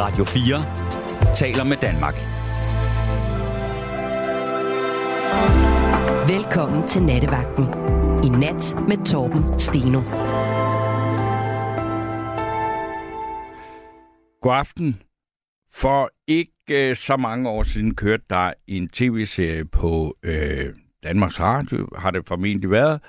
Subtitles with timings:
[0.00, 2.14] Radio 4 taler med Danmark.
[6.28, 7.64] Velkommen til Nattevagten.
[8.24, 10.00] I nat med Torben Steno.
[14.42, 15.02] God aften.
[15.72, 16.52] For ikke
[16.90, 22.26] øh, så mange år siden kørte der en tv-serie på øh, Danmarks Radio, har det
[22.26, 23.00] formentlig været.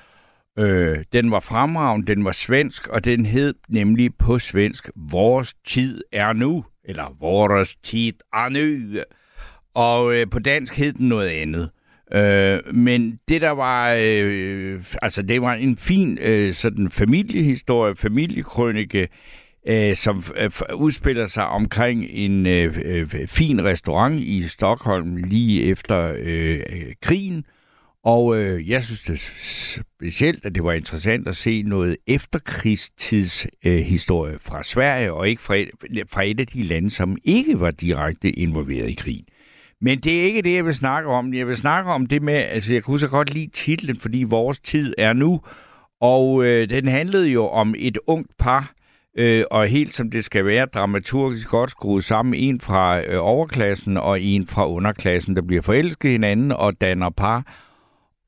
[0.60, 6.02] Øh, den var fremragende, den var svensk, og den hed nemlig på svensk, Vores tid
[6.12, 9.00] er nu, eller Vores tid er nu.
[9.74, 11.70] Og øh, på dansk hed den noget andet.
[12.14, 19.08] Øh, men det der var, øh, altså det var en fin øh, sådan familiehistorie, familiekrønike,
[19.68, 26.14] øh, som øh, udspiller sig omkring en øh, øh, fin restaurant i Stockholm lige efter
[26.18, 27.46] øh, øh krigen.
[28.04, 29.20] Og øh, jeg synes det
[30.00, 35.42] specielt, at det var interessant at se noget efterkrigstidshistorie øh, historie fra Sverige, og ikke
[35.42, 35.70] fra et,
[36.10, 39.26] fra et af de lande, som ikke var direkte involveret i krigen.
[39.82, 41.34] Men det er ikke det, jeg vil snakke om.
[41.34, 44.60] Jeg vil snakke om det med, altså jeg kunne så godt lide titlen, fordi vores
[44.60, 45.42] tid er nu.
[46.02, 48.74] Og øh, den handlede jo om et ungt par,
[49.18, 52.34] øh, og helt som det skal være, dramaturgisk godt skruet sammen.
[52.34, 57.71] En fra øh, overklassen og en fra underklassen, der bliver forelsket hinanden og danner par.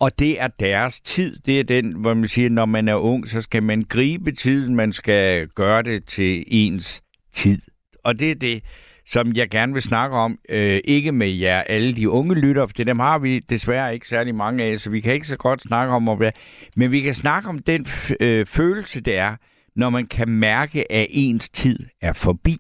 [0.03, 1.35] Og det er deres tid.
[1.45, 4.75] Det er den, hvor man siger, når man er ung, så skal man gribe tiden.
[4.75, 7.61] Man skal gøre det til ens tid.
[8.03, 8.63] Og det er det,
[9.07, 10.39] som jeg gerne vil snakke om.
[10.49, 14.35] Øh, ikke med jer, alle de unge lytter, for dem har vi desværre ikke særlig
[14.35, 16.35] mange af, så vi kan ikke så godt snakke om, det.
[16.75, 17.87] Men vi kan snakke om den
[18.19, 19.35] øh, følelse, det er,
[19.75, 22.57] når man kan mærke, at ens tid er forbi.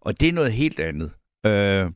[0.00, 1.10] Og det er noget helt andet.
[1.46, 1.90] Øh,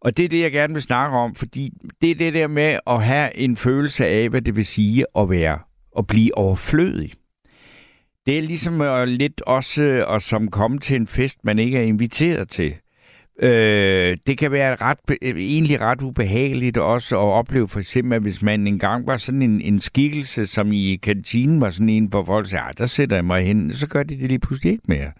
[0.00, 2.78] og det er det, jeg gerne vil snakke om, fordi det er det der med
[2.86, 5.58] at have en følelse af, hvad det vil sige at være
[5.98, 7.12] at blive overflødig.
[8.26, 11.78] Det er ligesom at lidt også øh, at som komme til en fest, man ikke
[11.78, 12.74] er inviteret til.
[13.42, 18.22] Øh, det kan være ret, øh, egentlig ret ubehageligt også at opleve for eksempel, at
[18.22, 22.24] hvis man engang var sådan en, en skikkelse, som i kantinen var sådan en, hvor
[22.24, 24.84] folk sagde, ah, der sætter jeg mig hen, så gør de det lige pludselig ikke
[24.88, 25.12] mere.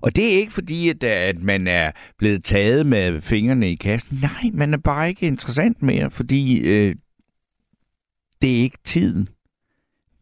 [0.00, 4.18] Og det er ikke fordi, at, at man er blevet taget med fingrene i kassen.
[4.22, 6.94] Nej, man er bare ikke interessant mere, fordi øh,
[8.42, 9.28] det er ikke tiden.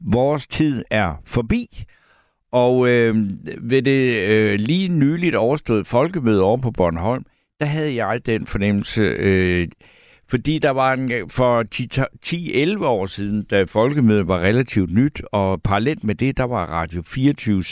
[0.01, 1.85] Vores tid er forbi.
[2.53, 7.25] Og øh, ved det øh, lige nyligt overstået folkemøde over på Bornholm,
[7.61, 9.69] der havde jeg den fornemmelse, øh,
[10.29, 11.65] fordi der var en, for
[12.79, 17.03] 10-11 år siden, da folkemødet var relativt nyt, og parallelt med det, der var Radio
[17.03, 17.65] 24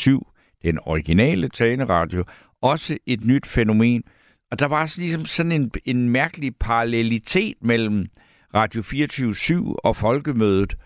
[0.64, 2.24] den originale taleradio,
[2.62, 4.02] også et nyt fænomen.
[4.50, 8.06] Og der var ligesom sådan en, en mærkelig parallelitet mellem
[8.54, 10.76] Radio 24 og folkemødet,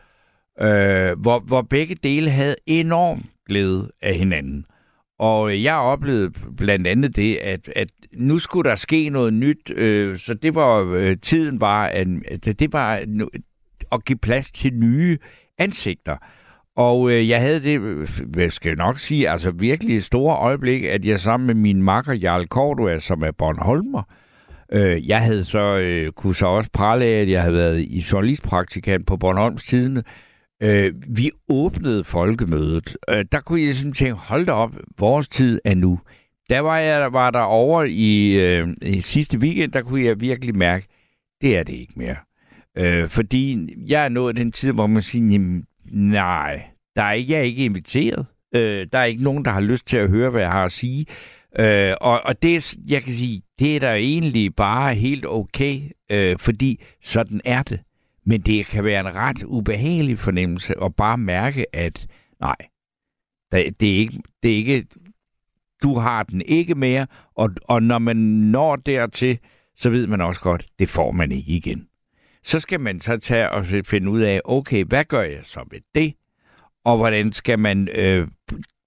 [0.61, 4.65] øh, hvor, hvor begge dele havde enorm glæde af hinanden.
[5.19, 10.19] Og jeg oplevede blandt andet det, at, at nu skulle der ske noget nyt, øh,
[10.19, 12.06] så det var øh, tiden var, at,
[12.44, 13.05] det var
[13.93, 15.19] at give plads til nye
[15.59, 16.17] ansigter.
[16.78, 21.05] Og øh, jeg havde det, jeg skal nok sige, altså virkelig et store øjeblik, at
[21.05, 24.03] jeg sammen med min makker Jarl Cordua, som er Bornholmer,
[24.72, 28.05] øh, jeg havde så, øh, kunne så også prale af, at jeg havde været i
[28.12, 30.03] journalistpraktikant på Bornholms Tidene,
[30.62, 32.97] Øh, vi åbnede folkemødet.
[33.11, 36.00] Øh, der kunne jeg sådan tænke, hold da op, vores tid er nu.
[36.50, 40.56] Der var jeg var der over i, øh, i sidste weekend, der kunne jeg virkelig
[40.56, 40.87] mærke,
[41.41, 42.17] det er det ikke mere.
[42.78, 46.62] Øh, fordi jeg er nået den tid, hvor man siger, jamen, nej,
[46.97, 48.26] der er ikke, jeg er ikke inviteret.
[48.54, 50.72] Øh, der er ikke nogen, der har lyst til at høre, hvad jeg har at
[50.72, 51.06] sige.
[51.59, 56.38] Øh, og, og det, jeg kan sige, det er da egentlig bare helt okay, øh,
[56.38, 57.81] fordi sådan er det.
[58.26, 62.06] Men det kan være en ret ubehagelig fornemmelse at bare mærke, at
[62.41, 62.56] nej,
[63.53, 64.84] det er ikke, det er ikke
[65.82, 69.38] du har den ikke mere, og, og når man når dertil,
[69.76, 71.88] så ved man også godt, det får man ikke igen.
[72.43, 75.81] Så skal man så tage og finde ud af, okay, hvad gør jeg så med
[75.94, 76.15] det?
[76.84, 78.28] Og hvordan skal man, øh,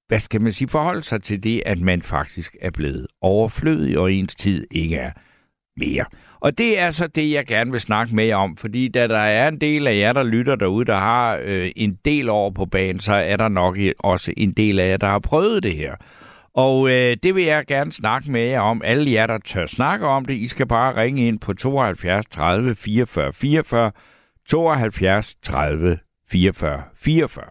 [0.08, 4.14] hvad skal man sige, forholde sig til det, at man faktisk er blevet overflødig, og
[4.14, 5.12] ens tid ikke er
[5.78, 6.06] mere.
[6.40, 9.18] Og det er så det, jeg gerne vil snakke med jer om, fordi da der
[9.18, 12.66] er en del af jer, der lytter derude, der har øh, en del over på
[12.66, 15.96] banen, så er der nok også en del af jer, der har prøvet det her.
[16.56, 18.82] Og øh, det vil jeg gerne snakke med jer om.
[18.86, 22.76] Alle jer, der tør snakke om det, I skal bare ringe ind på 72 30
[22.76, 23.92] 44 44,
[24.48, 25.98] 72 30
[26.32, 27.46] 44 44.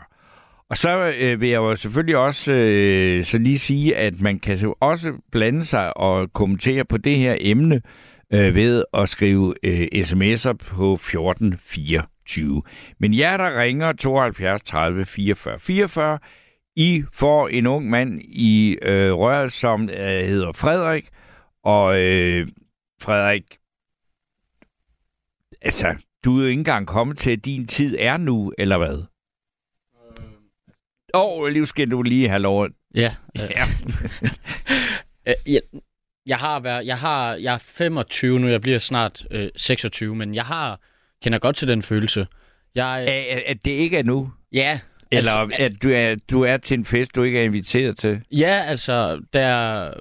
[0.70, 4.56] Og så øh, vil jeg jo selvfølgelig også øh, så lige sige, at man kan
[4.56, 7.80] jo også blande sig og kommentere på det her emne
[8.32, 12.62] øh, ved at skrive øh, sms'er på 1424.
[13.00, 16.18] Men jer, der ringer 72 30 44 44,
[16.80, 19.96] i får en ung mand i øh, røret, som øh,
[20.26, 21.08] hedder Frederik,
[21.64, 22.48] Og øh,
[23.02, 23.44] Frederik,
[25.62, 29.02] altså, du er jo ikke engang kommet til, at din tid er nu, eller hvad?
[31.14, 32.68] Åh, oh, lige skal du lige have lov.
[32.94, 33.14] Ja.
[33.42, 33.64] Øh, Ja.
[35.28, 35.60] øh, jeg,
[36.26, 40.34] jeg har været, jeg har, jeg er 25 nu, jeg bliver snart øh, 26, men
[40.34, 40.80] jeg har
[41.22, 42.26] kender godt til den følelse.
[42.74, 44.32] Jeg, At, at- at det ikke er nu?
[44.52, 44.80] ja,
[45.12, 48.22] Eller altså, at du er, du er til en fest, du ikke er inviteret til?
[48.30, 49.92] Ja, altså, der,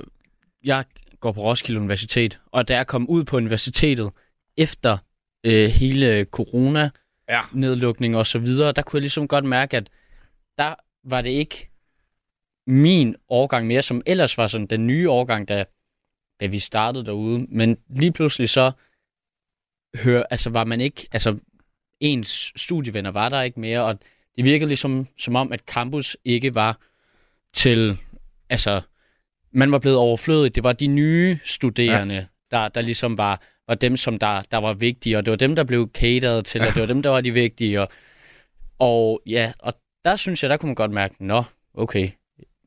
[0.64, 0.86] jeg
[1.20, 4.12] går på Roskilde Universitet, og da jeg kom ud på universitetet
[4.58, 4.98] efter
[5.46, 6.90] øh, hele corona,
[7.30, 7.42] Ja.
[7.54, 9.90] nedlukning og så videre, der kunne jeg ligesom godt mærke, at
[10.58, 11.70] der var det ikke
[12.68, 15.66] min årgang mere, som ellers var sådan den nye årgang, da,
[16.40, 17.46] da vi startede derude.
[17.50, 18.72] Men lige pludselig så
[20.04, 21.38] hør, altså var man ikke, altså
[22.00, 24.00] ens studievenner var der ikke mere, og
[24.40, 26.80] det virkede ligesom som om, at campus ikke var
[27.54, 27.98] til,
[28.50, 28.82] altså
[29.52, 30.56] man var blevet overflødig.
[30.56, 32.26] Det var de nye studerende, ja.
[32.52, 35.56] der, der ligesom var, var dem, som der, der var vigtige, og det var dem,
[35.56, 37.82] der blev cateret til, og det var dem, der var de vigtige.
[37.82, 37.90] Og,
[38.80, 39.74] og ja, og
[40.06, 41.44] der synes jeg, der kunne man godt mærke, nå,
[41.74, 42.10] okay,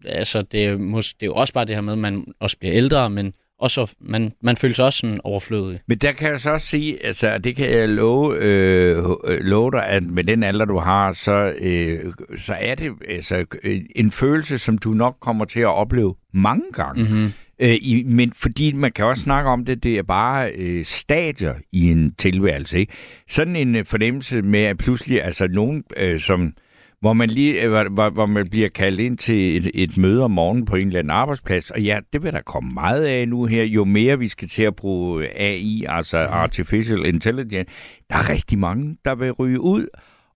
[0.05, 2.75] altså det er, det er jo også bare det her med, at man også bliver
[2.75, 5.81] ældre, men også, man, man føler sig også sådan overflødig.
[5.87, 9.71] Men der kan jeg så også sige, altså det kan jeg love, øh, øh, love
[9.71, 14.11] dig, at med den alder, du har, så, øh, så er det altså, øh, en
[14.11, 17.03] følelse, som du nok kommer til at opleve mange gange.
[17.03, 17.33] Mm-hmm.
[17.59, 21.55] Øh, i, men fordi man kan også snakke om det, det er bare øh, stadier
[21.73, 22.79] i en tilværelse.
[22.79, 22.93] Ikke?
[23.29, 26.53] Sådan en øh, fornemmelse med, at pludselig, altså nogen, øh, som,
[27.03, 30.31] hvor man lige, øh, hvor, hvor, man bliver kaldt ind til et, et møde om
[30.31, 33.45] morgenen på en eller anden arbejdsplads, og ja, det vil der komme meget af nu
[33.45, 37.73] her, jo mere vi skal til at bruge AI, altså Artificial Intelligence,
[38.11, 39.87] der er rigtig mange, der vil ryge ud,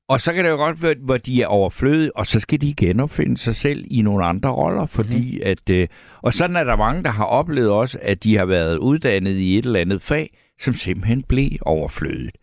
[0.08, 2.74] og så kan det jo godt være, hvor de er overflødige, og så skal de
[2.74, 5.50] genopfinde sig selv i nogle andre roller, fordi mm-hmm.
[5.50, 5.70] at...
[5.70, 5.88] Øh,
[6.22, 9.58] og sådan er der mange, der har oplevet også, at de har været uddannet i
[9.58, 12.36] et eller andet fag, som simpelthen blev overflødigt.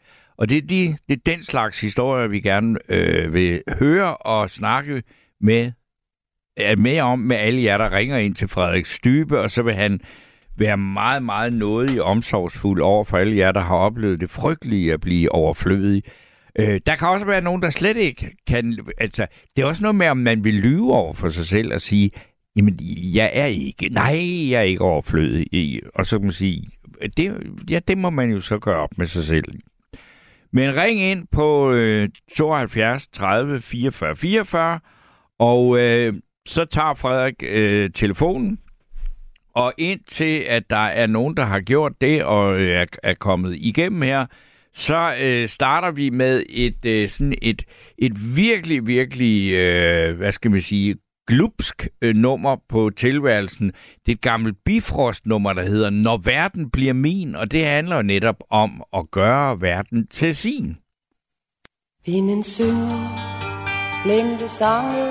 [0.44, 4.50] Og det er, de, det er den slags historier, vi gerne øh, vil høre og
[4.50, 5.04] snakke
[5.42, 5.72] med,
[6.58, 9.74] er med om med alle jer, der ringer ind til Frederik Stybe, og så vil
[9.74, 10.00] han
[10.58, 14.94] være meget, meget nådig og omsorgsfuld over for alle jer, der har oplevet det frygtelige
[14.94, 16.04] at blive overflødig.
[16.60, 18.80] Øh, der kan også være nogen, der slet ikke kan...
[18.98, 21.82] Altså, det er også noget med, om man vil lyve over for sig selv og
[21.82, 22.12] sige,
[22.56, 22.80] jamen,
[23.14, 23.90] jeg er ikke...
[23.90, 25.82] Nej, jeg er ikke overflødig.
[25.96, 26.68] Og så kan man sige,
[27.18, 27.38] det,
[27.70, 29.46] ja, det må man jo så gøre op med sig selv.
[30.54, 34.80] Men ring ind på øh, 72 30 44 44,
[35.40, 36.14] og øh,
[36.46, 38.60] så tager Frederik øh, telefonen,
[39.56, 43.56] og indtil at der er nogen, der har gjort det og øh, er, er kommet
[43.56, 44.26] igennem her,
[44.74, 47.64] så øh, starter vi med et øh, sådan et,
[47.98, 50.96] et virkelig, virkelig, øh, hvad skal man sige,
[51.28, 53.68] glupsk øh, nummer på tilværelsen.
[54.06, 58.02] Det er et gammelt Bifrost-nummer, der hedder Når verden bliver min, og det handler jo
[58.02, 60.78] netop om at gøre verden til sin.
[62.06, 63.34] Vinden synger
[64.04, 65.06] glemte sange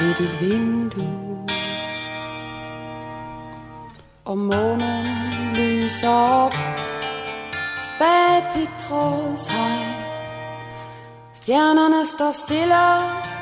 [0.00, 1.46] ved dit vindue
[4.24, 5.06] Og månen
[5.56, 6.54] lyser op
[7.98, 9.94] bag dit trådshegn.
[11.34, 13.33] Stjernerne står stille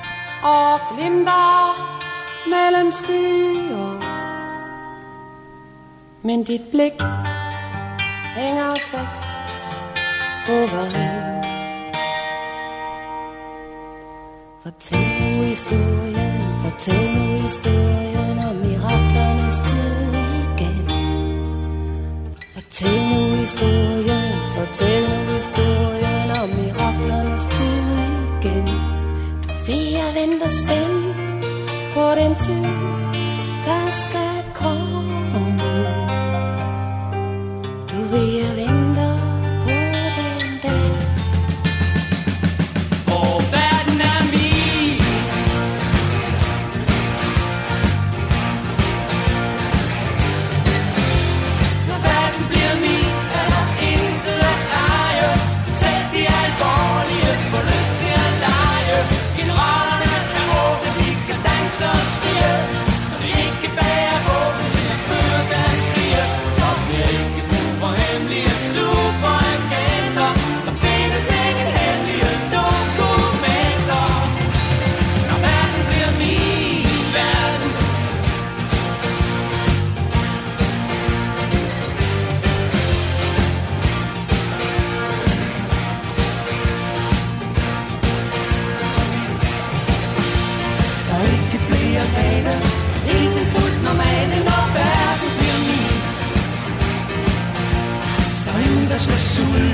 [0.42, 1.74] og glimter
[2.50, 3.92] mellem skyer
[6.22, 7.02] Men dit blik
[8.36, 9.24] hænger fast
[10.46, 11.32] på vejen
[14.62, 20.12] Fortæl nu historien, fortæl nu historien om miraklernes tid
[20.42, 20.88] igen.
[22.54, 26.11] Fortæl nu historien, fortæl nu historien
[29.66, 31.44] Vi er venter spændt
[31.94, 32.64] på den tid,
[33.66, 35.60] der skal komme.
[37.90, 38.61] Du vil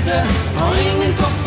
[0.09, 0.21] sulte,
[0.61, 1.38] og ingen forfulgte,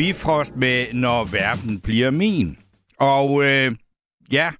[0.00, 2.58] Bifrost med Når verden bliver min.
[2.98, 3.72] Og øh,
[4.32, 4.50] ja,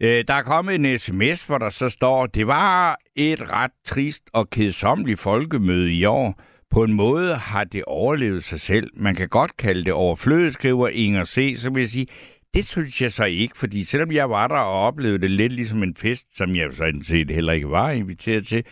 [0.00, 4.22] øh, der er kommet en sms, hvor der så står, det var et ret trist
[4.32, 6.40] og kedsommeligt folkemøde i år.
[6.70, 8.90] På en måde har det overlevet sig selv.
[8.96, 12.06] Man kan godt kalde det overflødigt, skriver Inger C., så vil jeg sige,
[12.54, 15.82] det synes jeg så ikke, fordi selvom jeg var der og oplevede det lidt ligesom
[15.82, 18.64] en fest, som jeg sådan set heller ikke var inviteret til,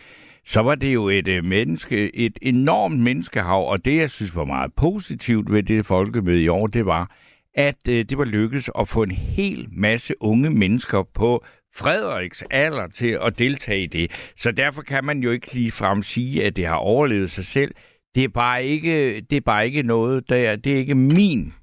[0.45, 4.45] så var det jo et øh, menneske, et enormt menneskehav, og det, jeg synes var
[4.45, 7.15] meget positivt ved det folkemøde i år, det var,
[7.53, 11.45] at øh, det var lykkedes at få en hel masse unge mennesker på
[11.75, 14.31] Frederiks alder til at deltage i det.
[14.37, 17.75] Så derfor kan man jo ikke ligefrem sige, at det har overlevet sig selv.
[18.15, 21.53] Det er bare ikke, det er bare ikke noget, der, det er ikke min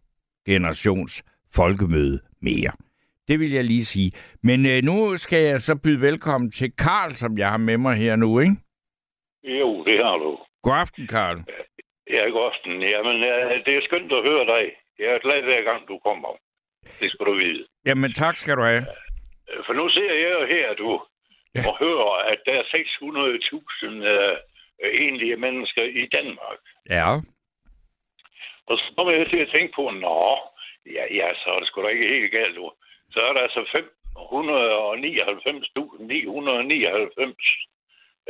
[0.47, 1.23] generations
[1.55, 2.71] folkemøde mere.
[3.29, 4.13] Det vil jeg lige sige.
[4.43, 7.97] Men øh, nu skal jeg så byde velkommen til Karl, som jeg har med mig
[7.97, 8.57] her nu, ikke?
[9.43, 10.39] Jo, det har du.
[10.63, 11.37] God aften, Karl.
[12.11, 12.83] Ja, god aften.
[12.83, 13.23] Jamen,
[13.67, 14.73] det er skønt at høre dig.
[14.99, 16.29] Jeg er glad hver gang, du kommer.
[17.01, 17.67] Det skal du vide.
[17.87, 18.87] Jamen, tak skal du have.
[19.67, 21.03] For nu ser jeg jo her, du,
[21.55, 21.61] Ja.
[21.69, 24.37] og hører, at der er 600.000 øh,
[25.07, 26.59] enlige mennesker i Danmark.
[26.91, 27.15] Ja.
[28.67, 30.39] Og så kommer jeg til at tænke på, nå,
[30.87, 32.73] ja, ja så er det sgu da ikke helt galt, du.
[33.11, 33.85] Så er der altså 599.999,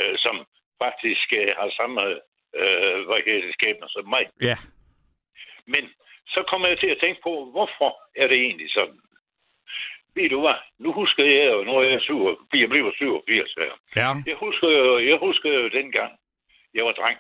[0.00, 0.46] øh, som
[0.84, 2.00] faktisk øh, har samme
[2.60, 4.24] øh, hvad hedder det, skæbner som mig.
[4.48, 4.56] Ja.
[5.66, 5.84] Men
[6.34, 9.00] så kommer jeg til at tænke på, hvorfor er det egentlig sådan?
[10.14, 10.58] Ved du hvad?
[10.78, 13.72] Nu husker jeg jo, nu er jeg, 7, jeg bliver 87 her.
[13.96, 14.10] Ja.
[14.26, 16.12] Jeg husker jo, jeg husker jo dengang,
[16.74, 17.18] jeg var dreng.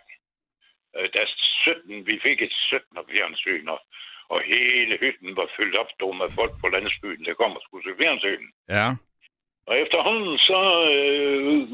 [0.96, 3.80] Øh, Da 17, vi fik et 17 fjernsyn, og,
[4.28, 7.84] og hele hytten var fyldt op dog med folk på landsbyen, der kom og skulle
[7.84, 8.44] se fjernsyn.
[8.68, 8.86] Ja.
[9.66, 10.60] Og efterhånden så,
[10.94, 11.68] øh,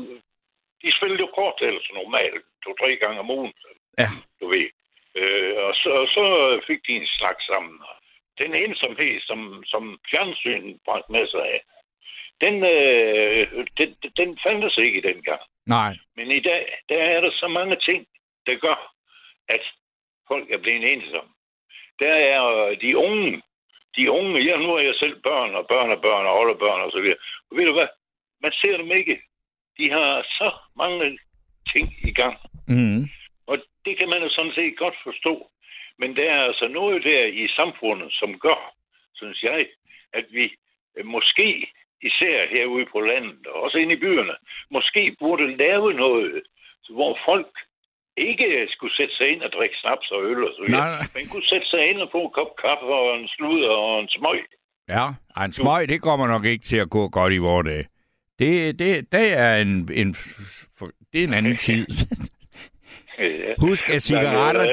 [0.85, 3.53] de spillede jo kort eller så normalt, to-tre gange om ugen,
[3.99, 4.09] Ja.
[4.41, 4.69] du ved.
[5.21, 6.25] Øh, og så, så
[6.67, 7.81] fik de en slags sammen.
[8.39, 11.61] Den ensomhed, som, som fjernsynet bragte med sig af,
[12.41, 15.41] den, øh, den, den fandtes ikke dengang.
[15.67, 15.93] Nej.
[16.17, 18.07] Men i dag, der er der så mange ting,
[18.47, 18.93] der gør,
[19.49, 19.61] at
[20.29, 21.31] folk er blevet ensomme.
[21.99, 23.43] Der er øh, de unge,
[23.97, 26.91] de unge, ja, nu er jeg selv børn og børn og børn og oldebørn og
[26.91, 27.19] så videre.
[27.51, 27.89] Og ved du hvad?
[28.43, 29.23] Man ser dem ikke.
[29.79, 31.19] De har så mange
[31.73, 32.37] ting i gang.
[32.69, 33.09] Mm.
[33.47, 35.51] Og det kan man jo sådan set godt forstå.
[35.99, 38.61] Men der er altså noget der i samfundet, som gør,
[39.15, 39.67] synes jeg,
[40.13, 40.45] at vi
[40.97, 41.49] øh, måske,
[42.03, 44.37] især herude på landet, og også inde i byerne,
[44.71, 46.43] måske burde lave noget,
[46.91, 47.53] hvor folk
[48.17, 51.09] ikke skulle sætte sig ind og drikke snaps og øl og så videre, Nej, nej.
[51.15, 54.09] men kunne sætte sig ind og få en kop kaffe og en sludder og en
[54.09, 54.45] smøg.
[54.89, 55.07] Ja.
[55.45, 57.85] En smøg, det kommer nok ikke til at gå godt i vores dag.
[58.39, 60.11] Det, det, det er en, en,
[61.13, 61.87] det er en anden tid.
[63.59, 64.65] Husk, at cigaretter,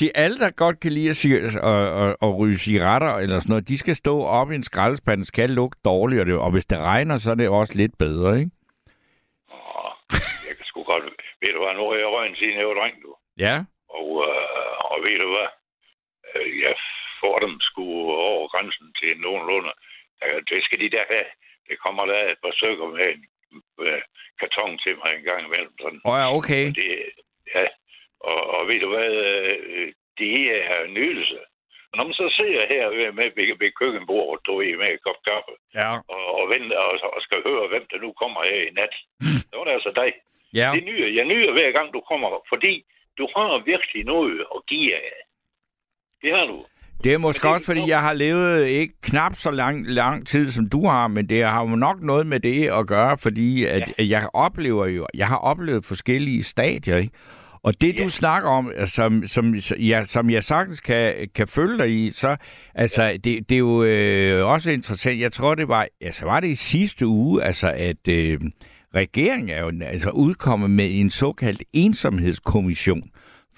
[0.00, 1.24] de, alle, der godt kan lide at,
[1.72, 5.24] at, at, at ryge cigaretter eller sådan noget, de skal stå op i en skraldespand,
[5.24, 8.38] skal lugte dårligt, og, det, og hvis det regner, så er det også lidt bedre,
[8.40, 8.50] ikke?
[9.52, 9.90] Åh,
[10.48, 11.04] jeg kan sgu godt...
[11.42, 13.10] Ved du hvad, nu har jeg røgnet siden jeg var dreng, du.
[13.46, 13.56] Ja.
[13.98, 15.48] Og, øh, og ved du hvad?
[16.34, 16.74] Øh, Jeg
[17.20, 17.84] får dem sgu
[18.30, 19.72] over grænsen til nogenlunde.
[20.50, 21.28] Det skal de der have.
[21.68, 23.22] Det kommer der et par stykker med en
[23.86, 24.02] øh,
[24.40, 25.72] karton til mig en gang imellem.
[25.80, 26.00] Sådan.
[26.04, 26.64] Og ja, okay.
[26.78, 26.88] Det,
[27.54, 27.66] ja,
[28.20, 29.10] og, og ved du hvad?
[29.12, 30.34] øh, Det
[30.70, 31.38] er nydelse.
[31.90, 35.02] Og når man så sidder her ved, med, ved, ved køkkenbordet, du ved, med et
[35.02, 35.90] kop kaffe, Ja.
[36.14, 38.94] og, og vente og, og skal høre, hvem der nu kommer her i nat.
[39.50, 40.10] Så var det altså dig.
[40.60, 40.70] Ja.
[40.74, 42.84] Det nyder, jeg nyder hver gang, du kommer, fordi
[43.18, 45.12] du har virkelig noget at give af.
[46.22, 46.66] Det har du.
[47.04, 50.50] Det er måske det- også, fordi jeg har levet ikke knap så lang, lang tid,
[50.50, 53.92] som du har, men det har jo nok noget med det at gøre, fordi at
[53.98, 54.04] ja.
[54.06, 57.12] jeg oplever jo, jeg har oplevet forskellige stadier, ikke?
[57.62, 57.98] Og det.
[57.98, 58.04] Ja.
[58.04, 62.36] du snakker om, som, som, ja, som jeg sagtens kan, kan følge dig i, så
[62.74, 63.12] altså, ja.
[63.12, 65.20] det, det er jo øh, også interessant.
[65.20, 68.40] Jeg tror, det var, altså, var det i sidste uge, altså, at øh,
[68.94, 73.02] regeringen er jo altså, udkommet med en såkaldt ensomhedskommission.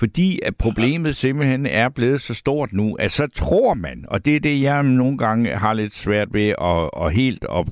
[0.01, 4.37] Fordi at problemet simpelthen er blevet så stort nu, at så tror man, og det
[4.37, 7.69] er det, jeg nogle gange har lidt svært ved at, at helt at,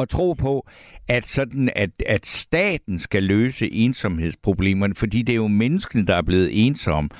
[0.00, 0.68] at tro på,
[1.08, 6.22] at sådan at, at staten skal løse ensomhedsproblemerne, fordi det er jo menneskene, der er
[6.22, 7.10] blevet ensomme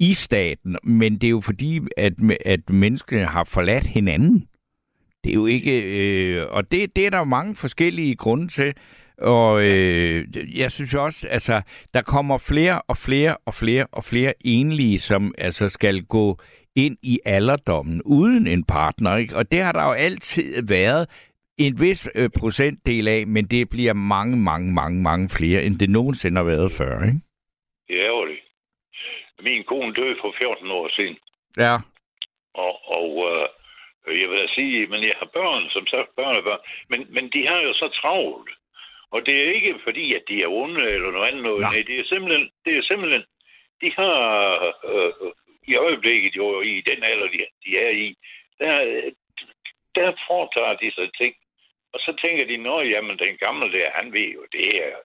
[0.00, 2.12] i staten, men det er jo fordi, at,
[2.46, 4.44] at menneskene har forladt hinanden.
[5.24, 5.82] Det er jo ikke...
[5.82, 8.74] Øh, og det, det er der jo mange forskellige grunde til.
[9.20, 10.24] Og øh,
[10.58, 11.62] jeg synes også, altså,
[11.94, 16.38] der kommer flere og flere og flere og flere enlige, som altså skal gå
[16.76, 19.16] ind i alderdommen uden en partner.
[19.16, 19.36] Ikke?
[19.36, 21.04] Og det har der jo altid været
[21.58, 25.90] en vis øh, procentdel af, men det bliver mange, mange, mange, mange flere, end det
[25.90, 26.94] nogensinde har været før.
[27.08, 27.20] Ikke?
[27.88, 28.42] Det er ærgerligt.
[29.42, 31.16] Min kone døde for 14 år siden.
[31.56, 31.74] Ja.
[32.54, 37.24] Og, og øh, jeg vil sige, men jeg har børn, som sagt børnebørn, men, men
[37.34, 38.50] de har jo så travlt.
[39.10, 41.42] Og det er ikke fordi, at de er onde eller noget andet.
[41.42, 41.60] Noget.
[41.60, 43.24] Nej, det er simpelthen, det er simpelthen,
[43.82, 44.16] de har
[44.84, 45.32] øh,
[45.66, 48.16] i øjeblikket jo i den alder, de, de er i,
[48.58, 48.74] der,
[49.94, 51.34] der foretager de sig ting.
[51.92, 54.96] Og så tænker de, nå jamen, den gamle der, han ved jo, det er,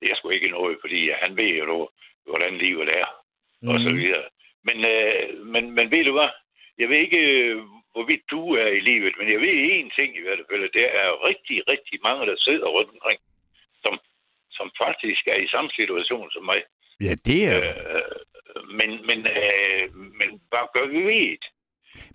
[0.00, 1.88] det er sgu ikke noget, fordi han ved jo,
[2.26, 3.06] hvordan livet er,
[3.62, 3.68] mm.
[3.68, 4.24] og så videre.
[4.64, 6.28] Men, øh, men, men ved du hvad?
[6.78, 10.22] Jeg ved ikke, øh, hvorvidt du er i livet, men jeg ved én ting i
[10.22, 10.72] hvert fald.
[10.72, 13.20] Der er rigtig, rigtig mange, der sidder rundt omkring,
[14.62, 16.60] som faktisk er i samme situation som mig.
[17.06, 17.58] Ja, det er...
[17.58, 18.16] Øh,
[18.78, 19.84] men, men, øh,
[20.18, 21.48] men hvad gør vi ved det?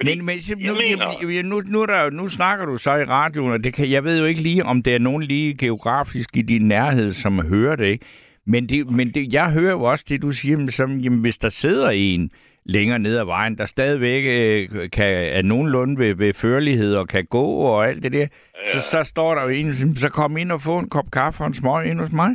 [0.04, 3.64] Men, men nu, mener- nu, nu, er der, nu snakker du så i radioen, og
[3.64, 6.68] det kan, jeg ved jo ikke lige, om der er nogen lige geografisk i din
[6.68, 7.88] nærhed, som hører det.
[7.88, 8.06] ikke?
[8.46, 11.50] Men, det, men det, jeg hører jo også det, du siger, som, jamen, hvis der
[11.50, 12.32] sidder en
[12.75, 17.25] længere ned ad vejen, der stadigvæk øh, kan, er nogenlunde ved, ved førlighed og kan
[17.25, 18.27] gå og alt det der,
[18.65, 18.71] ja.
[18.71, 21.47] så, så står der jo en, så kom ind og få en kop kaffe og
[21.47, 22.32] en smøg ind hos mig.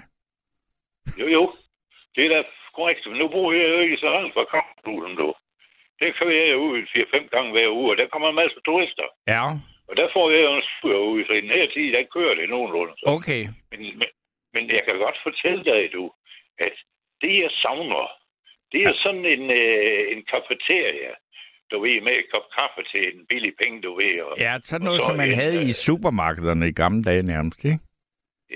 [1.20, 1.44] Jo, jo.
[2.14, 2.42] Det er da
[2.76, 3.06] korrekt.
[3.06, 5.34] Men nu bor jeg jo ikke så langt fra Kamphulen, du.
[6.00, 9.08] Det kører jeg ud 4-5 gange hver uge, og der kommer en masse turister.
[9.34, 9.44] Ja,
[9.88, 12.34] Og der får jeg jo en sur ud, så i den her tid, der kører
[12.34, 12.92] det nogenlunde.
[12.98, 13.04] Så.
[13.16, 13.42] okay.
[13.70, 14.08] Men, men,
[14.54, 16.04] men jeg kan godt fortælle dig, du,
[16.66, 16.74] at
[17.22, 18.04] det, jeg savner,
[18.72, 21.12] det er sådan en, øh, en kafeteria,
[21.70, 24.20] du ved, med et kop kaffe til en billig penge, du ved.
[24.26, 27.02] Og, Ja, sådan og noget, så som man en, havde øh, i supermarkederne i gamle
[27.08, 27.78] dage nærmest, ikke?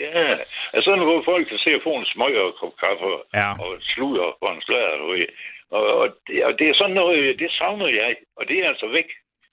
[0.04, 0.24] Ja,
[0.74, 3.50] altså sådan, hvor folk kan se at få en smøg og en kop kaffe Ja.
[3.64, 5.26] og sludder på en slader, du ved.
[5.76, 8.86] Og, og, det, og det er sådan noget, det savner jeg, og det er altså
[8.98, 9.08] væk.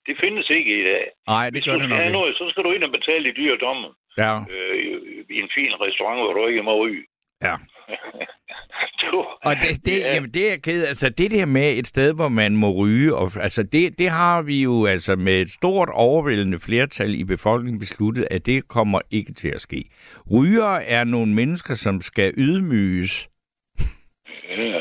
[0.06, 1.04] Det findes ikke i dag.
[1.28, 3.32] Nej, det Hvis gør du skal have noget, så skal du ind og betale i
[3.40, 7.04] dyre domme Ja, øh, i- i en fin restaurant, hvor du ikke må ryge.
[7.42, 7.54] ja.
[9.02, 10.14] du, Og det, det, Ja.
[10.14, 10.84] jamen, det er ked.
[10.86, 14.42] Altså, det der med et sted, hvor man må ryge, og, altså, det, det har
[14.42, 19.32] vi jo altså med et stort overvældende flertal i befolkningen besluttet, at det kommer ikke
[19.32, 19.84] til at ske.
[20.32, 23.28] Ryger er nogle mennesker, som skal ydmyges.
[24.48, 24.80] ja.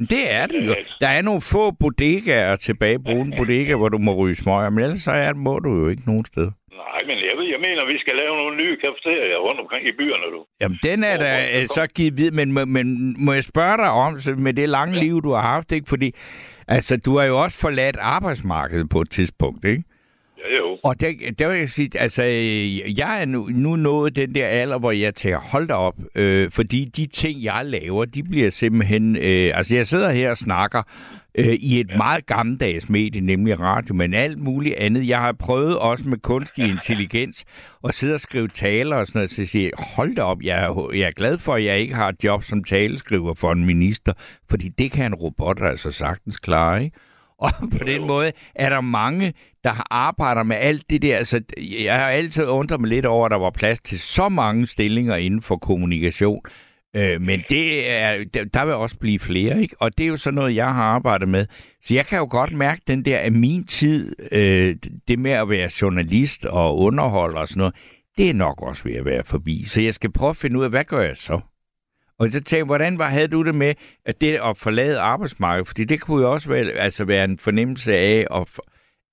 [0.00, 0.74] Det er det jo.
[1.00, 5.00] Der er nogle få bodegaer tilbage, brune bodegaer, hvor du må ryge smøger, men ellers
[5.00, 6.50] så er, må du jo ikke nogen sted.
[6.82, 9.92] Nej, men jeg, ved, jeg mener, vi skal lave nogle nye kafeterier rundt omkring i
[9.92, 10.40] byerne, du.
[10.60, 13.90] Jamen, den er da øh, så givet vid, men, men, men må jeg spørge dig
[13.90, 15.86] om, så med det lange liv, du har haft, ikke?
[15.88, 16.12] Fordi,
[16.68, 19.84] altså, du har jo også forladt arbejdsmarkedet på et tidspunkt, ikke?
[20.38, 20.78] Ja, jo.
[20.84, 22.22] Og der, der vil jeg sige, altså,
[23.02, 26.50] jeg er nu, nu nået den der alder, hvor jeg tænker, hold da op, øh,
[26.50, 30.82] fordi de ting, jeg laver, de bliver simpelthen, øh, altså jeg sidder her og snakker
[31.38, 31.96] øh, i et ja.
[31.96, 35.08] meget gammeldags medie, nemlig radio, men alt muligt andet.
[35.08, 37.44] Jeg har prøvet også med kunstig intelligens
[37.84, 40.90] at sidde og skrive taler og sådan noget, så siger hold da op, jeg er,
[40.94, 44.12] jeg er glad for, at jeg ikke har et job som taleskriver for en minister,
[44.50, 46.96] fordi det kan en robot altså sagtens klare, ikke?
[47.44, 49.32] Og på den måde er der mange,
[49.64, 51.16] der arbejder med alt det der.
[51.16, 54.66] Altså, jeg har altid undret mig lidt over, at der var plads til så mange
[54.66, 56.40] stillinger inden for kommunikation.
[56.96, 59.76] Øh, men det er, der, vil også blive flere, ikke?
[59.80, 61.46] Og det er jo sådan noget, jeg har arbejdet med.
[61.82, 64.76] Så jeg kan jo godt mærke den der, at min tid, øh,
[65.08, 67.74] det med at være journalist og underholder og sådan noget,
[68.16, 69.64] det er nok også ved at være forbi.
[69.64, 71.40] Så jeg skal prøve at finde ud af, hvad gør jeg så?
[72.18, 75.68] Og så tænkte hvordan var, havde du det med at det at forlade arbejdsmarkedet?
[75.68, 78.60] Fordi det kunne jo også være, altså være en fornemmelse af, at,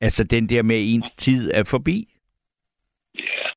[0.02, 2.08] altså den der med, at ens tid er forbi.
[3.16, 3.50] Ja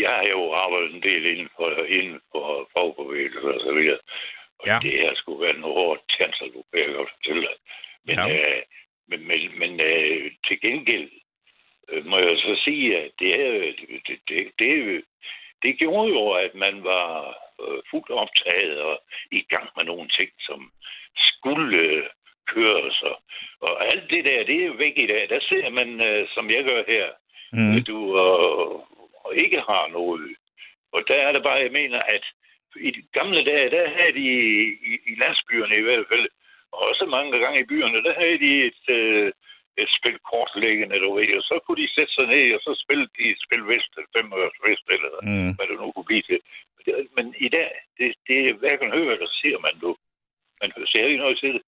[0.00, 3.98] jeg har jo arbejdet en del inden for, inden for fagbevægelser og så videre.
[4.58, 4.78] Og Ja.
[4.82, 7.56] det her skulle være en hårdt chancel, du kan jeg godt fortælle dig.
[8.06, 8.26] Men, Ja.
[8.56, 8.62] øh,
[9.08, 11.10] men, men, men øh, til gengæld
[11.90, 13.52] øh, må jeg så sige, at det, er,
[14.06, 15.04] det, det, det,
[15.62, 17.08] det, gjorde jo, at man var
[17.62, 20.70] øh, fuldt optaget og i gang med nogle ting, som
[21.16, 22.06] skulle øh,
[22.46, 23.02] køres.
[23.02, 23.22] Og,
[23.60, 25.28] og alt det der, det er væk i dag.
[25.28, 27.08] Der ser man, øh, som jeg gør her,
[27.52, 27.76] Mm.
[27.76, 28.80] at du øh,
[29.30, 30.36] og ikke har noget.
[30.94, 32.24] Og der er det bare, jeg mener, at
[32.88, 34.26] i de gamle dage, der havde de
[34.90, 36.26] i, i landsbyerne i hvert fald,
[36.72, 39.32] og også mange gange i byerne, der havde de et, øh,
[39.82, 43.06] et spil kortlæggende, du ved, og så kunne de sætte sig ned, og så spille
[43.18, 45.52] de et spil vest, eller fem øres vest, eller Mm.
[45.56, 46.40] hvad det nu kunne blive til.
[47.16, 49.90] Men i dag, det, det er hverken hører eller ser man du.
[50.60, 51.62] Man ser ikke noget til det.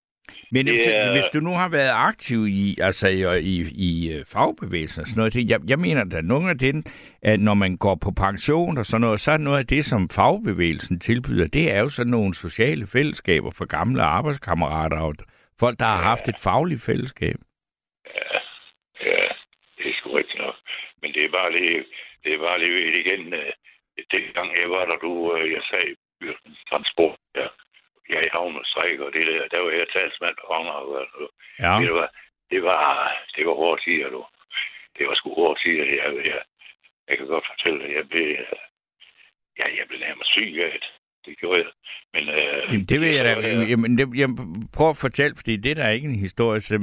[0.55, 3.55] Men Det hvis, er- hvis du nu har været aktiv i, altså i, i,
[3.89, 6.75] i øh, fagbevægelsen og sådan noget, jeg, jeg mener, at nogle af det,
[7.23, 10.09] at når man går på pension og sådan noget, så er noget af det, som
[10.09, 15.15] fagbevægelsen tilbyder, det er jo sådan nogle sociale fællesskaber for gamle arbejdskammerater og
[15.61, 17.37] folk, der har haft et fagligt fællesskab.
[18.17, 18.39] Ja,
[19.11, 19.23] ja,
[19.79, 20.55] det er sgu rigtigt nok.
[21.03, 21.85] Men det er bare lige,
[22.25, 23.33] det er bare lige igen.
[23.35, 23.53] øh,
[24.11, 25.91] Dengang jeg var der, du, øh, jeg sagde,
[26.71, 27.47] transport, ja.
[28.13, 30.73] Jeg i havn og stræk, og det der, der var jeg talsmand for fanger.
[30.83, 30.87] Og,
[31.65, 31.73] Ja.
[31.85, 32.09] det, var,
[32.53, 32.83] det var,
[33.37, 34.23] det var hårde tider, du.
[34.97, 35.85] Det var sgu hårde tider.
[36.01, 36.41] Jeg, jeg,
[37.09, 38.27] jeg kan godt fortælle dig, jeg blev,
[39.59, 40.85] ja, jeg blev nærmest syg af det.
[41.27, 41.71] Det gjorde jeg.
[42.15, 43.31] Men, øh, Jamen, det vil jeg da.
[43.73, 44.29] Jamen, det, jeg
[44.77, 46.61] prøv at fortælle, fordi det der er ikke en historie.
[46.61, 46.79] Så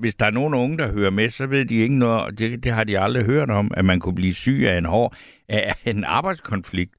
[0.00, 2.22] Hvis der er nogen unge, der hører med, så ved de ikke noget.
[2.24, 4.84] og Det, det har de aldrig hørt om, at man kunne blive syg af en
[4.84, 5.16] hård
[5.48, 6.94] af en arbejdskonflikt.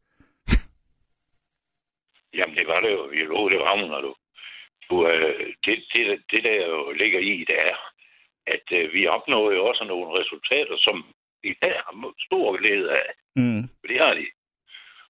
[2.33, 3.03] Jamen, det var det jo.
[3.03, 4.15] Vi lå det rammer, du.
[4.89, 7.77] du øh, det, det, det, der jo ligger i, det er,
[8.47, 13.09] at øh, vi opnåede jo også nogle resultater, som i dag har stor glæde af.
[13.35, 13.63] Mm.
[13.79, 14.25] For det har de.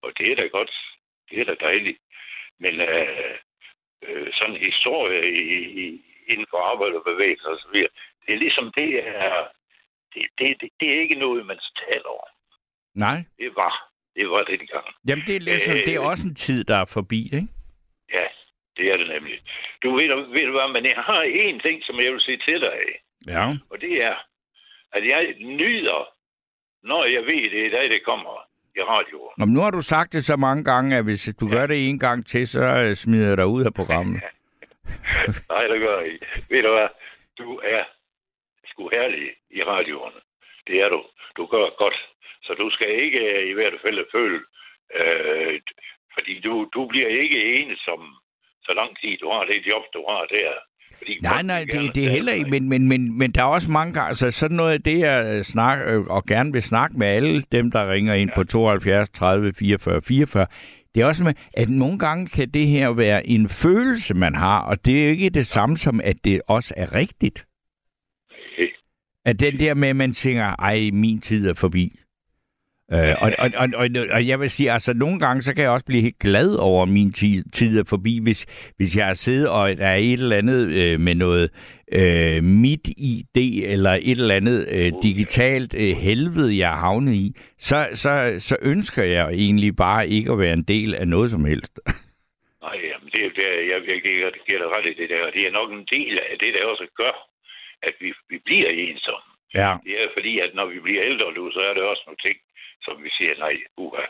[0.01, 0.71] Og det er da godt.
[1.29, 1.99] Det er da dejligt.
[2.59, 3.38] Men øh,
[4.03, 7.89] øh, sådan historie i, i, inden for arbejde og bevægelse og så videre,
[8.27, 9.47] det er ligesom det er...
[10.13, 12.29] Det, det, det, det er ikke noget, man taler om.
[12.95, 13.17] Nej.
[13.39, 13.92] Det var.
[14.15, 14.86] Det var det gang.
[15.08, 15.86] Jamen, det er, ligesom, Øh.
[15.86, 17.47] det er også en tid, der er forbi, ikke?
[18.13, 18.26] Ja,
[18.78, 19.39] det er det nemlig.
[19.84, 22.62] Du ved, ved du hvad, men jeg har en ting, som jeg vil sige til
[22.62, 22.78] dig,
[23.28, 23.45] Ja.
[23.69, 24.15] og det er,
[24.91, 26.08] at jeg nyder,
[26.84, 29.41] når jeg ved, det er i dag, det kommer i radioen.
[29.41, 31.99] Om nu har du sagt det så mange gange, at hvis du gør det en
[31.99, 34.21] gang til, så øh, smider jeg dig ud af programmet.
[35.52, 36.26] Nej, det gør jeg ikke.
[36.49, 36.88] Ved du hvad,
[37.38, 37.84] du er
[38.65, 40.13] sgu herlig i radioen.
[40.67, 41.04] Det er du.
[41.38, 41.97] Du gør godt.
[42.45, 44.39] Så du skal ikke øh, i hvert fald føle,
[44.99, 45.62] øh,
[46.13, 48.01] fordi du, du bliver ikke ensom,
[48.65, 50.51] så lang tid du har det job, du har der.
[50.97, 53.71] Fordi Nej, nej, det, det er heller ikke, men, men, men, men der er også
[53.71, 56.97] mange gange, altså sådan noget af det, jeg øh, snak, øh, og gerne vil snakke
[56.97, 60.45] med alle dem, der ringer ind på 72 30 44 44,
[60.95, 64.62] det er også med, at nogle gange kan det her være en følelse, man har,
[64.62, 67.47] og det er jo ikke det samme som, at det også er rigtigt.
[69.25, 71.99] At den der med, at man tænker, ej, min tid er forbi.
[72.93, 75.71] Øh, og, og, og, og, og jeg vil sige, altså nogle gange, så kan jeg
[75.71, 79.49] også blive helt glad over, min tid, tid er forbi, hvis, hvis jeg har siddet,
[79.49, 81.49] og der er et eller andet øh, med noget
[81.91, 83.38] øh, mit ID,
[83.73, 88.56] eller et eller andet øh, digitalt øh, helvede, jeg har havnet i, så, så, så
[88.62, 91.73] ønsker jeg egentlig bare ikke at være en del af noget som helst.
[92.65, 93.99] Nej, jamen, det, det, er- jeg, jeg
[94.47, 95.32] giver dig ret i det der.
[95.38, 97.13] Det er nok en del af det, der også gør,
[97.88, 99.27] at vi, vi bliver ensomme.
[99.62, 99.71] Ja.
[99.88, 102.38] Det er fordi, at når vi bliver ældre nu, så er det også nogle ting,
[102.86, 104.06] som vi siger, nej, uha,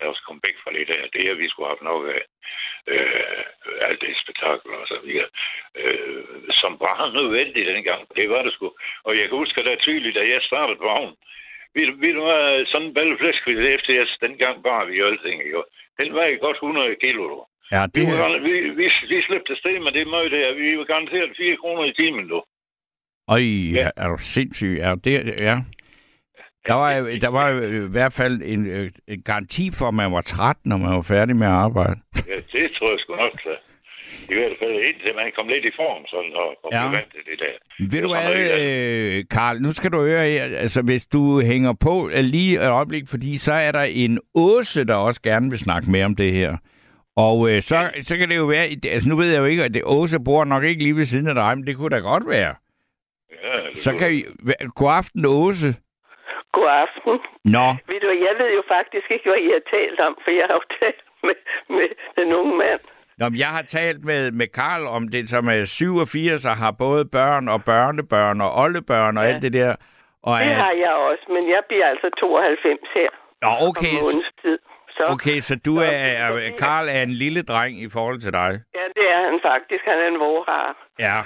[0.00, 1.02] lad os komme væk fra det der.
[1.14, 2.22] Det er, vi skulle have haft nok af
[2.92, 3.42] øh,
[3.88, 5.28] alt det spektakel og så videre,
[5.82, 6.22] øh,
[6.60, 8.02] som var nødvendigt dengang.
[8.16, 8.66] Det var det sgu.
[9.06, 11.16] Og jeg kan huske da tydeligt, da jeg startede på havnen,
[11.74, 15.64] ved du hvad, sådan en balleflæsk, efter jeg dengang bare vi alting, jo.
[15.98, 17.38] Den var godt 100 kilo, du.
[17.74, 20.54] Ja, Vi, det, var, gar- vi, vi, vi slæbte afsted med det møde der.
[20.54, 22.42] Vi var garanteret 4 kroner i timen, du.
[23.28, 23.40] Øj,
[23.78, 23.90] Ja.
[23.96, 24.78] er du sindssyg?
[24.80, 25.40] Er det?
[25.40, 25.56] Ja.
[26.66, 30.20] Der var, der var i hvert fald en, øh, en garanti for, at man var
[30.20, 32.00] træt, når man var færdig med at arbejde.
[32.28, 33.54] Ja, det tror jeg sgu nok, så.
[34.30, 36.84] I hvert fald indtil man kom lidt i form, sådan, og, og Ja.
[36.84, 37.54] vant til det der.
[37.92, 42.08] Ved du hvad, øh, Karl, nu skal du høre, her, altså hvis du hænger på
[42.10, 45.90] øh, lige et øjeblik, fordi så er der en Åse, der også gerne vil snakke
[45.90, 46.56] mere om det her.
[47.16, 49.74] Og øh, så, så kan det jo være, altså nu ved jeg jo ikke, at
[49.74, 52.28] det, Åse bor nok ikke lige ved siden af dig, men det kunne da godt
[52.28, 52.54] være.
[53.44, 54.24] Ja, det Så kunne- kan vi,
[54.74, 55.74] god aften, Åse.
[56.56, 57.14] God aften.
[57.56, 60.44] Nå, Ved du, jeg ved jo faktisk ikke, hvad I har talt om, for jeg
[60.50, 61.36] har jo talt med,
[61.76, 61.88] med
[62.18, 62.80] den unge mand.
[63.18, 66.70] Nå, men jeg har talt med, med Karl om det, som er 87 og har
[66.84, 69.28] både børn og børnebørn og oldebørn og Ja.
[69.30, 69.74] alt det der.
[70.22, 73.10] Og Det at, har jeg også, men jeg bliver altså 92 her.
[73.42, 73.96] Nå, om okay.
[74.42, 74.58] tid.
[74.96, 78.32] Så, Okay, så du Så- er, så Karl er en lille dreng i forhold til
[78.32, 78.50] dig.
[78.74, 79.84] Ja, det er han faktisk.
[79.84, 80.76] Han er en vorhar.
[80.98, 81.18] Ja.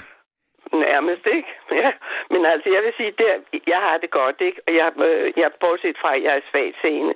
[0.73, 1.51] Nærmest, ikke?
[1.81, 1.91] Ja.
[2.29, 3.33] Men altså, jeg vil sige, der,
[3.67, 4.61] jeg har det godt, ikke?
[4.67, 7.13] Og jeg, øh, jeg bortset fra, at jeg er svagt seende.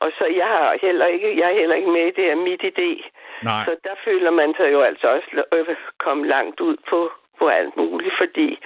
[0.00, 2.62] Og så jeg har heller ikke, jeg er heller ikke med i det her mit
[2.62, 2.90] idé.
[3.42, 3.64] Nej.
[3.64, 7.76] Så der føler man sig jo altså også øh, komme langt ud på, på alt
[7.76, 8.58] muligt, fordi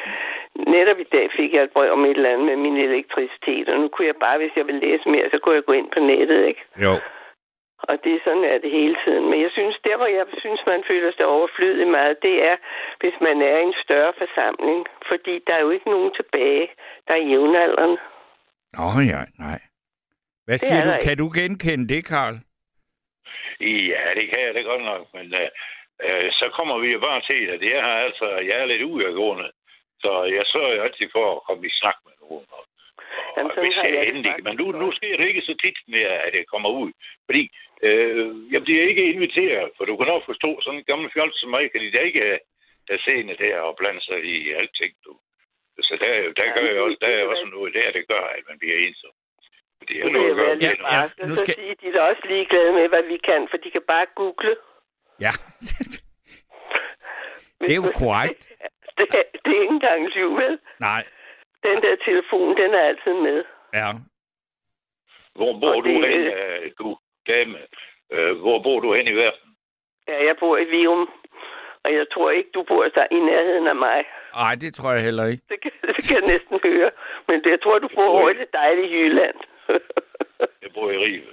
[0.55, 3.81] netop i dag fik jeg et brev om et eller andet med min elektricitet, og
[3.81, 6.01] nu kunne jeg bare, hvis jeg ville læse mere, så kunne jeg gå ind på
[6.01, 6.62] nettet, ikke?
[6.83, 6.94] Jo.
[7.78, 9.30] Og det er sådan, er det hele tiden.
[9.30, 12.56] Men jeg synes, der hvor jeg synes, man føler sig overflødig meget, det er,
[13.00, 14.86] hvis man er i en større forsamling.
[15.08, 16.68] Fordi der er jo ikke nogen tilbage,
[17.08, 17.98] der er jævnaldrende.
[18.76, 19.60] Nå ja, nej.
[20.44, 20.90] Hvad Det siger er du?
[20.90, 22.34] der Kan du genkende det, Karl?
[23.60, 25.48] Ja, det kan jeg da godt nok, men øh,
[26.06, 29.50] øh, så kommer vi jo bare til, at jeg har altså, jeg er lidt udadgående,
[30.02, 32.46] så jeg sørger jo altid for at komme i snak med nogen.
[32.56, 32.62] Og,
[33.36, 35.54] Jamen, sådan hvis har jeg jeg det endelig, men nu, nu sker det ikke så
[35.64, 36.90] tit mere, at jeg kommer ud,
[37.28, 37.42] fordi
[37.86, 41.50] øh, jeg bliver ikke inviteret, for du kan nok forstå, sådan en gammel fjold som
[41.50, 42.38] mig, kan de da ikke have
[42.88, 45.12] der seende der og blande sig i alting, du.
[45.88, 47.90] Så der, er der Ja, gør jeg det- også, der det er også noget der,
[47.98, 49.10] det gør, at man bliver ensom.
[50.02, 50.62] Nu nu vil jeg gør det.
[50.62, 53.48] Ja, ja, nu og så skal- sige, de er også ligeglade med, hvad vi kan,
[53.50, 54.56] for de kan bare google.
[55.20, 55.32] Ja.
[57.60, 58.42] Det er jo korrekt.
[58.98, 60.58] det, er, det er ikke engang syv, vel?
[60.80, 61.02] Nej.
[61.62, 63.44] Den der telefon, den er altid med.
[63.74, 63.88] Ja.
[65.34, 67.58] Hvor bor Og du det- hen, øh, du dame?
[68.12, 69.56] Øh, hvor bor du hen i verden?
[70.08, 71.10] Ja, jeg bor i Virum,
[71.84, 74.04] og jeg tror ikke, du bor der i nærheden af mig.
[74.34, 75.42] Nej, det tror jeg heller ikke.
[75.48, 76.90] Det kan, det kan jeg næsten høre.
[77.28, 79.36] Men det, jeg tror, du bor over i det dejlige Jylland.
[80.62, 81.26] Jeg bor i Ribe.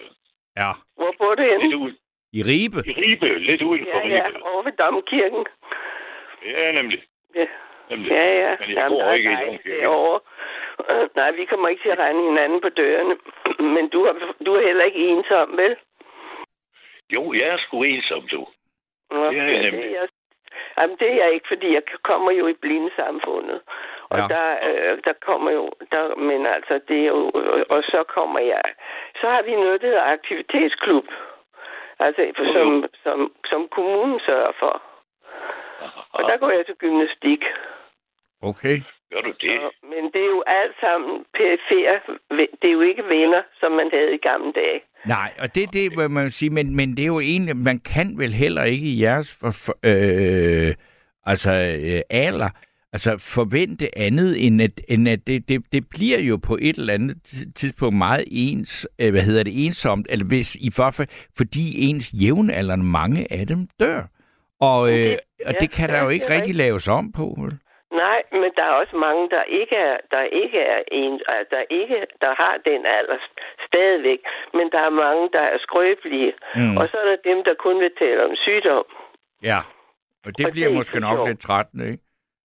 [0.57, 0.71] Ja.
[0.95, 1.63] Hvor bor du henne?
[1.63, 1.93] Lidt ud,
[2.33, 2.77] I Ribe?
[2.89, 4.43] I Ribe, lidt uden for Ja, ja, Ribe.
[4.43, 5.45] over ved Domkirken.
[6.45, 7.03] Ja, nemlig.
[7.35, 7.45] Ja,
[7.95, 8.11] nemlig.
[8.11, 8.25] ja.
[8.43, 8.55] ja.
[8.59, 9.81] Men jeg Jamen, bor er ikke i dejligt Domkirken.
[9.81, 10.19] derovre.
[10.89, 13.15] Øh, nej, vi kommer ikke til at regne hinanden på dørene.
[13.75, 15.75] Men du, har, du er heller ikke ensom, vel?
[17.09, 18.47] Jo, jeg er sgu ensom, du.
[19.11, 19.83] Nå, Det er jeg ja, nemlig.
[19.83, 20.07] det er jeg.
[20.77, 23.61] Jamen, det er jeg ikke, fordi jeg kommer jo i blindesamfundet.
[24.09, 24.27] Og Ja.
[24.27, 27.31] der, øh, der kommer jo, der, men altså, det er jo,
[27.69, 28.61] og så kommer jeg,
[29.21, 31.07] så har vi noget, der hedder aktivitetsklub.
[31.99, 34.81] Altså, for, som, som, som kommunen sørger for.
[36.11, 37.43] Og der går jeg til gymnastik.
[38.51, 38.77] Okay.
[39.13, 39.57] Gør du det?
[39.65, 41.93] Og, men det er jo alt sammen perifere.
[42.61, 44.79] Det er jo ikke venner, som man havde i gamle dage.
[45.05, 47.79] Nej, og det er det, hvad man sige, men, men det er jo egentlig, man
[47.79, 50.73] kan vel heller ikke i jeres for, for, øh,
[51.25, 51.51] altså,
[51.85, 52.49] øh, alder,
[52.93, 56.93] altså forvente andet, end at, end at det, det, det bliver jo på et eller
[56.93, 61.07] andet ti- tidspunkt meget ens, øh, hvad hedder det, ensomt, eller hvis i hvert fald,
[61.37, 64.03] fordi ens jævnaldrende, mange af dem dør.
[64.59, 67.11] Og, øh, det- og ja, det kan der ja, jo det ikke rigtig laves om
[67.11, 67.57] på, vel?
[67.93, 71.63] Nej, men der er også mange, der ikke er, der ikke er en, øh, der
[71.69, 73.17] ikke, der har den alder
[73.67, 74.19] stadigvæk,
[74.53, 76.33] men der er mange, der er skrøbelige.
[76.55, 76.77] Mm.
[76.77, 78.85] Og så er der dem, der kun vil tale om sygdom.
[79.43, 79.59] Ja,
[80.25, 82.03] og det Og bliver det måske nok lidt trættende, ikke?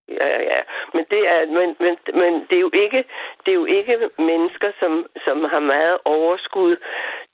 [0.09, 0.61] Ja, ja, ja.
[0.95, 3.05] Men det er, men, men, men det er jo ikke,
[3.45, 6.77] det er jo ikke mennesker, som, som har meget overskud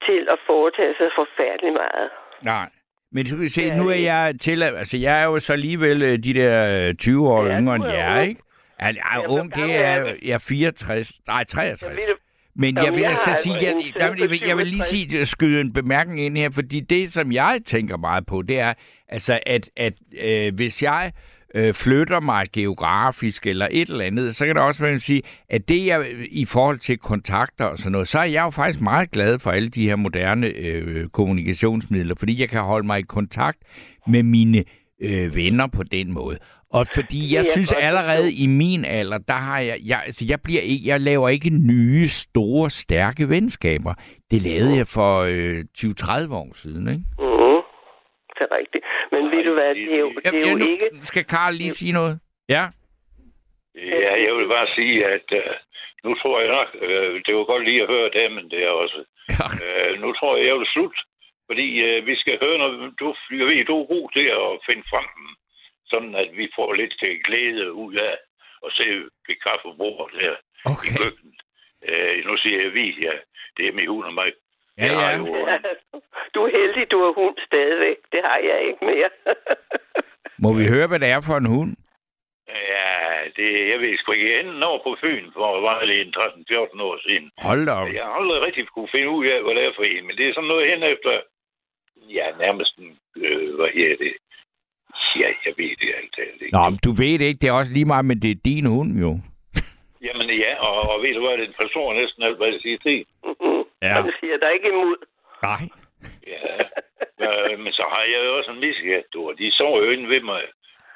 [0.06, 2.10] til at foretage sig forfærdeligt meget.
[2.44, 2.68] Nej.
[3.14, 6.02] Men du kan se, er nu er jeg til, altså jeg er jo så alligevel
[6.02, 8.40] øh, de der øh, 20 år Ja, yngre end er jer, ikke?
[8.80, 11.82] Ja, jeg er Ja, ung, det er, jeg er 64, nej 63.
[11.82, 11.98] Jeg ved,
[12.56, 15.10] Men jeg vil altså har sige, altså jeg, jeg, jeg, jeg vil lige 67.
[15.10, 18.72] sige, skyde en bemærkning ind her, fordi det, som jeg tænker meget på, det er,
[19.08, 21.20] altså, at, at øh, hvis jeg øh,
[21.74, 25.68] flytter mig geografisk eller et eller andet, så kan det også være at sige, at
[25.68, 29.10] det jeg i forhold til kontakter og sådan noget, så er jeg jo faktisk meget
[29.10, 33.58] glad for alle de her moderne øh, kommunikationsmidler, fordi jeg kan holde mig i kontakt
[34.06, 34.64] med mine
[35.02, 36.38] øh, venner på den måde.
[36.70, 40.60] Og fordi jeg synes allerede i min alder, der har jeg, jeg, altså jeg bliver
[40.60, 43.94] ikke, jeg laver ikke nye, store, stærke venskaber.
[44.30, 47.33] Det lavede jeg for øh, 20-30 år siden, ikke?
[48.38, 48.84] Det er rigtigt.
[49.12, 50.90] Men Nej, ved du hvad, det- er jo, det- er jo nu, ikke...
[51.02, 52.20] Skal Karl lige sige noget?
[52.48, 52.64] Ja?
[53.74, 55.54] Ja, jeg vil bare sige, at uh,
[56.04, 58.68] nu tror jeg nok, uh, det var godt lige at høre det, men det er
[58.82, 59.04] også.
[59.28, 59.46] Ja.
[59.64, 60.98] Uh, nu tror jeg, jeg vil slutte,
[61.48, 61.66] fordi
[61.98, 62.94] uh, vi skal høre noget.
[63.00, 65.08] Du, jeg ved, du er god til at finde frem,
[65.86, 68.16] sådan at vi får lidt til glæde ud af
[68.66, 68.84] at se
[69.28, 70.38] ved kaffebordet her i
[70.72, 70.92] Okay.
[70.98, 71.40] køkkenet.
[71.88, 73.12] Uh, nu siger jeg vi, ja.
[73.56, 74.32] Det er min hund og mig.
[74.78, 75.16] Ja, ja.
[75.16, 75.24] jo,
[76.34, 77.96] Du er heldig, du har hund stadigvæk.
[78.12, 79.10] Det har jeg ikke mere.
[80.44, 81.72] Må vi høre, hvad det er for en hund?
[82.48, 82.90] Ja,
[83.36, 84.40] det, jeg ved sgu ikke.
[84.40, 87.30] Enden over på Fyn for var det en 13-14 år siden.
[87.38, 87.88] Hold da op.
[87.98, 90.28] Jeg har aldrig rigtig kunne finde ud af, hvad det er for en, men det
[90.28, 91.12] er sådan noget hen efter,
[92.18, 94.14] ja, nærmest en, øh, hvad her det?
[95.20, 96.52] Ja, jeg ved det alt ikke.
[96.52, 97.40] Nå, men du ved det ikke.
[97.40, 99.10] Det er også lige meget, men det er din hund jo.
[100.06, 102.98] Jamen ja, og, og ved du hvad, den forstår næsten alt, hvad jeg siger til.
[103.82, 103.92] Ja.
[103.98, 104.96] Og det siger der ikke imod.
[105.48, 105.62] Nej.
[106.34, 106.46] Ja,
[107.26, 108.64] øh, men så har jeg jo også en
[109.28, 110.42] og de sover jo inde ved mig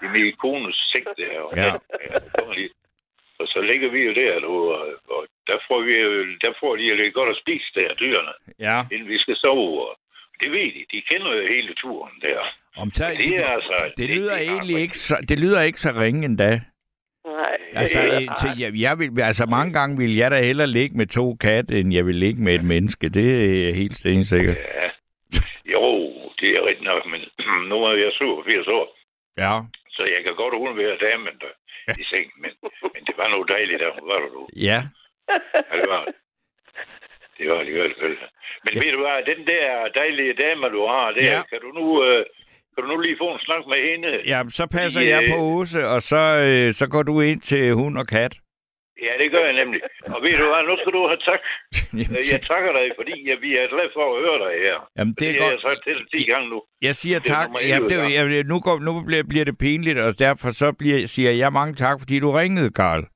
[0.04, 1.40] i min kones seng der.
[1.40, 1.64] Og, Ja.
[1.64, 2.18] ja
[2.54, 2.70] det.
[3.40, 6.76] Og så ligger vi jo der, du, og, og der, får vi, jo- der får
[6.76, 8.78] de jo lidt godt at spise der, dyrene, Ja.
[8.92, 9.88] inden vi skal sove.
[9.88, 9.96] Og
[10.40, 10.84] det ved de.
[10.92, 12.40] De kender jo hele turen der.
[12.76, 13.92] Om tager, Det er altså...
[13.96, 16.60] det lyder er egentlig ikke så, det lyder ikke så ringe endda.
[17.36, 17.56] Nej.
[17.74, 21.06] Altså, det- til, jeg, jeg vil, altså mange gange vil jeg da hellere ligge med
[21.06, 23.08] to katte, end jeg vil ligge med et menneske.
[23.08, 23.28] Det
[23.68, 24.56] er helt stensikkert.
[24.56, 24.88] Ja.
[25.74, 25.82] Jo,
[26.40, 27.20] det er rigtigt nok, men
[27.70, 28.86] nu er jeg 87 år,
[29.38, 29.52] Ja.
[29.96, 31.52] så jeg kan godt undvære damen der
[32.02, 32.50] i seng, men,
[32.94, 34.48] men det var noget dejligt, der var der, du.
[34.68, 34.78] Ja.
[35.72, 36.14] Ja, det var det.
[37.38, 38.16] Det var det i hvert fald.
[38.64, 38.78] Men ja.
[38.82, 41.36] ved du hvad, den der dejlige dame, du har der, Ja.
[41.36, 41.42] ja.
[41.50, 42.04] kan du nu...
[42.04, 42.24] Øh,
[42.78, 44.08] kan du nu lige få en snak med hende?
[44.32, 47.40] Ja, så passer Fordi, jeg øh, på Åse, og så, øh, så går du ind
[47.40, 48.34] til hund og kat.
[49.06, 49.80] Ja, det gør jeg nemlig.
[50.14, 51.40] Og ved du hvad, nu skal du have tak.
[52.18, 54.76] Øh, Jeg takker dig, fordi jeg, vi er glade for at høre dig her.
[54.98, 55.62] Jamen, det er det har jeg godt.
[55.62, 56.62] sagt til dig 10 gange nu.
[56.82, 57.48] Jeg siger Det tak.
[57.68, 57.96] Ja, 11 det,
[58.36, 61.74] jeg, nu, går, nu bliver, bliver det pinligt, og derfor så bliver, siger jeg mange
[61.74, 63.02] tak, fordi du ringede, Karl.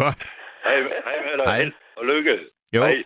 [0.00, 0.18] Godt.
[0.64, 1.46] hej, hej med dig.
[1.46, 1.70] Hej.
[1.96, 2.38] Og lykke.
[2.72, 2.82] Jo.
[2.82, 3.02] Hej.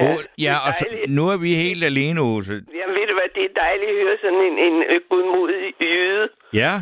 [0.00, 2.54] Ja, det ja og så, nu er vi helt alene, Åse.
[2.78, 6.28] Jamen ved du hvad, det er dejligt at høre sådan en, en øh, godmodig jyde.
[6.52, 6.72] Ja?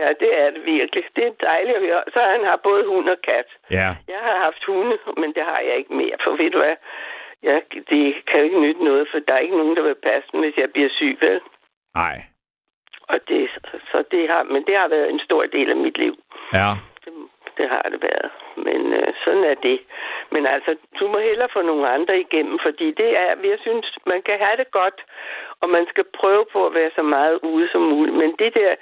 [0.00, 1.04] Ja, det er det virkelig.
[1.16, 2.02] Det er dejligt at høre.
[2.14, 3.48] Så han har både hund og kat.
[3.70, 3.90] Ja.
[4.14, 6.16] Jeg har haft hunde, men det har jeg ikke mere.
[6.24, 6.76] For ved du hvad,
[7.42, 10.28] jeg, det kan jo ikke nytte noget, for der er ikke nogen, der vil passe
[10.32, 11.40] den, hvis jeg bliver syg, vel?
[11.94, 12.16] Nej.
[13.08, 13.50] Og det,
[13.90, 16.14] så det har, men det har været en stor del af mit liv.
[16.52, 16.70] Ja.
[17.04, 17.12] Det,
[17.58, 18.30] det har det været.
[18.56, 19.80] Men øh, sådan er det.
[20.30, 24.22] Men altså, du må hellere få nogle andre igennem, fordi det er, jeg synes, man
[24.22, 24.98] kan have det godt,
[25.60, 28.16] og man skal prøve på at være så meget ude som muligt.
[28.16, 28.74] Men det der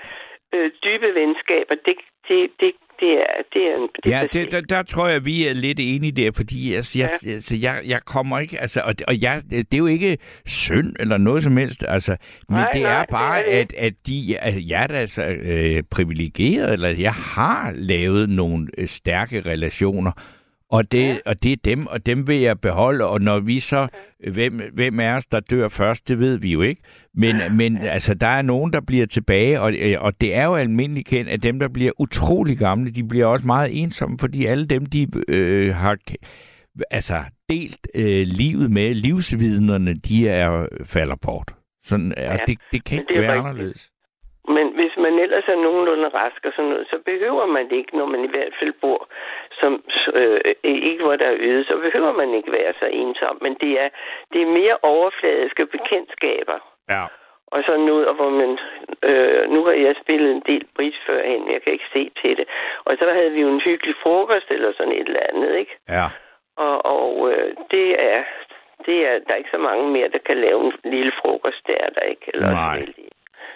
[0.55, 1.95] øh, dybe venskaber, det,
[2.29, 5.47] det, det, det er, det er, en- det Ja, det, der, der tror jeg, vi
[5.47, 7.31] er lidt enige der, fordi altså, jeg, ja.
[7.31, 11.19] altså, jeg, jeg kommer ikke, altså, og, og jeg, det er jo ikke synd eller
[11.19, 12.17] noget som helst, altså,
[12.49, 14.95] men Nej, det nej, er det bare, er det at, at de, at jeg er
[14.97, 20.13] altså øh, privilegeret, eller jeg har lavet nogle øh, stærke relationer,
[20.73, 21.17] og det, ja.
[21.27, 23.89] og det er dem, og dem vil jeg beholde, og når vi så,
[24.31, 26.83] hvem, hvem er os, der dør først, det ved vi jo ikke,
[27.15, 27.49] men, ja.
[27.49, 31.09] men altså, der er nogen, der bliver tilbage, og, øh, og det er jo almindeligt
[31.09, 34.87] kendt, at dem, der bliver utrolig gamle, de bliver også meget ensomme, fordi alle dem,
[34.87, 35.97] de øh, har
[36.91, 41.55] altså, delt øh, livet med, livsvidnerne, de er falder bort.
[41.85, 43.49] Sådan, ja, og det, det kan ikke det være rigtigt.
[43.49, 43.92] anderledes.
[44.49, 47.97] Men hvis man ellers er nogenlunde rask og sådan noget, så behøver man det ikke,
[47.97, 49.09] når man i hvert fald bor
[49.61, 53.39] som, øh, ikke hvor der er øde, så behøver man ikke være så ensom.
[53.41, 53.89] Men det er,
[54.33, 56.59] det er mere overfladiske bekendtskaber.
[56.91, 57.05] Ja.
[57.47, 58.59] Og så noget, hvor man,
[59.03, 62.47] øh, nu har jeg spillet en del bridge førhen, jeg kan ikke se til det.
[62.85, 65.77] Og så havde vi jo en hyggelig frokost eller sådan et eller andet, ikke?
[65.89, 66.07] Ja.
[66.57, 68.23] Og, og øh, det er,
[68.87, 71.77] det er, der er ikke så mange mere, der kan lave en lille frokost, det
[71.81, 72.31] er der ikke.
[72.35, 72.87] Eller Nej.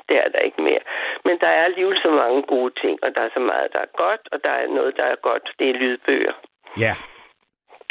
[0.08, 0.14] De.
[0.14, 0.82] Det er der ikke mere.
[1.24, 3.92] Men der er alligevel så mange gode ting, og der er så meget, der er
[4.04, 5.44] godt, og der er noget, der er godt.
[5.58, 6.32] Det er lydbøger.
[6.78, 6.94] Ja.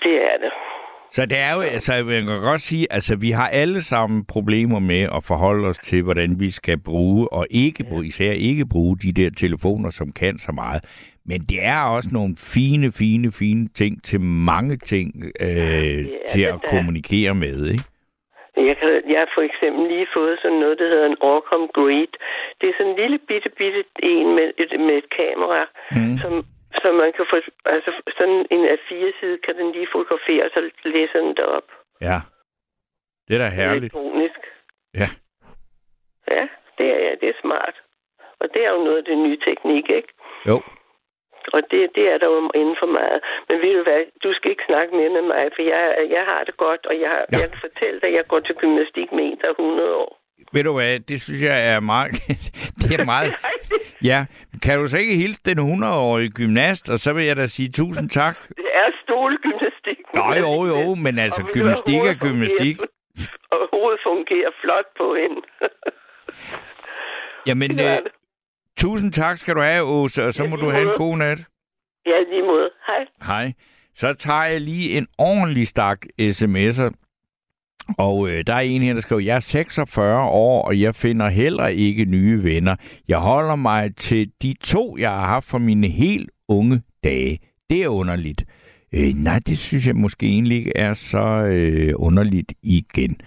[0.04, 0.52] Det er det.
[1.12, 4.80] Så det er jo, altså, jeg kan godt sige, altså, vi har alle sammen problemer
[4.80, 8.98] med at forholde os til, hvordan vi skal bruge, og ikke bruge, især ikke bruge
[8.98, 10.82] de der telefoner, som kan så meget.
[11.26, 16.46] Men det er også nogle fine, fine, fine ting til mange ting øh, til det
[16.46, 16.70] at da.
[16.70, 17.84] kommunikere med, ikke?
[18.58, 22.08] Jeg, kan, jeg har for eksempel lige fået sådan noget, der hedder en Orcom Grid.
[22.62, 26.18] Det er sådan en lille bitte, bitte en med et, med et kamera, Mm.
[26.24, 26.34] som,
[26.82, 30.52] som man kan få, altså sådan en af fire side kan den lige fotografere, og
[30.54, 31.68] så læser den det op.
[32.02, 32.18] Ja.
[33.28, 33.94] Det er da herligt.
[33.94, 34.40] Elektronisk.
[34.94, 35.08] Ja.
[36.32, 37.76] Ja, det er, ja, det er smart.
[38.40, 40.08] Og det er jo noget af det nye teknik, ikke?
[40.48, 40.62] Jo.
[41.54, 43.20] Og det, det er der jo inden for meget.
[43.50, 45.84] Men ved du hvad, du skal ikke snakke mere med mig, for jeg,
[46.16, 47.38] jeg har det godt, og jeg, Ja.
[47.42, 50.12] jeg kan fortælle dig, at jeg går til gymnastik med en, der er 100 år.
[50.54, 52.12] Ved du hvad, det synes jeg er meget...
[52.82, 53.34] det er meget...
[54.12, 54.26] Ja,
[54.64, 58.10] kan du så ikke hilse den 100-årige gymnast, og så vil jeg da sige tusind
[58.10, 58.36] tak.
[58.48, 60.00] Det er stolgymnastik.
[60.14, 62.78] Nå, jo, jo, men altså, Og gymnastik er gymnastik.
[62.78, 65.42] fungerer- Og hovedet fungerer flot på hende.
[67.48, 67.98] Jamen, øh.
[68.78, 71.46] Tusind tak skal du have, Åse, og så Ja, må du have en god nat.
[72.06, 72.70] ja, lige måde.
[72.88, 73.06] Hej.
[73.26, 73.54] Hej.
[73.96, 76.92] Så tager jeg lige en ordentlig stak sms'er.
[77.98, 81.30] Og øh, der er en her, der skriver, jeg er 46 år, og jeg finder
[81.30, 82.76] heller ikke nye venner.
[83.08, 87.40] Jeg holder mig til de to, jeg har haft fra mine helt unge dage.
[87.70, 88.46] Det er underligt.
[88.94, 93.18] Øh, nej, det synes jeg måske egentlig ikke er så øh, underligt igen.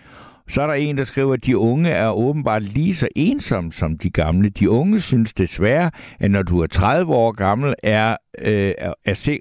[0.48, 3.98] Så er der en, der skriver, at de unge er åbenbart lige så ensomme som
[3.98, 4.48] de gamle.
[4.48, 5.90] De unge synes desværre,
[6.20, 9.40] at når du er 30 år gammel, er, øh, er, er, se,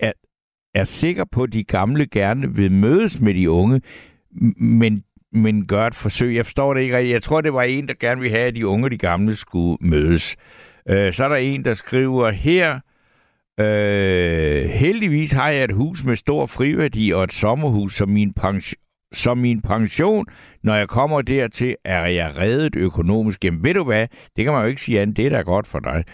[0.00, 0.12] er,
[0.74, 3.80] er sikker på, at de gamle gerne vil mødes med de unge,
[4.56, 6.34] men, men gør et forsøg.
[6.34, 7.12] Jeg forstår det ikke rigtigt.
[7.12, 9.34] Jeg tror, det var en, der gerne ville have, at de unge og de gamle
[9.34, 10.36] skulle mødes.
[10.88, 12.80] Øh, så er der en, der skriver her,
[13.60, 18.78] øh, heldigvis har jeg et hus med stor friværdi og et sommerhus som min, pension,
[19.12, 20.26] som min pension.
[20.62, 23.44] Når jeg kommer dertil, er jeg reddet økonomisk.
[23.44, 24.06] Jamen ved du hvad,
[24.36, 26.04] det kan man jo ikke sige andet, det er da godt for dig.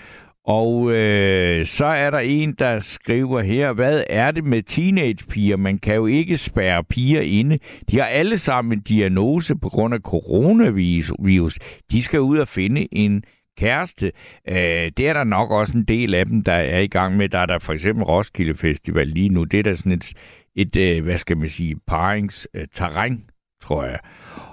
[0.48, 5.56] Og øh, så er der en, der skriver her, hvad er det med teenagepiger?
[5.56, 7.58] Man kan jo ikke spærre piger inde.
[7.90, 11.58] De har alle sammen en diagnose på grund af coronavirus.
[11.92, 13.22] De skal ud og finde en
[13.58, 14.12] kæreste.
[14.48, 17.28] Øh, det er der nok også en del af dem, der er i gang med.
[17.28, 19.44] Der er der for eksempel Roskilde Festival lige nu.
[19.44, 20.12] Det er der sådan et,
[20.56, 23.24] et øh, hvad skal man sige, paringsterræn,
[23.62, 23.98] tror jeg.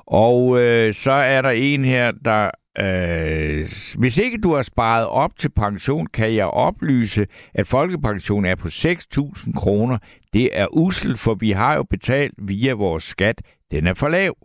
[0.05, 3.65] Og øh, så er der en her, der Øh,
[3.97, 8.67] hvis ikke du har sparet op til pension, kan jeg oplyse, at folkepension er på
[8.67, 9.97] 6.000 kroner.
[10.33, 13.41] Det er usel, for vi har jo betalt via vores skat.
[13.71, 14.35] Den er for lav.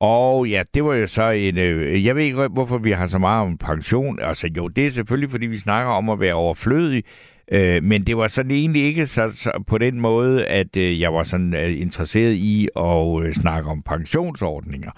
[0.00, 1.58] Og ja, det var jo så en...
[1.58, 4.20] Øh, jeg ved ikke, hvorfor vi har så meget om pension.
[4.20, 7.04] Altså jo, det er selvfølgelig, fordi vi snakker om at være overflødig.
[7.52, 11.14] Øh, men det var sådan egentlig ikke så, så på den måde, at øh, jeg
[11.14, 14.90] var sådan øh, interesseret i at øh, snakke om pensionsordninger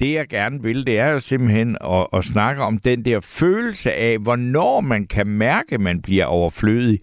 [0.00, 3.92] det jeg gerne vil, det er jo simpelthen at, at snakke om den der følelse
[3.92, 7.00] af, hvornår man kan mærke, at man bliver overflødig,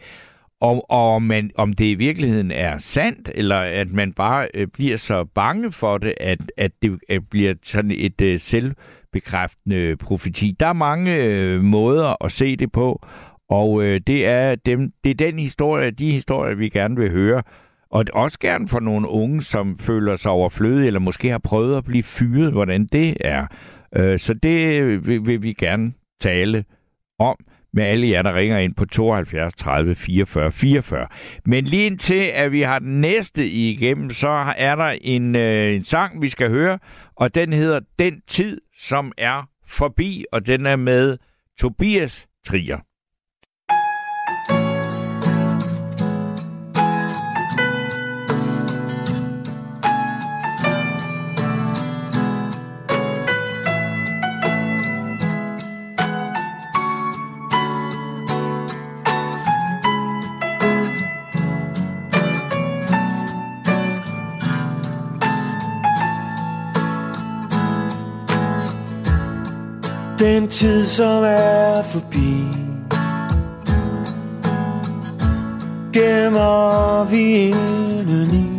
[0.62, 4.98] og, og man, om det i virkeligheden er sandt, eller at man bare øh, bliver
[4.98, 10.56] så bange for det, at, at det at bliver sådan et øh, selvbekræftende profeti.
[10.60, 13.06] Der er mange øh, måder at se det på,
[13.50, 17.44] og øh, det, er dem, det er den historie, de historier, vi gerne vil høre.
[17.90, 21.84] Og også gerne for nogle unge, som føler sig overflødige, eller måske har prøvet at
[21.84, 23.48] blive fyret, hvordan det er.
[23.96, 26.66] Øh, så det øh, vil, vil vi gerne tale
[27.20, 27.36] om
[27.74, 31.08] med alle jer, der ringer ind på 72 30 44 44.
[31.46, 35.84] Men lige indtil, at vi har den næste igennem, så er der en, øh, en
[35.84, 36.80] sang, vi skal høre,
[37.16, 41.18] og den hedder Den Tid, som er forbi, og den er med
[41.60, 42.80] Tobias Trier.
[70.20, 72.48] Den tid, som er forbi.
[75.94, 78.50] Gemmer vi indeni.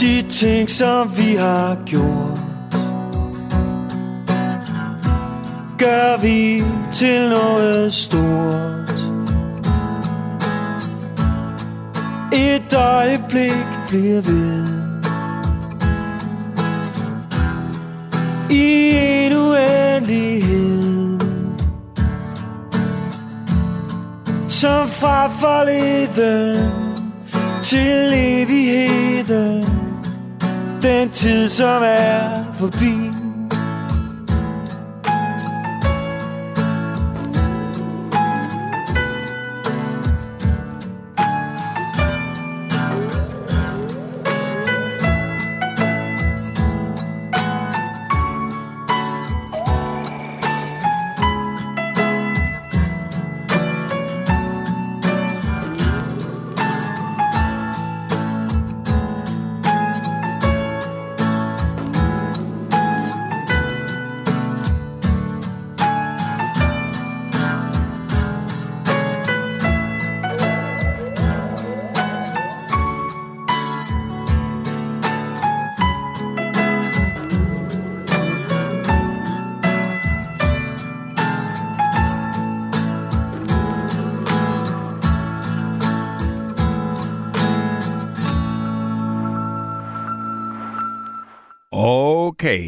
[0.00, 2.46] De ting, som vi har gjort
[5.78, 6.62] Gør vi
[6.92, 9.00] til noget stort.
[12.32, 14.75] Et øjeblik bliver ved.
[18.50, 21.18] I en uendelighed.
[24.48, 26.70] Som fra forleden
[27.62, 29.64] til evigheden.
[30.82, 33.05] Den tid, som er forbi.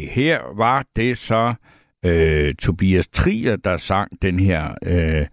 [0.09, 1.53] Her var det så
[2.05, 5.27] øh, Tobias Trier, der sang den her øh,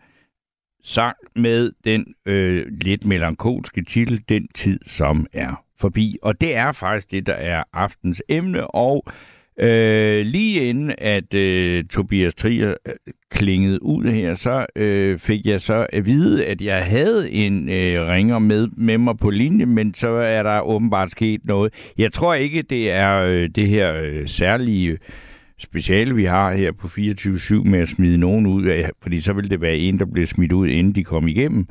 [0.85, 6.17] sang med den øh, lidt melankolske titel, Den tid, som er forbi.
[6.23, 9.13] Og det er faktisk det, der er aftens emne, og øh,
[9.61, 12.95] Øh, lige inden at øh, Tobias Trier øh,
[13.31, 18.07] klingede ud her, så øh, fik jeg så at vide, at jeg havde en øh,
[18.07, 21.75] ringer med, med mig på linje, men så er der åbenbart sket noget.
[21.99, 24.99] Jeg tror ikke, det er øh, det her øh, særlige
[25.59, 29.51] speciale, vi har her på 24-7 med at smide nogen ud af, fordi så vil
[29.51, 31.67] det være en, der bliver smidt ud, inden de kommer igennem.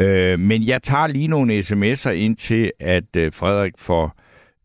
[0.00, 4.20] Øh, men jeg tager lige nogle sms'er ind til, at øh, Frederik får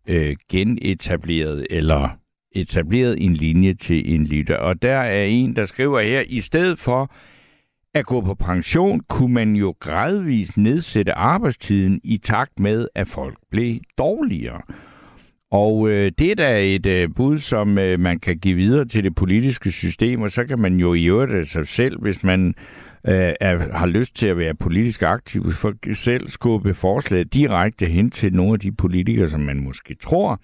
[0.09, 2.18] øh, genetableret eller
[2.51, 4.55] etableret en linje til en lytter.
[4.55, 7.11] Og der er en, der skriver her, i stedet for
[7.93, 13.37] at gå på pension, kunne man jo gradvist nedsætte arbejdstiden i takt med, at folk
[13.51, 14.61] blev dårligere.
[15.51, 19.03] Og øh, det er da et øh, bud, som øh, man kan give videre til
[19.03, 22.47] det politiske system, og så kan man jo i øvrigt af sig selv, hvis man
[23.07, 28.11] øh, er, har lyst til at være politisk aktiv, for selv skubbe forslaget direkte hen
[28.11, 30.37] til nogle af de politikere, som man måske tror, øh,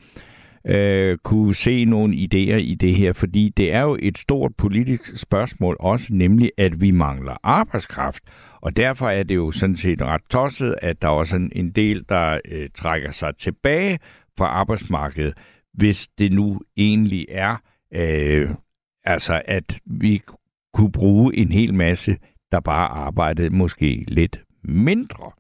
[0.67, 5.17] Øh, kunne se nogle idéer i det her, fordi det er jo et stort politisk
[5.17, 8.23] spørgsmål også, nemlig at vi mangler arbejdskraft.
[8.61, 12.05] Og derfor er det jo sådan set ret tosset, at der også er en del,
[12.09, 13.99] der øh, trækker sig tilbage
[14.37, 15.33] fra arbejdsmarkedet,
[15.73, 17.57] hvis det nu egentlig er,
[17.93, 18.49] øh,
[19.03, 20.21] altså at vi
[20.73, 22.17] kunne bruge en hel masse,
[22.51, 25.31] der bare arbejdede måske lidt mindre.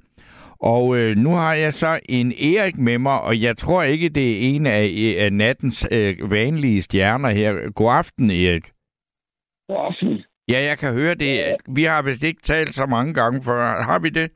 [0.65, 4.31] Og øh, nu har jeg så en Erik med mig, og jeg tror ikke, det
[4.31, 7.71] er en af, af nattens øh, vanlige stjerner her.
[7.71, 8.65] God aften, Erik.
[9.69, 10.23] God aften.
[10.47, 11.37] Ja, jeg kan høre det.
[11.75, 13.81] Vi har vist ikke talt så mange gange før.
[13.83, 14.31] Har vi det?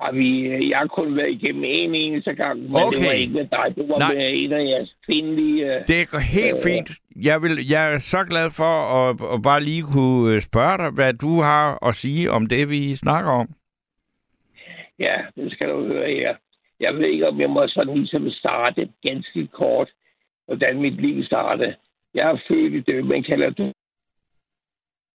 [0.00, 2.98] Har vi, øh, jeg har kun været igennem en eneste gang, men Okay.
[2.98, 3.66] det var ikke med dig.
[3.76, 4.14] Det var Nej.
[4.14, 5.64] med en af jeres kvindelige...
[5.74, 6.70] øh, Det går helt Øh.
[6.72, 6.90] fint.
[7.16, 10.90] Jeg, vil, jeg er så glad for at, at bare lige kunne øh, spørge dig,
[10.90, 13.48] hvad du har at sige om det, vi snakker om.
[14.98, 16.36] Ja, det skal du høre her.
[16.80, 19.90] Jeg ved ikke, om jeg må sådan ligesom starte ganske kort,
[20.46, 21.76] hvordan mit liv startede.
[22.14, 23.72] Jeg er født i det, man kalder du.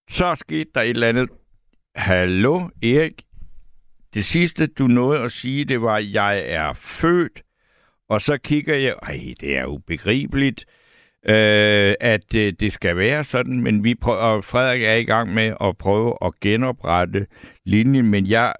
[0.10, 1.30] Så skete der et eller andet.
[1.96, 3.22] Hallo, Erik.
[4.14, 7.44] Det sidste, du nåede at sige, det var, jeg er født.
[8.10, 10.66] Og så kigger jeg, ej, det er ubegribeligt,
[11.30, 15.34] øh, at øh, det skal være sådan, men vi prøver, og Frederik er i gang
[15.34, 17.28] med at prøve at genoprette
[17.66, 18.54] linjen, men jeg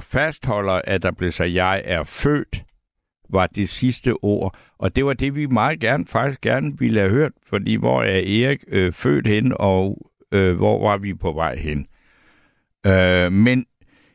[0.00, 2.64] fastholder, at der blev så, jeg er født,
[3.30, 4.56] var det sidste ord.
[4.78, 8.18] Og det var det, vi meget gerne, faktisk gerne ville have hørt, fordi hvor er
[8.18, 11.86] Erik øh, født hen, og øh, hvor var vi på vej hen?
[12.86, 13.66] Øh, men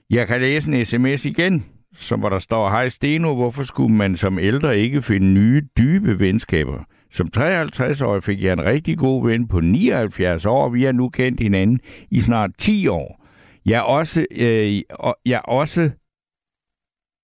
[0.10, 1.66] jeg kan læse en sms igen,
[1.96, 6.20] som hvor der står, Hej Steno, hvorfor skulle man som ældre ikke finde nye, dybe
[6.20, 6.84] venskaber?
[7.12, 11.10] Som 53-årig fik jeg en rigtig god ven på 79 år, og vi har nu
[11.10, 11.80] kendt hinanden
[12.12, 13.25] i snart 10 år.
[13.66, 14.82] Jeg også, øh,
[15.26, 15.92] jeg også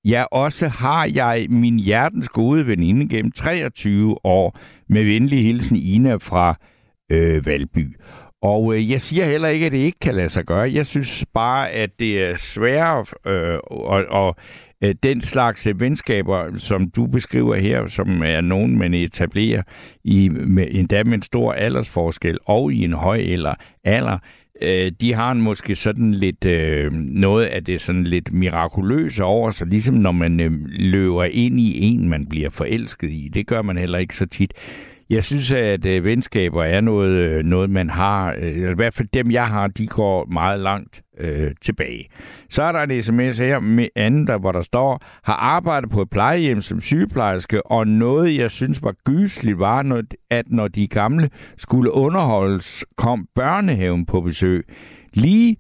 [0.05, 4.57] Ja, også har jeg min hjertens gode veninde gennem 23 år
[4.89, 6.55] med venlig hilsen Ina fra
[7.11, 7.97] øh, Valby.
[8.41, 10.73] Og øh, jeg siger heller ikke, at det ikke kan lade sig gøre.
[10.73, 14.35] Jeg synes bare, at det er sværere, øh, og, og
[14.83, 19.63] øh, den slags øh, venskaber, som du beskriver her, som er nogen, man etablerer
[20.03, 24.17] i, med, endda med en stor aldersforskel og i en høj eller alder,
[24.61, 29.51] øh, de har en måske sådan lidt øh, noget af det sådan lidt mirakuløse over
[29.51, 33.29] sig, ligesom når man øh, løber ind i en, man bliver forelsket i.
[33.33, 34.53] Det gør man heller ikke så tit.
[35.11, 38.93] Jeg synes, at øh, venskaber er noget, øh, noget man har, øh, eller i hvert
[38.93, 42.07] fald dem, jeg har, de går meget langt øh, tilbage.
[42.49, 46.01] Så er der en sms her med anden, der, hvor der står, har arbejdet på
[46.01, 50.87] et plejehjem som sygeplejerske, og noget, jeg synes var gysligt, var, når- at når de
[50.87, 54.65] gamle skulle underholdes, kom børnehaven på besøg.
[55.13, 55.57] Lige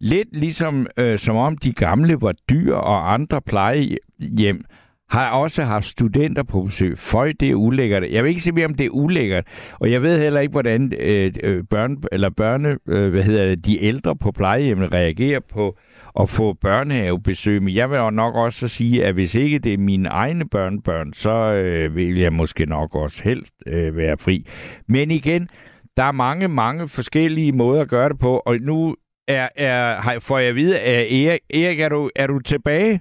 [0.00, 4.64] lidt ligesom, øh, som om de gamle var dyr, og andre plejehjem
[5.08, 6.98] har også haft studenter på besøg.
[6.98, 8.02] Føj, det er ulækkert.
[8.10, 9.46] Jeg vil ikke se mere, om det er ulækkert.
[9.78, 13.66] Og jeg ved heller ikke, hvordan øh, øh, børn, eller børne, øh, hvad hedder det,
[13.66, 15.76] de ældre på plejehjemmet reagerer på
[16.20, 17.62] at få børnehavebesøg.
[17.62, 21.12] Men jeg vil jo nok også sige, at hvis ikke det er mine egne børnebørn,
[21.12, 24.46] så øh, vil jeg måske nok også helst øh, være fri.
[24.88, 25.48] Men igen,
[25.96, 28.96] der er mange, mange forskellige måder at gøre det på, og nu
[29.28, 33.00] er, er, får jeg at vide, at Erik, Erik er, du, er du tilbage?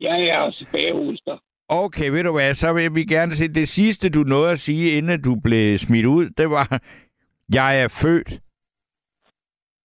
[0.00, 1.38] Jeg er hos dig.
[1.68, 4.98] Okay, ved du hvad, så vil vi gerne se, det sidste du nåede at sige,
[4.98, 6.82] inden du blev smidt ud, det var,
[7.54, 8.40] jeg er født.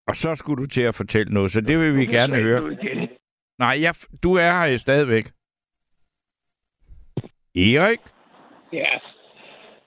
[0.08, 2.78] Og så skulle du til at fortælle noget, så det vil vi gerne høre.
[3.60, 3.94] Nej, jeg,
[4.24, 5.26] du er her stadigvæk.
[7.56, 8.00] Erik?
[8.74, 9.00] Ja.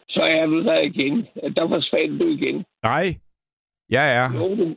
[0.08, 1.26] Så er du der igen.
[1.56, 2.64] Der forsvandt du igen.
[2.82, 3.06] Nej,
[3.90, 4.32] jeg er.
[4.34, 4.76] Jo, du...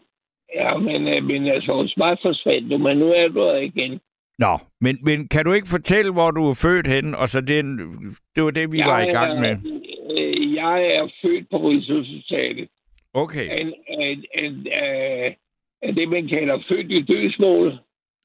[0.56, 4.02] Ja, men, øh, men altså, hos mig forsvandt du, men nu er du der igen.
[4.44, 7.16] Nå, men, men kan du ikke fortælle, hvor du er født hen?
[7.16, 7.78] Og så den,
[8.36, 9.56] det var det, vi var i gang med.
[10.18, 12.70] Øh, jeg er født på Rigshospitalet.
[13.14, 15.34] Okay, En, en, en, øh,
[15.82, 17.80] af det, man kalder født i dødsmål.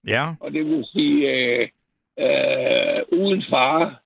[0.08, 0.24] ja.
[0.40, 1.68] Og det vil sige øh,
[2.18, 4.02] øh, uden far.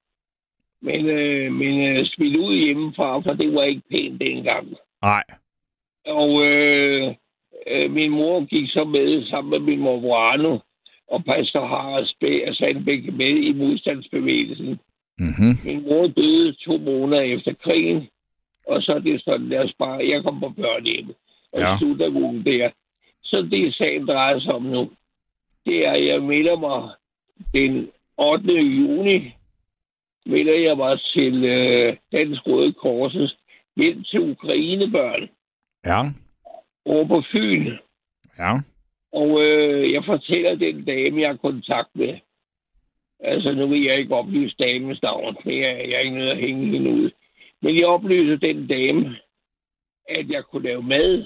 [0.82, 4.66] Men, øh, men øh, smidt ud hjemmefra, for det var ikke pænt dengang.
[5.02, 5.24] Nej.
[6.06, 7.14] Og øh,
[7.66, 10.58] øh, min mor gik så med sammen med min mor Arno
[11.11, 14.78] og pastor Harald Sp- Sandbæk med i modstandsbevægelsen.
[15.18, 15.52] Mm-hmm.
[15.64, 18.08] Min mor døde to måneder efter krigen,
[18.66, 21.08] og så er det sådan, lad os bare, jeg kom på børnehjem,
[21.52, 21.78] og ja.
[21.78, 22.70] slutter ugen der.
[23.22, 24.90] Så det sagen drejer sig om nu,
[25.66, 26.90] det er, at jeg melder mig
[27.54, 27.88] den
[28.18, 28.52] 8.
[28.52, 29.34] juni,
[30.26, 33.36] melder jeg mig til øh, Dansk Røde Korsets
[33.76, 35.28] hjælp til Ukrainebørn
[35.86, 36.02] Ja.
[36.84, 37.72] over på Fyn.
[38.38, 38.61] Ja.
[39.12, 42.18] Og øh, jeg fortæller den dame, jeg har kontakt med.
[43.20, 46.38] Altså, nu vil jeg ikke oplyse damens navn, for jeg, jeg er ikke nødt at
[46.38, 47.11] hænge hende ud.
[47.62, 49.16] Men jeg oplyser den dame,
[50.08, 51.24] at jeg kunne lave mad,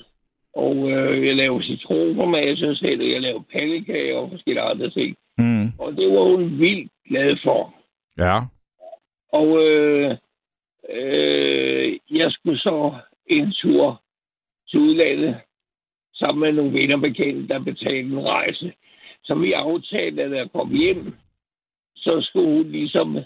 [0.54, 5.16] og øh, jeg laver citronformasse selv, og jeg laver pandekager og forskellige andre ting.
[5.38, 5.66] Mm.
[5.78, 7.74] Og det var hun vildt glad for.
[8.18, 8.40] Ja.
[9.32, 10.16] Og øh,
[10.90, 12.94] øh, jeg skulle så
[13.26, 14.02] en tur
[14.68, 15.36] til udlandet
[16.14, 18.72] sammen med nogle venner bekendte, der betalte en rejse.
[19.24, 21.14] Så vi aftalte, at jeg kom hjem,
[21.96, 23.18] så skulle hun ligesom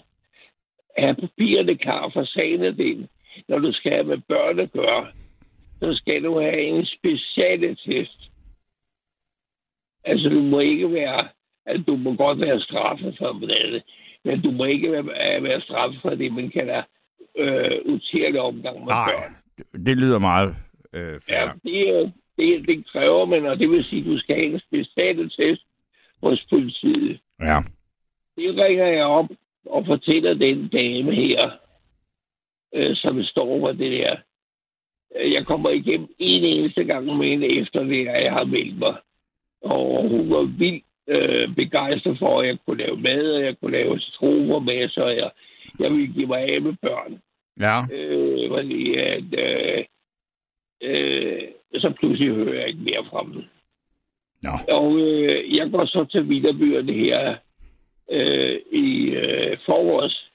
[0.97, 3.07] have papirerne klar for sagen af den.
[3.47, 5.07] Når du skal have med børn at gøre,
[5.81, 8.19] så skal du have en specielle test.
[10.03, 11.27] Altså, du må ikke være...
[11.65, 13.83] Altså, du må godt være straffet for det,
[14.23, 16.83] men du må ikke være, være straffet for det, man kalder
[17.37, 19.85] øh, utærlig omgang med Nej, børn.
[19.85, 20.55] det, lyder meget
[20.93, 21.53] øh, Ja, fair.
[21.63, 24.59] det, er- det, det kræver man, og det vil sige, at du skal have en
[24.59, 25.61] specielle test
[26.23, 27.19] hos politiet.
[27.41, 27.59] Ja.
[28.37, 29.29] Det ringer jeg op
[29.65, 31.51] og fortæller den dame her,
[32.75, 34.15] øh, som står for det der.
[35.15, 38.95] Jeg kommer igennem en eneste gang med hende efter det, at jeg har meldt mig.
[39.61, 43.71] Og hun var vildt øh, begejstret for, at jeg kunne lave mad, og jeg kunne
[43.71, 45.31] lave citroner med, så jeg,
[45.79, 47.21] jeg ville give mig af med børn.
[47.59, 47.95] Ja.
[47.95, 49.85] Øh, fordi at, øh,
[50.81, 53.43] øh, så pludselig hører jeg ikke mere fra dem.
[54.43, 54.75] Nå.
[54.75, 57.35] Og øh, jeg går så til Villerbyen her
[58.11, 60.29] øh, i øh, forårs.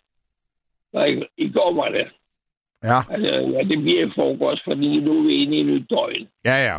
[0.92, 2.06] Nej, i går var det.
[2.84, 3.00] Ja.
[3.10, 6.28] Altså, ja, det bliver i forårs, fordi nu er vi inde i nyt døgn.
[6.44, 6.76] Ja, ja.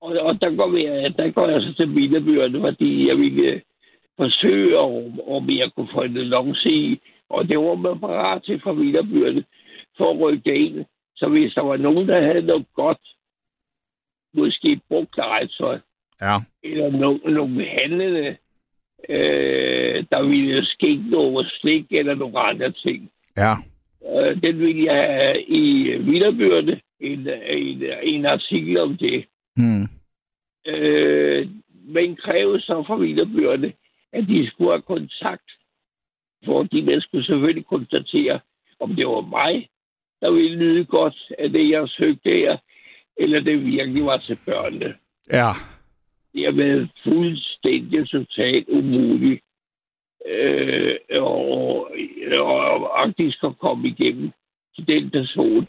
[0.00, 0.82] Og, og der, går vi,
[1.16, 3.62] der går jeg så til Villerbyen, fordi jeg ville
[4.16, 7.00] forsøge, om, om jeg kunne få en annonce i.
[7.28, 9.44] Og det var man parat til fra Villerbyen
[9.96, 10.84] for at rykke ind.
[11.16, 12.98] Så hvis der var nogen, der havde noget godt,
[14.34, 15.78] måske brugt legetøj,
[16.22, 16.38] Ja.
[16.62, 18.36] eller no- nogle handlende,
[19.08, 23.10] øh, der ville ske noget slik eller nogle andre ting.
[23.36, 23.54] Ja.
[24.10, 29.24] Øh, den ville jeg have i Villerbyrde, en, en, en artikel om det.
[29.56, 29.88] Mm.
[30.66, 31.48] Øh,
[31.84, 33.72] men krævede så fra Villerbyrde,
[34.12, 35.50] at de skulle have kontakt,
[36.44, 38.40] fordi man skulle selvfølgelig konstatere,
[38.80, 39.68] om det var mig,
[40.20, 42.56] der ville nyde godt af det, jeg søgte her,
[43.16, 44.94] eller det virkelig var til børnene.
[45.32, 45.50] Ja.
[46.32, 49.42] Det har været fuldstændig totalt umuligt
[50.26, 51.90] øh, og,
[52.40, 54.30] og faktisk at komme igennem
[54.74, 55.68] til den person.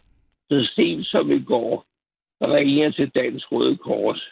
[0.49, 1.85] Så sent som i går,
[2.39, 4.29] der ringede jeg til Dansk Røde Kors.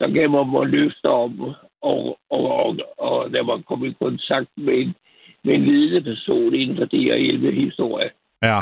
[0.00, 4.50] Der gav mig mig løfter om, og, og, og, og der var kommet i kontakt
[4.56, 4.94] med en,
[5.44, 8.10] med en ledende person inden for det her hjælpe historie.
[8.42, 8.60] Ja.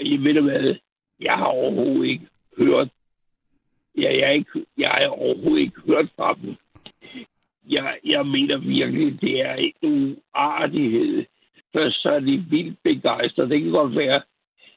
[0.00, 0.74] Jeg ved du hvad,
[1.20, 2.26] jeg har overhovedet ikke
[2.58, 2.88] hørt,
[3.98, 6.56] Ja, jeg, er ikke, jeg har overhovedet ikke hørt fra dem.
[7.70, 11.24] Jeg, jeg mener virkelig, det er en uartighed.
[11.72, 13.50] Først så er de vildt begejstrede.
[13.50, 14.22] Det kan godt være,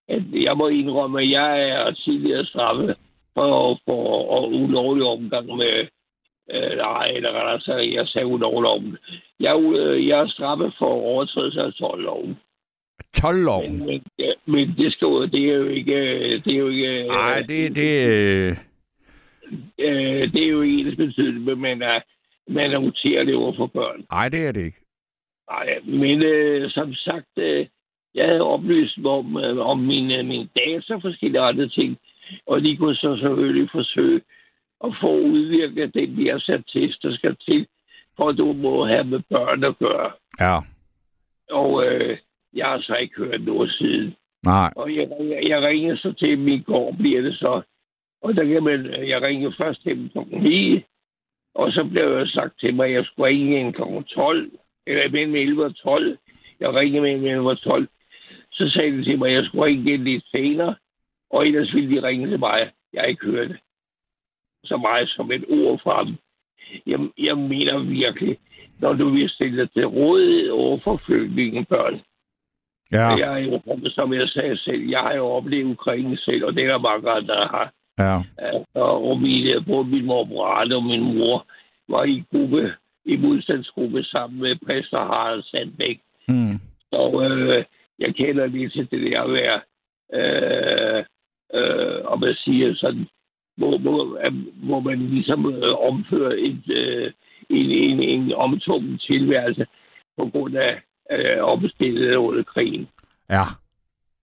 [0.07, 2.97] at jeg må indrømme, at jeg er tidligere straffet
[3.33, 5.87] for, for for ulovlig omgang med,
[6.51, 8.97] øh, nej, eller rettere sagt, jeg sagde ulovlig om.
[9.39, 12.39] Jeg, øh, jeg er straffet for overtrædelse af 12-loven.
[13.17, 13.77] 12-loven.
[13.77, 15.95] Men, men, ja, men det, skal, det er jo ikke...
[16.45, 18.57] Det er jo ikke Nej, det, det, øh,
[19.79, 21.99] øh, det er jo ens betydning, men man er,
[22.47, 24.05] man er utærlig over for børn.
[24.11, 24.77] nej, det er det ikke.
[25.49, 27.67] Nej, men øh, som sagt, øh,
[28.15, 31.97] jeg havde oplyst om, øh, om mine, mine data og forskellige andre ting,
[32.47, 34.21] og de kunne så selvfølgelig forsøge
[34.83, 37.67] at få udvirket der sat test, der skal til,
[38.17, 40.11] for at du må have med børn at gøre.
[40.39, 40.57] Ja.
[41.51, 42.17] Og øh,
[42.53, 44.15] jeg har så ikke hørt noget siden.
[44.43, 44.73] Nej.
[44.75, 47.61] Og jeg, jeg, jeg ringede så til dem i går, bliver det så.
[48.21, 50.35] Og der kan man, jeg ringede først til dem kl.
[50.35, 50.83] 9,
[51.55, 53.81] og så blev jeg sagt til mig, at jeg skulle ringe en kl.
[54.15, 54.51] 12,
[54.87, 56.17] eller mellem 11 og 12.
[56.59, 57.87] Jeg ringede mellem 11 og 12.
[58.51, 60.75] Så sagde de til mig, at jeg skulle ringe igen lidt senere,
[61.29, 62.71] og ellers ville de ringe til mig.
[62.93, 63.51] Jeg har ikke hørt
[64.63, 66.15] så meget som et ord fra dem.
[66.85, 68.37] Jeg, jeg mener virkelig,
[68.79, 72.01] når du vil stille dig til rådighed over for flygtningebørn,
[72.91, 76.55] Ja, Jeg er jo, som jeg sagde selv, jeg har jo oplevet krigen selv, og
[76.55, 77.71] det er der mange andre, der har.
[77.99, 78.17] ja.
[78.37, 80.43] Altså, og min, både min mor
[80.75, 81.45] og min mor
[81.89, 82.73] var i gruppe,
[83.05, 85.99] i modstandsgruppe sammen med præster Harald Sandbæk.
[86.27, 86.59] Mm.
[86.93, 87.63] Så øh,
[87.99, 89.59] jeg kender lidt til det der at være,
[90.13, 91.03] øh,
[91.53, 93.07] øh, og man siger sådan,
[93.57, 94.29] hvor, hvor,
[94.65, 97.11] hvor man ligesom øh, omfører et, øh,
[97.49, 99.65] en, en, en omtummen tilværelse
[100.17, 100.81] på grund af
[101.11, 102.87] øh, opstillet under krigen.
[103.29, 103.43] Ja.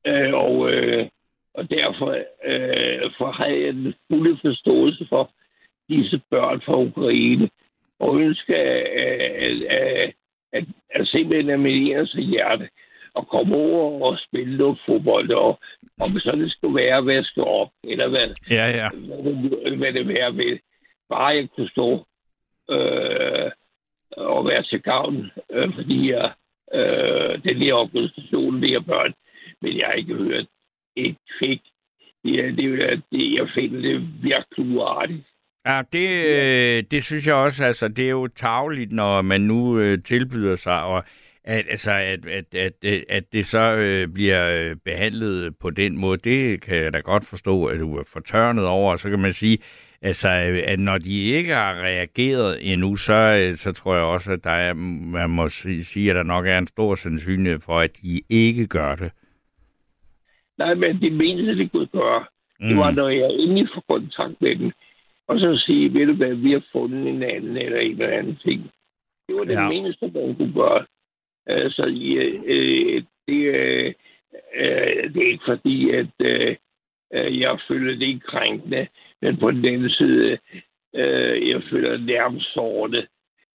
[0.06, 1.08] Øh, og, øh,
[1.54, 2.10] og derfor
[2.44, 5.30] øh, for har jeg en fulde forståelse for
[5.88, 7.50] disse børn fra Ukraine,
[8.00, 8.86] og ønsker at,
[9.46, 10.12] at, at,
[10.52, 12.68] at, at simpelthen med jeres hjerte
[13.14, 15.60] og komme over og spille noget fodbold, og
[16.00, 18.88] om så det skulle være at vaske op, eller hvad, Ja, ja.
[18.90, 20.60] hvad, det, hvad det være vil.
[21.08, 22.06] Bare jeg kunne stå
[22.70, 23.50] øh,
[24.16, 26.32] og være til gavn, øh, fordi jeg,
[26.74, 29.12] øh, den her organisation, det her børn,
[29.62, 30.46] men jeg har ikke hørt
[30.96, 31.60] et fik.
[32.24, 35.24] Det, det, er- det, jeg finder det virkelig uartigt.
[35.66, 39.78] Ja, det, øh, det synes jeg også, altså, det er jo tageligt, når man nu
[39.78, 41.04] øh, tilbyder sig, og
[41.44, 45.96] at, altså, at, at, at, øh, at, det så øh, bliver øh, behandlet på den
[45.96, 49.18] måde, det kan jeg da godt forstå, at du er fortørnet over, og så kan
[49.18, 49.58] man sige,
[50.08, 54.32] altså, øh, at når de ikke har reageret endnu, så, øh, så tror jeg også,
[54.32, 54.74] at der er,
[55.16, 58.66] man må si- sige, at der nok er en stor sandsynlighed for, at de ikke
[58.66, 59.10] gør det.
[60.58, 62.24] Nej, men det mindste, det kunne gøre,
[62.60, 62.68] mm.
[62.68, 64.70] det var, når jeg endelig får kontakt med dem,
[65.28, 68.36] og så sige, ved du hvad, vi har fundet en anden eller en eller anden
[68.44, 68.70] ting.
[69.28, 69.68] Det var det Ja.
[69.68, 70.86] mindste, man kunne gøre.
[71.50, 73.94] Øh, Så øh, øh, det, øh,
[75.14, 76.56] det er ikke fordi, at øh,
[77.40, 78.86] jeg føler det ikke krænkende,
[79.22, 80.38] men på den anden side,
[80.96, 83.06] øh, jeg føler nærmest sårende,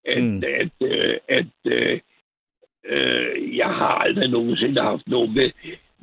[0.05, 0.43] at, Mm.
[0.59, 1.99] at, øh, at øh,
[2.89, 5.51] øh, jeg har aldrig nogensinde haft noget med,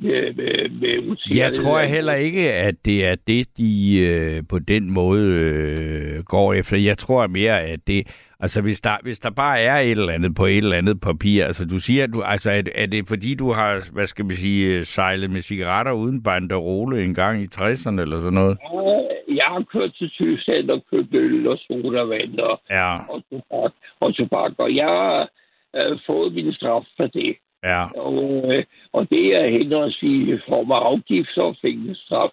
[0.01, 4.91] med, med, med Jeg tror heller ikke, at det er det, de øh, på den
[4.91, 6.77] måde øh, går efter.
[6.77, 8.07] Jeg tror mere, at det...
[8.41, 11.45] Altså, hvis der, hvis der bare er et eller andet på et eller andet papir,
[11.45, 14.35] altså du siger, at du, altså, er, er det fordi, du har, hvad skal vi
[14.35, 18.59] sige, sejlet med cigaretter uden banderole en gang i 60'erne eller sådan noget?
[18.63, 23.73] Ja, Jeg har kørt til Tyskland og købt øl og sodavand og, Ja, og, tobak,
[24.01, 25.29] og tobak, og jeg har
[25.77, 27.37] øh, fået min straf for det.
[27.65, 27.83] ja.
[28.07, 28.17] Og,
[28.55, 32.31] øh, og det er henholdsvis form af afgift og fængselsstraf.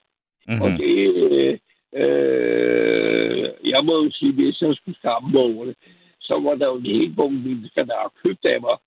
[0.47, 0.61] Mm-hmm.
[0.61, 1.53] Og det, øh,
[2.01, 3.43] øh,
[3.73, 5.75] jeg må jo sige, hvis jeg skulle skamme mig over det,
[6.21, 8.77] så var der jo en hel bunke mennesker, der har købt af mig.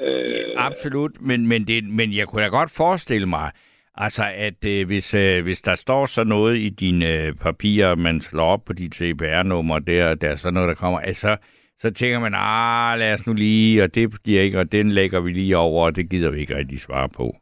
[0.00, 3.50] Øh, Absolut, men, men, det, men jeg kunne da godt forestille mig,
[4.00, 8.20] altså at øh, hvis, øh, hvis der står så noget i dine øh, papirer, man
[8.20, 11.36] slår op på dit CPR-nummer der, og der er sådan noget, der kommer, altså,
[11.78, 15.20] så tænker man, ah, lad os nu lige, og det bliver ikke, og den lægger
[15.20, 17.36] vi lige over, og det gider vi ikke rigtig svare på.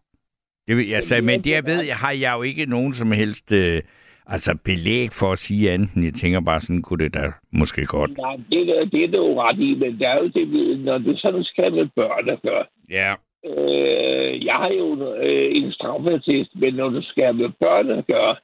[0.68, 3.82] Det, altså, men det jeg ved, jeg har jeg jo ikke nogen som helst øh,
[4.26, 6.04] altså belæg for at sige andet.
[6.04, 8.10] Jeg tænker bare, sådan kunne det da måske godt.
[8.18, 10.98] Nej, det, er- det er det jo ret i, men der er jo det, når
[10.98, 12.64] det sådan skal med børn at gøre.
[12.90, 18.06] Ja, Øh, jeg har jo øh, en straffetest, men når du skal med børn at
[18.06, 18.36] gøre,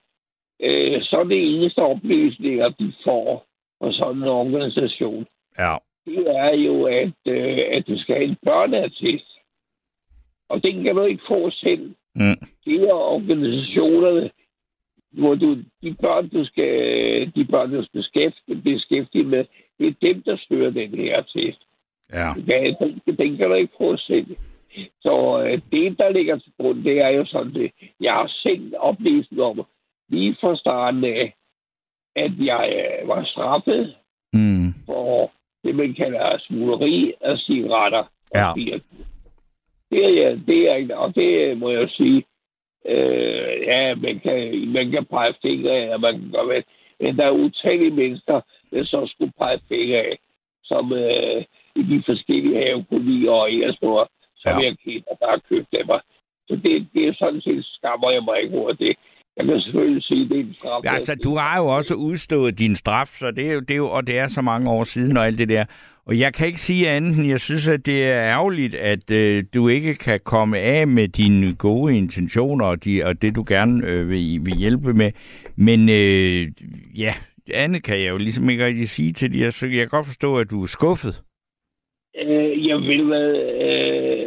[0.62, 3.46] øh, så er det eneste oplysninger, de får
[3.78, 5.26] fra sådan en organisation,
[5.58, 5.76] ja,
[6.06, 9.28] det er jo, at, øh, at du skal have en børneattest.
[10.48, 11.94] Og den kan du ikke få selv.
[12.14, 14.30] mm, Det er organisationerne,
[15.10, 16.72] hvor du, de børn, du skal,
[17.34, 19.44] de børn, du skal beskæftige, beskæftige med,
[19.78, 21.62] det er dem, der styrer den her test.
[22.12, 24.36] ja, Ja, den, den kan du ikke få selv.
[25.00, 27.70] Så øh, det, der ligger til grund, det er jo sådan det.
[28.00, 29.62] Jeg har selv oplevet om,
[30.08, 31.34] lige fra starten af,
[32.16, 33.94] at jeg øh, var straffet
[34.32, 35.30] mm, for
[35.64, 38.04] det, man kalder smugleri af cigaretter.
[38.34, 38.52] Ja.
[39.90, 42.24] Det er, jeg- det er, ikke- og det må jeg sige,
[42.88, 46.62] øh, ja, man kan, man kan pege fingre af, og man kan gøre hvad.
[47.00, 50.18] Men der er utallige mennesker, der så skulle pege fingre af,
[50.64, 51.44] som øh,
[51.76, 54.08] i de forskellige havekolonier og Egersborg,
[54.42, 54.58] som Ja.
[54.58, 54.74] ja.
[54.86, 56.00] jeg der har købt af mig.
[56.48, 58.94] Så det, det er sådan set, skammer jeg mig ikke over det.
[59.36, 60.84] Jeg kan selvfølgelig sige, det er en straf.
[60.84, 63.76] Ja, altså, du har jo også udstået din straf, så det er jo, det er
[63.76, 65.64] jo, og det er så mange år siden og alt det der.
[66.06, 69.44] Og jeg kan ikke sige andet end, jeg synes, at det er ærgerligt, at øh,
[69.54, 73.86] du ikke kan komme af med dine gode intentioner og, de, og det, du gerne
[73.86, 75.10] øh, vil, vil hjælpe med.
[75.56, 76.48] Men øh,
[76.98, 77.14] ja,
[77.54, 80.38] andet kan jeg jo ligesom ikke rigtig sige til dig, så jeg kan godt forstå,
[80.38, 81.22] at du er skuffet.
[82.22, 83.28] Øh, jeg vil hvad...
[83.66, 84.21] Øh,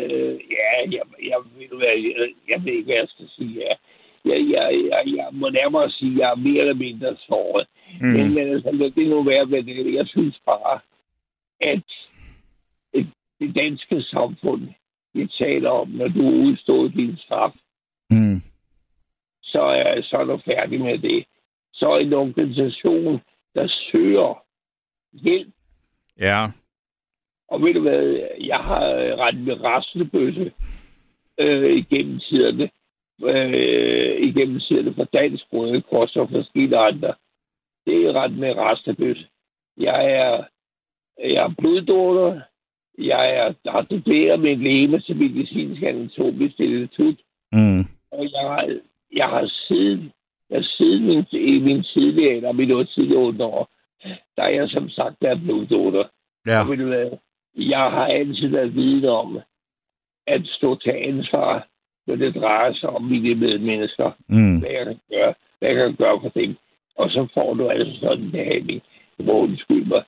[0.92, 1.88] jeg, jeg vil hvad...
[1.88, 3.60] Jeg, jeg ved ikke, hvad jeg skal sige.
[3.60, 3.74] Ja.
[4.26, 7.68] Jeg, jeg, jeg, jeg må nærmere sige, at jeg er mere eller mindre såret.
[8.02, 8.08] Mm.
[8.08, 9.94] Men, men altså, det nu være med det.
[9.94, 10.80] Jeg synes bare,
[11.62, 11.84] at
[12.94, 14.68] et- det danske samfund,
[15.14, 17.52] vi taler om, når du har udstået din straf,
[18.10, 18.42] Mm.
[19.44, 21.26] så er, så er du færdig med det.
[21.74, 23.22] Så er en organisation,
[23.56, 24.44] der søger
[25.14, 25.54] hjælp.
[26.20, 26.48] Ja.
[27.48, 28.86] Og ved du hvad, jeg har
[29.26, 30.52] ret med rastlebøsse
[31.40, 32.70] øh, igennem tiderne.
[33.24, 37.14] Øh, igennem tiderne for Dansk Røde Kors og forskellige andre.
[37.86, 39.28] Det er ret med rastlebøsse.
[39.78, 40.44] Jeg er,
[41.20, 42.42] jeg er bloddonor.
[42.98, 47.16] Jeg er har studeret med en læge til medicinsk anatomisk institut.
[47.52, 47.80] Mm.
[48.12, 48.80] Og jeg har,
[49.14, 50.12] jeg har siden,
[50.50, 53.70] jeg siden min, i min tidligere, eller min tidligere år,
[54.38, 56.10] der er jeg som sagt været bloddonor.
[56.48, 56.62] Ja.
[56.62, 57.12] Og ved du hvad,
[57.58, 59.40] jeg har altid været viden om
[60.28, 61.68] at stå til ansvar,
[62.08, 64.12] når det drejer sig om mine medmennesker.
[64.30, 64.60] Mm.
[64.60, 66.56] Hvad jeg kan gøre, hvad jeg kan gøre for dem.
[66.98, 68.82] Og så får du altså sådan en behandling.
[69.18, 70.04] Du må undskylde mig.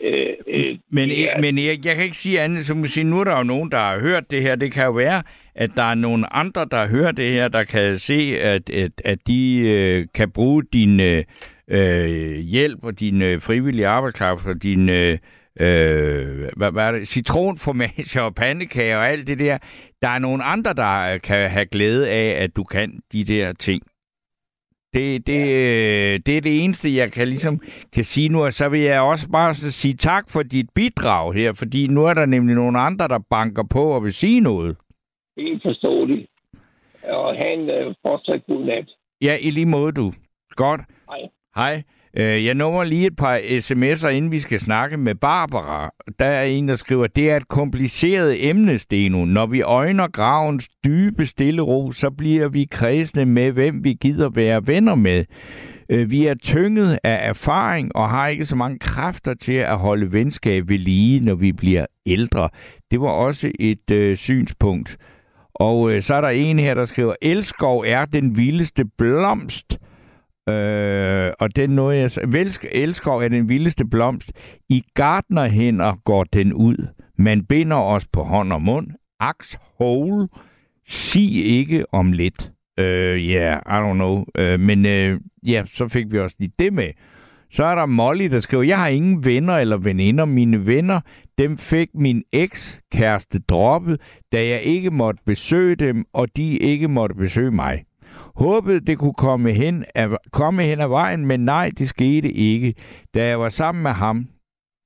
[0.00, 3.20] Øh, øh, Men, er- men jeg, jeg kan ikke sige andet, som at sige, nu
[3.20, 4.54] er der jo nogen, der har hørt det her.
[4.56, 5.22] Det kan jo være,
[5.54, 9.18] at der er nogle andre, der hører det her, der kan se, at, at, at
[9.26, 11.24] de øh, kan bruge din øh,
[11.68, 15.18] øh, hjælp og din øh, frivillige arbejdskraft og din øh,
[15.60, 17.08] øh, hvad, hvad er det?
[17.08, 19.58] citronformage og pandekager og alt det der.
[20.02, 23.52] Der er nogle andre, der øh, kan have glæde af, at du kan de der
[23.52, 23.82] ting.
[24.94, 27.60] Det, det, øh, det er det eneste, jeg kan ligesom
[27.92, 31.52] kan sige nu, og så vil jeg også bare sige tak for dit bidrag her,
[31.52, 34.76] fordi nu er der nemlig nogle andre, der banker på og vil sige noget.
[35.38, 36.30] Helt forståeligt.
[37.02, 38.88] Og han øh, fortsat god nat.
[39.22, 40.12] Ja, i lige måde du.
[40.50, 40.80] Godt.
[41.10, 41.28] Hej.
[41.56, 41.82] Hej.
[42.20, 45.90] Øh, jeg nummer lige et par sms'er, inden vi skal snakke med Barbara.
[46.18, 49.24] Der er en, der skriver, det er et kompliceret emne, Steno.
[49.24, 54.28] Når vi øjner gravens dybe stille ro, så bliver vi kredsende med, hvem vi gider
[54.28, 55.24] være venner med.
[55.90, 60.12] Øh, vi er tynget af erfaring og har ikke så mange kræfter til at holde
[60.12, 62.48] venskab ved lige, når vi bliver ældre.
[62.90, 64.96] Det var også et øh, synspunkt.
[65.54, 69.78] Og øh, så er der en her, der skriver, Elskov er den vildeste blomst.
[70.48, 72.32] Øh, og den noget, jeg...
[72.32, 74.32] Velsk, elskov er den vildeste blomst.
[74.68, 76.86] I gardnerhænder går den ud.
[77.18, 78.88] Man binder os på hånd og mund.
[79.20, 80.28] Aks hole.
[80.86, 82.52] Sig ikke om lidt.
[82.78, 84.24] Øh, ja, yeah, I don't know.
[84.38, 86.90] Uh, men øh, ja, så fik vi også lige det med.
[87.50, 90.24] Så er der Molly, der skriver, jeg har ingen venner eller veninder.
[90.24, 91.00] Mine venner,
[91.38, 94.00] dem fik min ekskæreste droppet,
[94.32, 97.84] da jeg ikke måtte besøge dem, og de ikke måtte besøge mig.
[98.38, 102.74] Håbede, det kunne komme hen, af, komme hen ad vejen, men nej, det skete ikke,
[103.14, 104.26] da jeg var sammen med ham.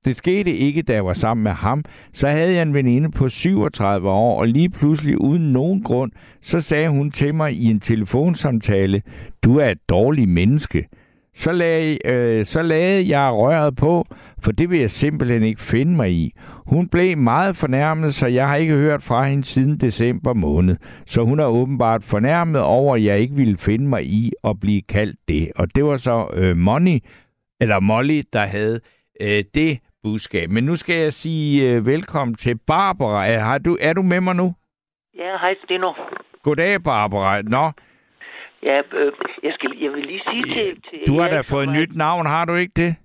[0.05, 1.83] Det skete ikke, da jeg var sammen med ham.
[2.13, 6.61] Så havde jeg en veninde på 37 år, og lige pludselig uden nogen grund, så
[6.61, 9.01] sagde hun til mig i en telefonsamtale,
[9.43, 10.87] du er et dårligt menneske.
[11.35, 14.05] Så lagde, øh, så lagde jeg røret på,
[14.43, 16.33] for det vil jeg simpelthen ikke finde mig i.
[16.67, 20.75] Hun blev meget fornærmet, så jeg har ikke hørt fra hende siden december måned.
[21.05, 24.81] Så hun er åbenbart fornærmet over, at jeg ikke ville finde mig i at blive
[24.81, 25.51] kaldt det.
[25.55, 26.99] Og det var så øh, Money,
[27.61, 28.79] eller Molly, der havde
[29.21, 30.49] øh, det budskab.
[30.49, 33.27] Men nu skal jeg sige øh, velkommen til Barbara.
[33.27, 34.53] Er, har du, er du med mig nu?
[35.17, 35.93] Ja, hej Steno.
[36.43, 37.41] Goddag, Barbara.
[37.41, 37.71] Nå,
[38.63, 39.11] Ja, øh,
[39.43, 40.81] jeg, skal, jeg vil lige sige til...
[40.89, 42.95] til du har da fået er- nyt navn, har du ikke det?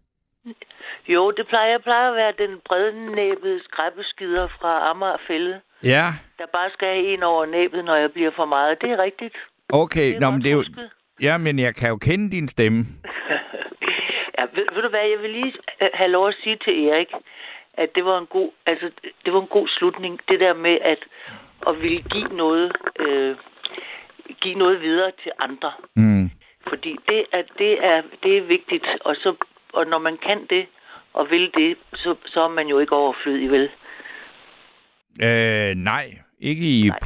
[1.09, 6.05] Jo, det plejer, jeg plejer at være den brednæbede skræppeskider fra Amagerfælde, Ja,
[6.39, 8.81] der bare skal have en over næbet, når jeg bliver for meget.
[8.83, 9.37] Det er rigtigt.
[9.69, 10.09] okay.
[10.09, 10.65] Det er Nå, men det er jo,
[11.23, 12.85] ja, men jeg kan jo kende din stemme.
[14.39, 15.53] Ja, ved, ved du hvad, jeg vil lige
[15.83, 17.09] øh, have lov at sige til Erik,
[17.75, 18.91] at det var en god, altså,
[19.25, 20.99] det var en god slutning, det der med at,
[21.67, 23.37] at ville give noget, øh,
[24.41, 25.73] give noget videre til andre.
[25.95, 26.31] Mm.
[26.69, 29.35] Fordi det er, det er, det er vigtigt, og, så,
[29.73, 30.67] og når man kan det
[31.13, 33.71] og vil det, så, så er man jo ikke overflødig, vel?
[35.23, 36.07] Øh, nej,
[36.41, 36.89] ikke i...
[36.89, 36.99] Nej.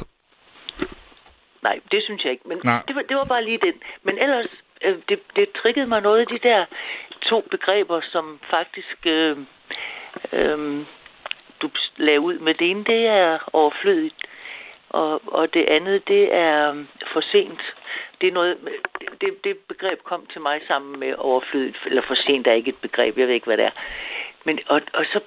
[1.62, 2.48] Nej, det synes jeg ikke.
[2.48, 2.82] Men Nej.
[2.88, 3.74] det var, det var bare lige den.
[4.02, 4.46] Men ellers,
[4.82, 6.64] øh, det, det triggede mig noget af de der
[7.22, 9.36] to begreber, som faktisk øh,
[10.32, 10.86] øh,
[11.62, 12.54] du lagde ud med.
[12.54, 14.14] Det ene, det er overflødigt,
[14.92, 17.60] og, og det andet, det er øh, for sent.
[18.20, 18.56] Det, er noget,
[19.20, 22.82] det, det begreb kom til mig sammen med overflødigt, eller for sent er ikke et
[22.82, 23.76] begreb, jeg ved ikke, hvad det er.
[24.44, 25.20] Men, og, og så,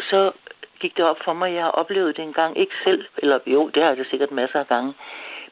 [0.00, 0.32] så
[0.80, 3.82] gik det op for mig, jeg har oplevet det engang, ikke selv, eller jo, det
[3.82, 4.94] har jeg da sikkert masser af gange,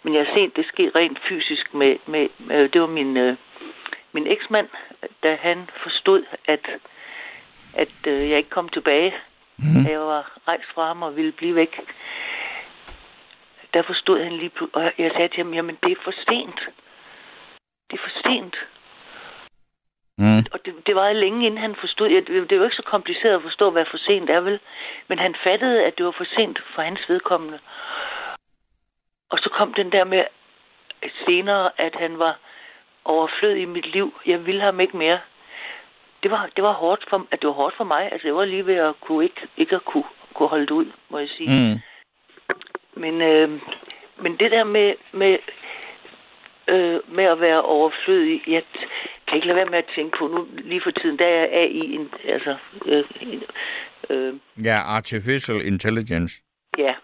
[0.02, 3.36] men jeg har set det ske rent fysisk med, med, med det var min, øh,
[4.12, 4.68] min eksmand,
[5.22, 6.70] da han forstod, at,
[7.74, 9.14] at øh, jeg ikke kom tilbage,
[9.58, 9.90] mm.
[9.90, 11.80] jeg var rejst fra ham og ville blive væk.
[13.74, 16.60] Der forstod han lige pludselig, og jeg sagde til ham, jamen det er for sent.
[17.90, 18.56] Det er for sent.
[20.18, 20.44] Mm.
[20.52, 22.08] Og det, det var længe inden han forstod.
[22.08, 24.60] Ja, det, det er jo ikke så kompliceret at forstå, hvad for sent er, vel?
[25.08, 27.58] Men han fattede, at det var for sent for hans vedkommende.
[29.30, 30.24] Og så kom den der med
[31.26, 32.38] senere, at han var
[33.04, 34.14] overflødig i mit liv.
[34.26, 35.20] Jeg ville ham ikke mere.
[36.22, 38.12] Det var, det var hårdt for, at det var hårdt for mig.
[38.12, 40.04] Altså, jeg var lige ved at kunne ikke, ikke at kunne,
[40.34, 41.50] kunne holde det ud, må jeg sige.
[41.50, 41.80] Mm.
[42.96, 43.50] Men, øh,
[44.22, 45.38] men det der med, med,
[46.68, 48.62] øh, med at være overflødig, jeg
[49.28, 51.94] kan ikke lade være med at tænke på nu lige for tiden, der er AI,
[51.94, 53.42] en, altså, øh, en-
[54.10, 54.34] øh,
[54.64, 56.34] Ja, artificial intelligence.
[56.78, 56.94] ja,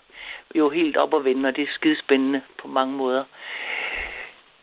[0.54, 3.24] jo helt op og vende, og det er skidespændende på mange måder.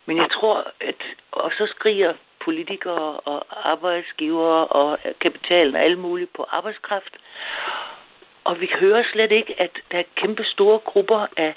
[0.06, 1.02] Men jeg tror, at
[1.32, 2.14] og så skriger
[2.44, 7.16] politikere og arbejdsgivere og kapitalen og alle mulige på arbejdskraft.
[8.48, 11.52] Og vi hører slet ikke, at der er kæmpe store grupper af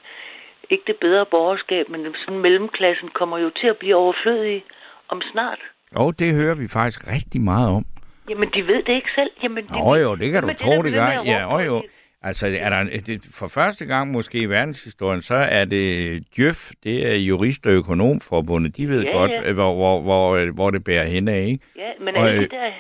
[0.69, 4.63] ikke det bedre borgerskab, men sådan mellemklassen kommer jo til at blive overflødige
[5.09, 5.59] om snart.
[5.95, 7.83] Og det hører vi faktisk rigtig meget om.
[8.29, 9.31] Jamen, de ved det ikke selv.
[9.43, 11.23] Jamen, det, Nå jo, det kan du Jamen, tro, der det ved gør.
[11.25, 11.75] Ja, og jo.
[11.81, 11.85] det.
[12.21, 17.07] Altså, er der, det, for første gang måske i verdenshistorien, så er det Djøf, det
[17.11, 18.77] er jurist- og økonomforbundet.
[18.77, 19.49] De ved Ja, godt, ja.
[19.49, 21.59] øh, hvor, hvor, hvor, øh, hvor det bærer hen af, ikke?
[21.75, 22.71] Ja, men Og, alle, øh, de der,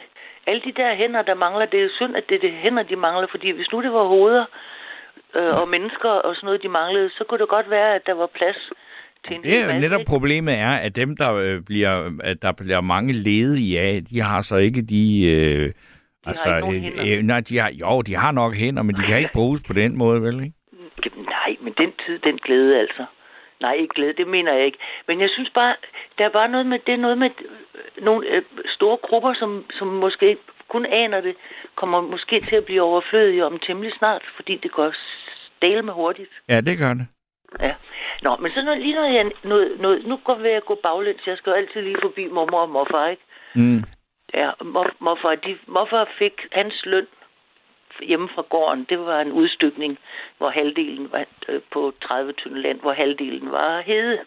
[0.47, 2.95] alle de der hænder, der mangler, det er synd, at det er det hænder, de
[2.95, 4.45] mangler, fordi hvis nu det var hoveder
[5.35, 8.13] øh, og mennesker og sådan noget, de manglede, så kunne det godt være, at der
[8.13, 8.59] var plads
[9.27, 12.51] til en Det er jo netop problemet er, at dem, der øh, bliver, at der
[12.51, 15.03] bliver mange ledige af, de har så ikke de...
[15.35, 15.71] Øh,
[16.25, 19.17] altså, ikke øh, øh, nej, de har, jo, de har nok hænder, men de kan
[19.17, 20.33] ikke bruges på den måde, vel?
[20.33, 20.55] Ikke?
[21.17, 23.05] Nej, men den tid, den glæde altså.
[23.61, 24.77] Nej, ikke glæde, det mener jeg ikke.
[25.07, 25.75] Men jeg synes bare,
[26.19, 29.65] der er bare noget med, det er noget med øh, nogle øh, store grupper, som,
[29.71, 31.35] som måske kun aner det,
[31.75, 34.93] kommer måske til at blive overflødige om temmelig snart, fordi det går
[35.57, 36.29] stale med hurtigt.
[36.49, 37.07] Ja, det gør det.
[37.59, 37.73] Ja.
[38.21, 41.27] Nå, men så noget, lige noget, jeg, noget, noget, nu går jeg at gå baglæns.
[41.27, 43.23] Jeg skal jo altid lige forbi mormor og morfar, ikke?
[43.55, 43.83] Mm.
[44.33, 47.07] Ja, mor, morfar, de, morfar fik hans løn
[48.01, 48.85] hjemme fra gården.
[48.89, 49.97] Det var en udstykning,
[50.37, 54.19] hvor halvdelen var øh, på 30 tynde land, hvor halvdelen var hede,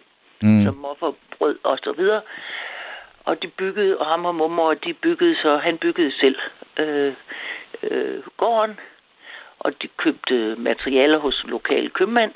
[0.43, 0.65] Mm.
[0.65, 2.21] som morfar brød og så videre.
[3.25, 6.37] Og de byggede, og ham og mormor, de byggede så, han byggede selv
[6.77, 7.15] øh,
[7.83, 8.81] øh, gården,
[9.59, 12.33] og de købte materialer hos en lokal købmand,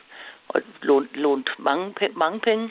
[0.49, 2.71] og lånt, lånt mange, mange penge.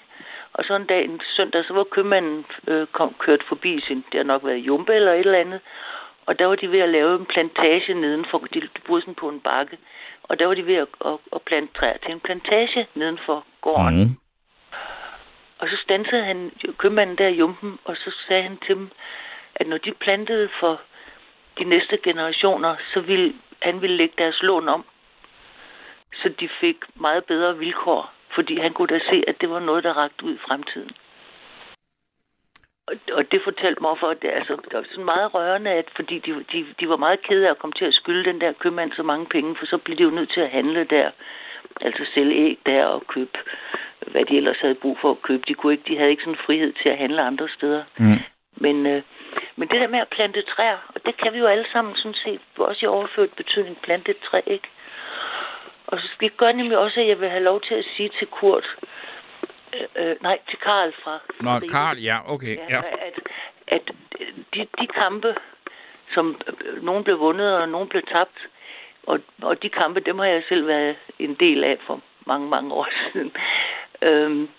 [0.54, 4.18] Og så en dag, en søndag, så var købmanden øh, kom, kørt forbi sin, det
[4.18, 5.60] har nok været Jumbe eller et eller andet,
[6.26, 9.30] og der var de ved at lave en plantage nedenfor, de, de boede sådan på
[9.30, 9.78] en bakke,
[10.24, 14.04] og der var de ved at, at, at plante træer til en plantage nedenfor gården.
[14.04, 14.18] Mm.
[15.66, 18.90] Og så stansede han købmanden der i Jumpen, og så sagde han til dem,
[19.56, 20.82] at når de plantede for
[21.60, 24.86] de næste generationer, så ville han ville lægge deres lån om,
[26.14, 29.84] så de fik meget bedre vilkår, fordi han kunne da se, at det var noget,
[29.84, 30.92] der rakte ud i fremtiden.
[32.88, 36.20] Og, og det fortalte morfar, at det, altså, det var sådan meget rørende, at fordi
[36.20, 38.92] de, de, de var meget kede af at komme til at skylde den der købmand
[38.92, 41.12] så mange penge, for så blev de jo nødt til at handle der,
[41.82, 43.38] altså sælge æg der og købe,
[44.12, 45.44] hvad de ellers havde brug for at købe.
[45.48, 47.84] De, kunne ikke, de havde ikke sådan frihed til at handle andre steder.
[47.98, 48.20] Mm.
[48.56, 49.02] Men, øh,
[49.56, 52.20] men det der med at plante træer, og det kan vi jo alle sammen sådan
[52.26, 54.68] set, også i overført betydning, plante et træ, ikke?
[55.88, 58.28] Og så skal gør nemlig også, at jeg vil have lov til at sige til
[58.28, 58.68] Kurt,
[59.76, 61.20] øh, øh, nej, til Karl fra...
[61.42, 62.58] Nå, fra Karl, ja, okay.
[62.70, 62.82] Ja.
[63.08, 63.20] at,
[63.68, 63.92] at
[64.54, 65.36] de, de kampe,
[66.14, 68.48] som øh, nogen blev vundet, og nogen blev tabt,
[69.04, 72.74] og, og de kampe, dem har jeg selv været en del af for mange, mange
[72.74, 73.32] år siden.
[74.06, 74.50] Øhm,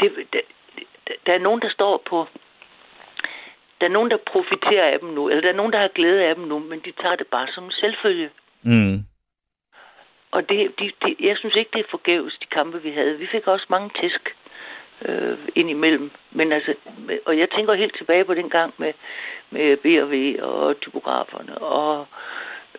[0.00, 0.42] det, det,
[1.26, 2.26] der er nogen, der står på...
[3.80, 6.24] Der er nogen, der profiterer af dem nu, eller der er nogen, der har glæde
[6.24, 8.30] af dem nu, men de tager det bare som en selvfølge.
[8.62, 9.04] Mm.
[10.30, 13.18] Og det, de, de, jeg synes ikke, det er forgæves, de kampe, vi havde.
[13.18, 14.36] Vi fik også mange tæsk
[15.04, 16.10] øh, indimellem.
[16.30, 16.74] Men altså,
[17.26, 18.92] og jeg tænker helt tilbage på den gang med,
[19.50, 22.06] med B&V og typograferne og,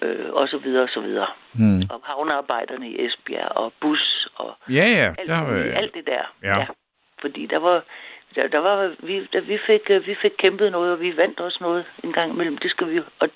[0.04, 1.28] øh, og så videre og så videre.
[1.54, 1.82] Mm.
[1.89, 5.14] Og havnearbejderne i Esbjerg og bus og Ja, ja.
[5.20, 6.24] alt, Der, øh, alt det der.
[6.43, 6.66] ja.
[7.22, 7.84] Fordi der var,
[8.36, 11.39] der, der var vi, der, vi, fik, øh, vi fik kæmpet noget, og vi vandt
[11.39, 12.58] også noget en gang imellem.
[12.58, 13.30] Det skal vi og,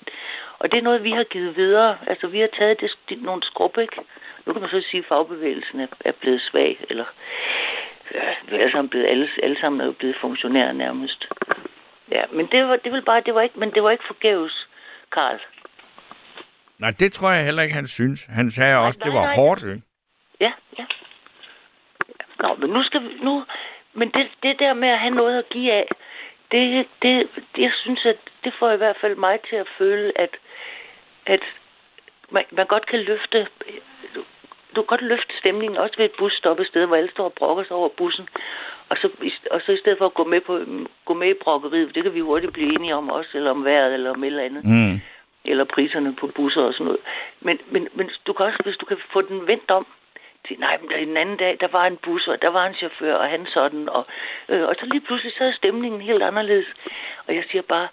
[0.58, 1.98] og det er noget, vi har givet videre.
[2.06, 3.96] Altså, vi har taget det, det, nogle skrub, ikke?
[4.46, 7.04] Nu kan man så sige, at fagbevægelsen er, er blevet svag, eller
[8.14, 8.20] ja,
[8.56, 11.28] er alle sammen blevet, alle, alle sammen er jo blevet funktionærer nærmest.
[12.10, 14.68] Ja, men det var, det var bare, det var ikke, men det var ikke forgæves,
[15.12, 15.38] Karl.
[16.80, 18.24] Nej, det tror jeg heller ikke, han synes.
[18.24, 19.34] Han sagde Nej, også, det nej, var nej.
[19.34, 19.62] hårdt.
[19.62, 19.82] Ikke?
[20.40, 20.84] Ja, ja.
[22.40, 23.44] Nå, men nu skal vi, nu,
[23.94, 25.86] men det, det der med at have noget at give af,
[26.50, 30.12] det, det, det, jeg synes, at det får i hvert fald mig til at føle,
[30.20, 30.30] at,
[31.26, 31.40] at
[32.30, 33.46] man, man godt kan løfte,
[34.74, 37.32] du, kan godt løfte stemningen også ved et busstop et sted, hvor alle står og
[37.32, 38.28] brokker sig over bussen.
[38.88, 39.08] Og så,
[39.50, 40.60] og så i stedet for at gå med, på,
[41.04, 43.94] gå med i brokkeriet, det kan vi hurtigt blive enige om også, eller om vejret,
[43.94, 45.00] eller om et eller andet Mm.
[45.44, 47.00] Eller priserne på busser og sådan noget.
[47.40, 49.86] Men, men, men du kan også, hvis du kan få den vendt om
[50.48, 53.14] siger, nej, men den anden dag, der var en bus, og der var en chauffør,
[53.14, 54.06] og han sådan, og,
[54.48, 56.66] øh, og så lige pludselig, så er stemningen helt anderledes.
[57.26, 57.88] Og jeg siger bare,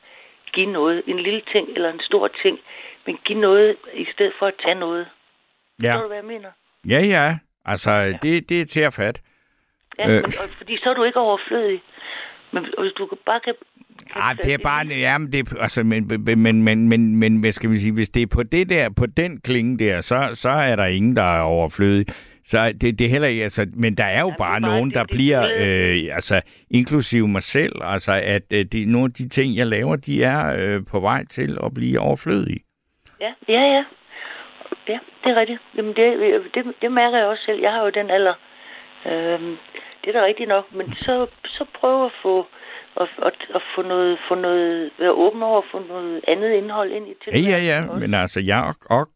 [0.53, 2.59] giv noget, en lille ting eller en stor ting,
[3.05, 5.07] men giv noget i stedet for at tage noget.
[5.83, 6.51] Ja, Forstår du, hvad jeg mener?
[6.89, 7.37] ja, ja.
[7.65, 8.17] Altså, ja.
[8.21, 9.21] Det, det er til at fatte.
[9.99, 10.15] Ja, øh.
[10.15, 11.81] men, og, fordi så er du ikke overflødig.
[12.55, 13.53] Men hvis du bare kan...
[14.13, 17.51] kan Ah, det er bare, ja, men det, altså, men, men, men, men, men, hvad
[17.51, 20.49] skal vi sige, hvis det er på det der, på den klinge der, så, så
[20.49, 22.05] er der ingen, der er overflødig.
[22.47, 24.89] Så det, det er heller ikke, altså, men der er jo Ja, bare bare nogen,
[24.89, 26.41] det- der det- bliver, øh, altså,
[26.71, 30.55] inklusive mig selv, altså, at øh, de, nogle af de ting, jeg laver, de er
[30.59, 32.59] øh, på vej til at blive overflødige.
[33.21, 33.83] Ja, ja, ja.
[34.87, 35.59] Ja, det er rigtigt.
[35.77, 36.05] Jamen, det,
[36.53, 37.61] det, det mærker jeg også selv.
[37.61, 38.33] Jeg har jo den alder.
[39.11, 39.55] Øhm,
[40.05, 40.65] det er da rigtigt nok.
[40.73, 42.45] Men så, så prøv at få
[43.01, 46.91] at, at, at få noget, få noget, være åben over at få noget andet indhold
[46.91, 47.51] ind i Ja, tilværelsen.
[47.51, 47.99] ja, ja, også.
[47.99, 49.07] men altså, jeg, og, og,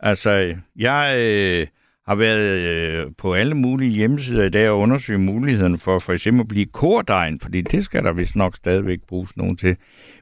[0.00, 1.66] altså, jeg øh,
[2.06, 6.40] har været øh, på alle mulige hjemmesider i dag og undersøge mulighederne for for eksempel
[6.40, 9.76] at blive kordegn, fordi det skal der vist nok stadigvæk bruges nogen til.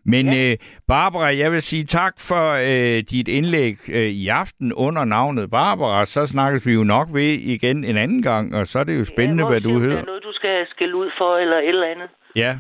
[0.04, 0.50] Men ja.
[0.50, 0.56] øh,
[0.88, 6.06] Barbara, jeg vil sige tak for øh, dit indlæg øh, i aften under navnet Barbara.
[6.06, 9.04] Så snakkes vi jo nok ved igen en anden gang, og så er det jo
[9.04, 9.98] spændende, ja, hvad du Det hedder.
[9.98, 12.08] er noget, du skal skille ud for, eller et eller andet.
[12.36, 12.58] Ja,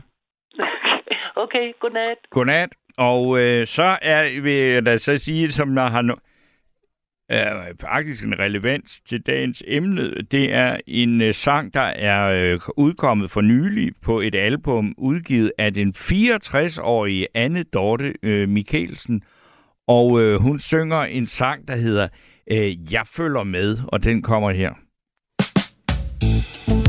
[1.44, 2.16] okay, godnat.
[2.30, 2.68] Godnat.
[2.98, 6.31] Og øh, så er, vil jeg da så sige, som jeg har no-
[7.32, 10.14] er faktisk en relevans til dagens emne.
[10.30, 15.52] Det er en øh, sang, der er øh, udkommet for nylig på et album, udgivet
[15.58, 19.22] af den 64-årige Anne Dorte øh, Mikkelsen.
[19.88, 22.08] Og øh, hun synger en sang, der hedder
[22.50, 24.72] øh, Jeg følger med, og den kommer her.
[26.72, 26.81] Jeg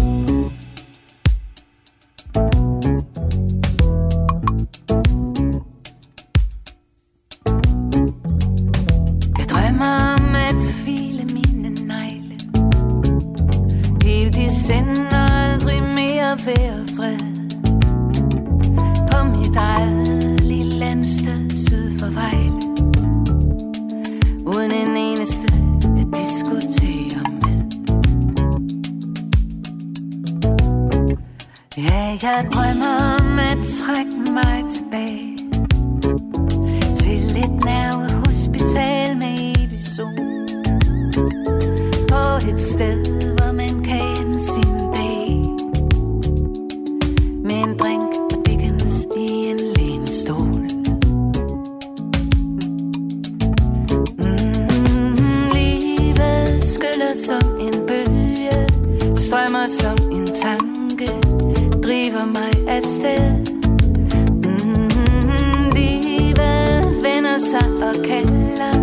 [68.08, 68.74] kalder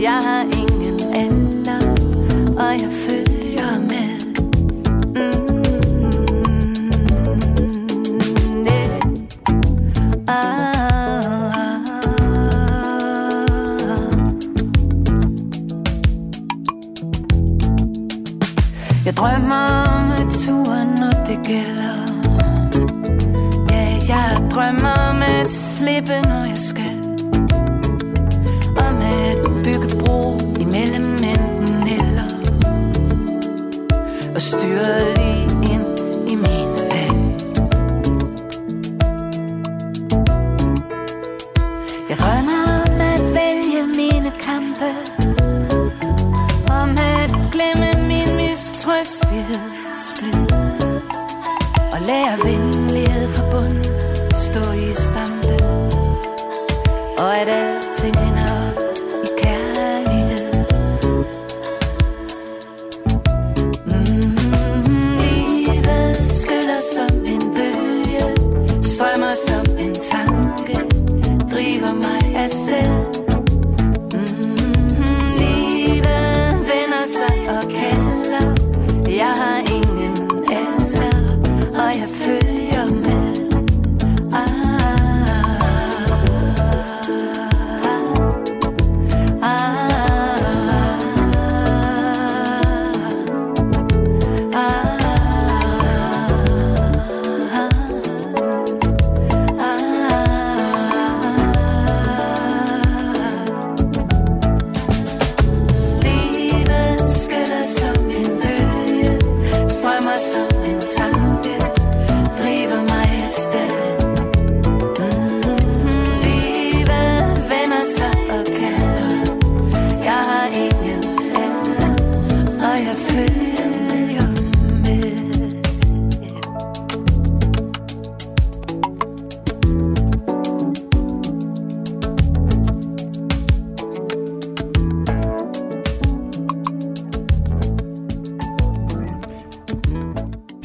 [0.00, 1.80] Jeg har ingen alder
[2.58, 4.10] Og jeg følger med
[5.14, 5.46] mm,
[8.66, 9.00] yeah.
[10.28, 10.76] ah,
[19.06, 19.64] Jeg drømmer
[19.96, 21.96] om at turen, når det gælder
[23.70, 26.85] Ja, jeg drømmer om at slippe, når jeg skal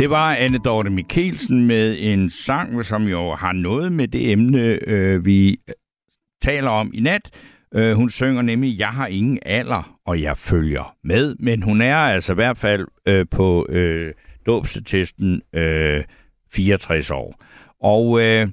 [0.01, 4.79] Det var Anne Dorte Mikkelsen med en sang, som jo har noget med det emne,
[4.87, 5.73] øh, vi øh,
[6.41, 7.29] taler om i nat.
[7.75, 11.35] Øh, hun synger nemlig, jeg har ingen alder, og jeg følger med.
[11.39, 14.13] Men hun er altså i hvert fald øh, på øh,
[14.45, 16.03] dåbstesten øh,
[16.53, 17.35] 64 år.
[17.81, 18.47] Og øh,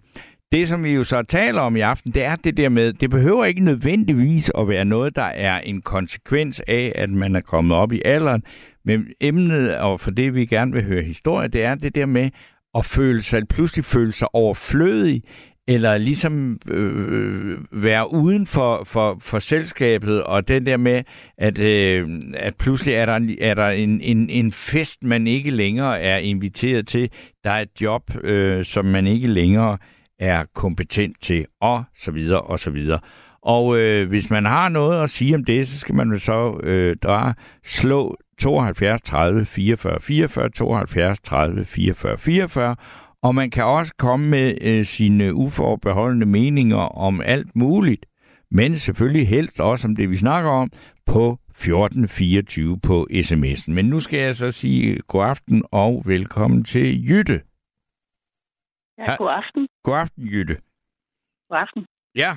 [0.53, 3.11] det, som vi jo så taler om i aften, det er det der med, det
[3.11, 7.77] behøver ikke nødvendigvis at være noget, der er en konsekvens af, at man er kommet
[7.77, 8.43] op i alderen.
[8.89, 12.31] Men emnet, og for det vi gerne vil høre historie, det er det der med
[12.75, 15.23] at føle sig, pludselig føle sig overflødig,
[15.67, 21.03] eller ligesom øh, være uden for, for, for selskabet, og den der med,
[21.39, 25.51] at, øh, at pludselig er der, en, er der en, en, en fest, man ikke
[25.51, 27.11] længere er inviteret til.
[27.45, 29.79] Der er et job, øh, som man ikke længere
[30.19, 32.99] er kompetent til, og så videre, og så videre.
[33.57, 36.61] Og øh, hvis man har noget at sige om det, så skal man jo så
[36.63, 37.33] øh, der
[37.65, 42.77] slå 72 30 44 44, 72 30 44 44,
[43.23, 48.07] og man kan også komme med øh, sine uforbeholdende meninger om alt muligt,
[48.51, 50.71] men selvfølgelig helst også om det, vi snakker om,
[51.07, 53.73] på 1424 på sms'en.
[53.73, 57.43] Men nu skal jeg så sige god aften og velkommen til Jytte.
[58.99, 59.69] Ja, god aften.
[59.85, 60.57] God aften, Jytte.
[61.49, 61.87] God aften.
[62.15, 62.37] Ja.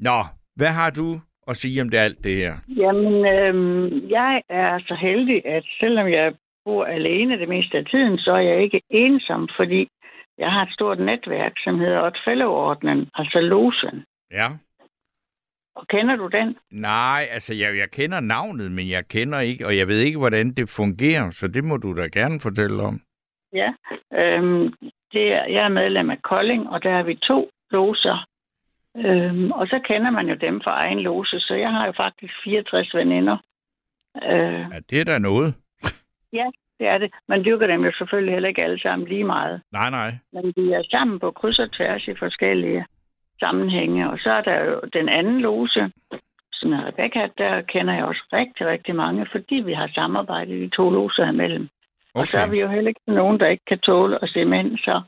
[0.00, 0.18] Nå,
[0.56, 2.54] hvad har du at sige om det alt det her?
[2.68, 6.34] Jamen, øhm, jeg er så heldig, at selvom jeg
[6.64, 9.88] bor alene det meste af tiden, så er jeg ikke ensom, fordi
[10.38, 14.04] jeg har et stort netværk, som hedder Odd Fellow-ordnen, altså Losen.
[14.30, 14.48] Ja.
[15.76, 16.56] Og kender du den?
[16.70, 20.54] Nej, altså jeg, jeg kender navnet, men jeg kender ikke, og jeg ved ikke, hvordan
[20.54, 23.00] det fungerer, så det må du da gerne fortælle om.
[23.52, 23.72] Ja.
[24.12, 24.72] Øhm,
[25.12, 28.26] det er, jeg er medlem af Kolding, og der er vi to loser.
[28.96, 32.34] Øhm, og så kender man jo dem fra egen lose, så jeg har jo faktisk
[32.44, 33.36] 64 veninder.
[34.22, 35.54] Øh, Ja, det er da noget.
[36.40, 36.46] ja,
[36.78, 37.10] det er det.
[37.28, 39.62] Man dyrker dem jo selvfølgelig heller ikke alle sammen lige meget.
[39.72, 40.14] Nej, nej.
[40.32, 42.86] Men vi er sammen på kryds og tværs i forskellige
[43.40, 44.10] sammenhænge.
[44.10, 45.90] Og så er der jo den anden lose,
[46.52, 50.76] som er Rebecca, der kender jeg også rigtig, rigtig mange, fordi vi har samarbejdet de
[50.76, 51.68] to loser imellem.
[52.14, 52.22] Okay.
[52.22, 54.78] Og så er vi jo heller ikke nogen, der ikke kan tåle at se mænd,
[54.78, 55.02] så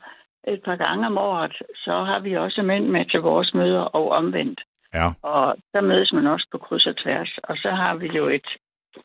[0.47, 4.09] et par gange om året, så har vi også mænd med til vores møder og
[4.09, 4.61] omvendt.
[4.93, 5.11] Ja.
[5.21, 7.37] Og der mødes man også på kryds og tværs.
[7.43, 8.47] Og så har vi jo et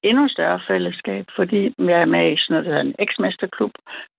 [0.03, 3.71] endnu større fællesskab, fordi vi er med i sådan noget, der hedder en eksmesterklub,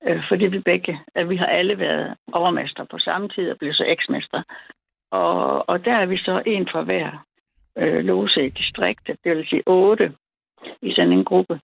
[0.08, 3.74] øh, fordi vi begge, at vi har alle været overmester på samme tid og blev
[3.74, 4.44] så eksmester.
[5.12, 7.26] Og, og der er vi så en fra hver
[7.78, 10.14] øh, lose i distriktet, det vil sige otte
[10.82, 11.60] i sådan en gruppe.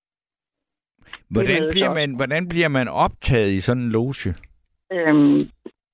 [1.30, 4.36] Hvordan bliver, man, hvordan bliver man optaget i sådan en loge?
[4.92, 5.40] Øhm,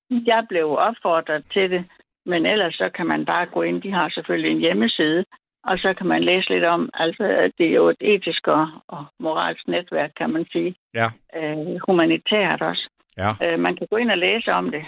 [0.10, 1.86] jeg blev opfordret til det,
[2.26, 3.82] men ellers så kan man bare gå ind.
[3.82, 5.26] De har selvfølgelig en hjemmeside,
[5.64, 8.68] og så kan man læse lidt om, altså at det er jo et etisk og,
[8.88, 10.76] og moralsk netværk, kan man sige.
[10.94, 11.10] Ja.
[11.36, 12.90] Øh, humanitært også.
[13.18, 13.32] Ja.
[13.44, 14.86] Øh, man kan gå ind og læse om det,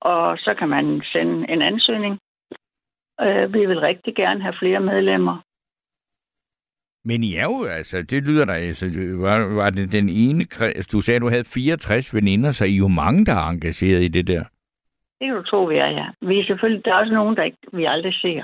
[0.00, 2.18] og så kan man sende en ansøgning.
[3.20, 5.36] Øh, vi vil rigtig gerne have flere medlemmer.
[7.10, 8.86] Men I er jo, altså, det lyder da, altså,
[9.26, 12.64] var, var det den ene, kre- altså, du sagde, at du havde 64 veninder, så
[12.64, 14.44] I er jo mange, der er engageret i det der.
[15.18, 16.06] Det kan du tro, vi er, ja.
[16.28, 18.42] Vi er selvfølgelig, der er også nogen, der ikke, vi aldrig ser.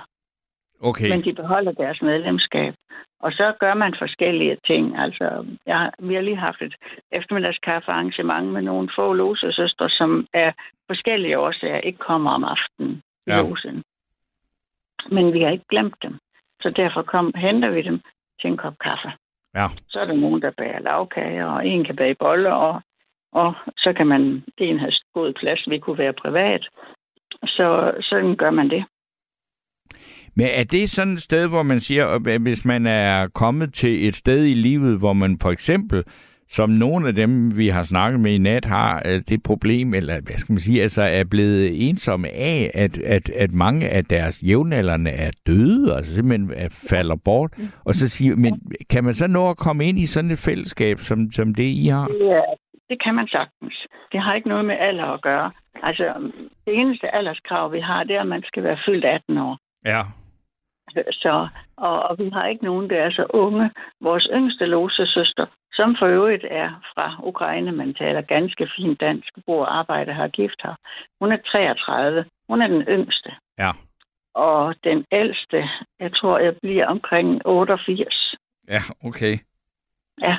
[0.81, 1.09] Okay.
[1.09, 2.75] Men de beholder deres medlemskab.
[3.21, 4.99] Og så gør man forskellige ting.
[4.99, 6.75] Altså, jeg, vi har lige haft et
[7.13, 10.55] eftermiddagskaffearrangement med nogle få losesøstre, som af
[10.87, 13.41] forskellige årsager ikke kommer om aftenen i Ja.
[13.43, 13.83] losen.
[15.11, 16.15] Men vi har ikke glemt dem.
[16.63, 18.01] Så derfor kom, henter vi dem
[18.41, 19.11] til en kop kaffe.
[19.55, 19.67] Ja.
[19.89, 22.81] Så er der nogen, der bager lavkager, og en kan bage boller, og,
[23.33, 26.69] og så kan man, en have god plads, vi kunne være privat.
[27.45, 28.85] Så sådan gør man det.
[30.37, 34.09] Men er det sådan et sted, hvor man siger, at hvis man er kommet til
[34.09, 36.05] et sted i livet, hvor man for eksempel,
[36.49, 40.15] som nogle af dem, vi har snakket med i nat, har øh, det problem, eller
[40.21, 44.43] hvad skal man sige, altså er blevet ensomme af, at, at, at mange af deres
[44.43, 47.51] jævnaldrende er døde, altså simpelthen er, falder bort.
[47.85, 48.61] Og så siger, men
[48.91, 51.87] kan man så nå at komme ind i sådan et fællesskab, som, som det I
[51.87, 52.09] har?
[52.21, 52.43] Ja,
[52.89, 53.87] det kan man sagtens.
[54.13, 55.51] Det har ikke noget med alder at gøre.
[55.83, 56.05] Altså,
[56.67, 59.59] det eneste alderskrav, vi har, det er, at man skal være fyldt 18 år.
[59.85, 60.03] Ja.
[61.11, 63.71] Så, og, og vi har ikke nogen, der er så unge.
[64.01, 65.47] Vores yngste losesøster,
[65.77, 70.25] som for øvrigt er fra Ukraine, men taler ganske fint dansk, bor og arbejder her,
[70.25, 70.75] er gift her.
[71.21, 72.25] Hun er 33.
[72.49, 73.31] Hun er den yngste.
[73.59, 73.71] Ja.
[74.35, 75.69] Og den ældste,
[76.01, 78.35] jeg tror, jeg bliver omkring 88.
[78.69, 79.39] Ja, okay.
[80.21, 80.37] Ja.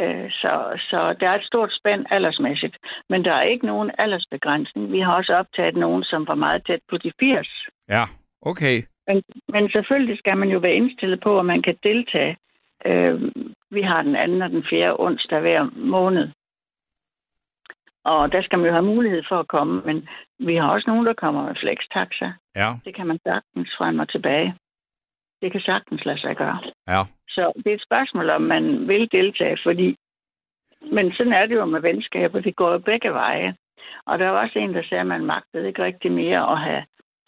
[0.00, 2.76] Øh, Så, så der er et stort spænd aldersmæssigt.
[3.10, 4.92] Men der er ikke nogen aldersbegrænsning.
[4.92, 7.48] Vi har også optaget nogen, som var meget tæt på de 80.
[7.88, 8.04] Ja,
[8.42, 8.82] okay.
[9.08, 12.36] Men, men selvfølgelig skal man jo være indstillet på, at man kan deltage.
[12.86, 13.32] Øh,
[13.70, 16.28] vi har den anden og den fjerde onsdag hver måned.
[18.04, 21.06] Og der skal man jo have mulighed for at komme, men vi har også nogen,
[21.06, 22.32] der kommer med flextaxa.
[22.56, 24.54] Ja, Det kan man sagtens frem og tilbage.
[25.42, 26.58] Det kan sagtens lade sig gøre.
[26.88, 27.02] ja.
[27.28, 29.96] Så det er et spørgsmål, om man vil deltage, fordi...
[30.92, 32.40] Men sådan er det jo med venskaber.
[32.40, 33.54] Det går jo begge veje.
[34.06, 36.84] Og der var også en, der sagde, at man magtede ikke rigtig mere at have,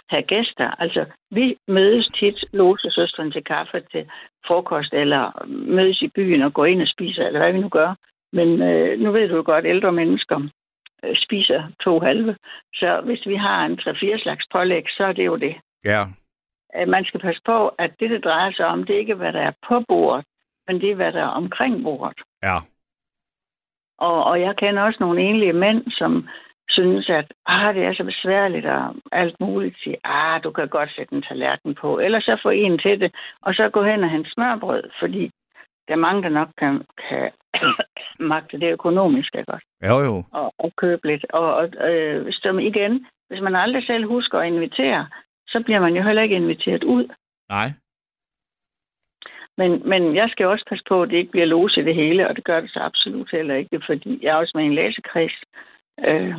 [0.08, 0.70] have gæster.
[0.82, 4.10] Altså, vi mødes tit, lose søsteren til kaffe til
[4.46, 7.94] frokost, eller mødes i byen og går ind og spiser, eller hvad vi nu gør.
[8.32, 10.48] Men øh, nu ved du jo godt, at ældre mennesker
[11.04, 12.36] øh, spiser to halve.
[12.74, 15.54] Så hvis vi har en 3-4 slags pålæg, så er det jo det.
[15.84, 16.04] Ja,
[16.76, 19.32] Øh, Man skal passe på, at det, det drejer sig om, det er ikke, hvad
[19.32, 20.24] der er på bordet,
[20.66, 22.18] men det er, hvad der er omkring bordet.
[22.42, 22.58] ja.
[23.98, 26.28] Og, og jeg kender også nogle enlige mænd, som
[26.70, 29.76] synes, at ah, det er så besværligt og alt muligt.
[29.82, 31.98] Sige, ah, du kan godt sætte en tallerken på.
[31.98, 35.30] Eller så få en til det, og så gå hen og hente smørbrød, fordi
[35.88, 37.30] der er mange, der nok kan, kan
[38.32, 39.64] magte det økonomisk, ikke godt?
[39.88, 40.24] Jo, jo.
[40.32, 41.24] Og, og købe lidt.
[41.32, 45.06] Og, og øh, hvis igen, hvis man aldrig selv husker at invitere,
[45.48, 47.08] så bliver man jo heller ikke inviteret ud.
[47.48, 47.70] Nej.
[49.58, 52.36] Men, men jeg skal også passe på, at det ikke bliver lose det hele, og
[52.36, 55.32] det gør det så absolut heller ikke, fordi jeg er også med i en læsekreds.
[56.04, 56.34] Øh,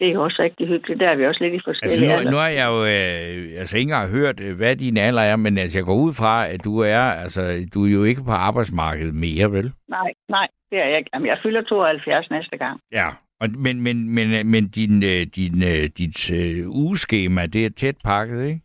[0.00, 1.00] det er også rigtig hyggeligt.
[1.00, 2.30] Der er vi også lidt i Altså, forskellige nu, alder.
[2.30, 5.58] nu har jeg jo, øh, altså ikke engang hørt, øh, hvad din alder er, men
[5.58, 9.14] altså, jeg går ud fra, at du er, altså, du er jo ikke på arbejdsmarkedet
[9.14, 9.72] mere, vel?
[9.88, 11.10] Nej, nej, det er jeg ikke.
[11.14, 12.80] Jamen, jeg fylder 72 næste gang.
[12.92, 13.06] Ja.
[13.40, 17.96] Og, men, men, men, men din, øh, din, øh, dit øh, ugeskema, det er tæt
[18.04, 18.60] pakket, ikke?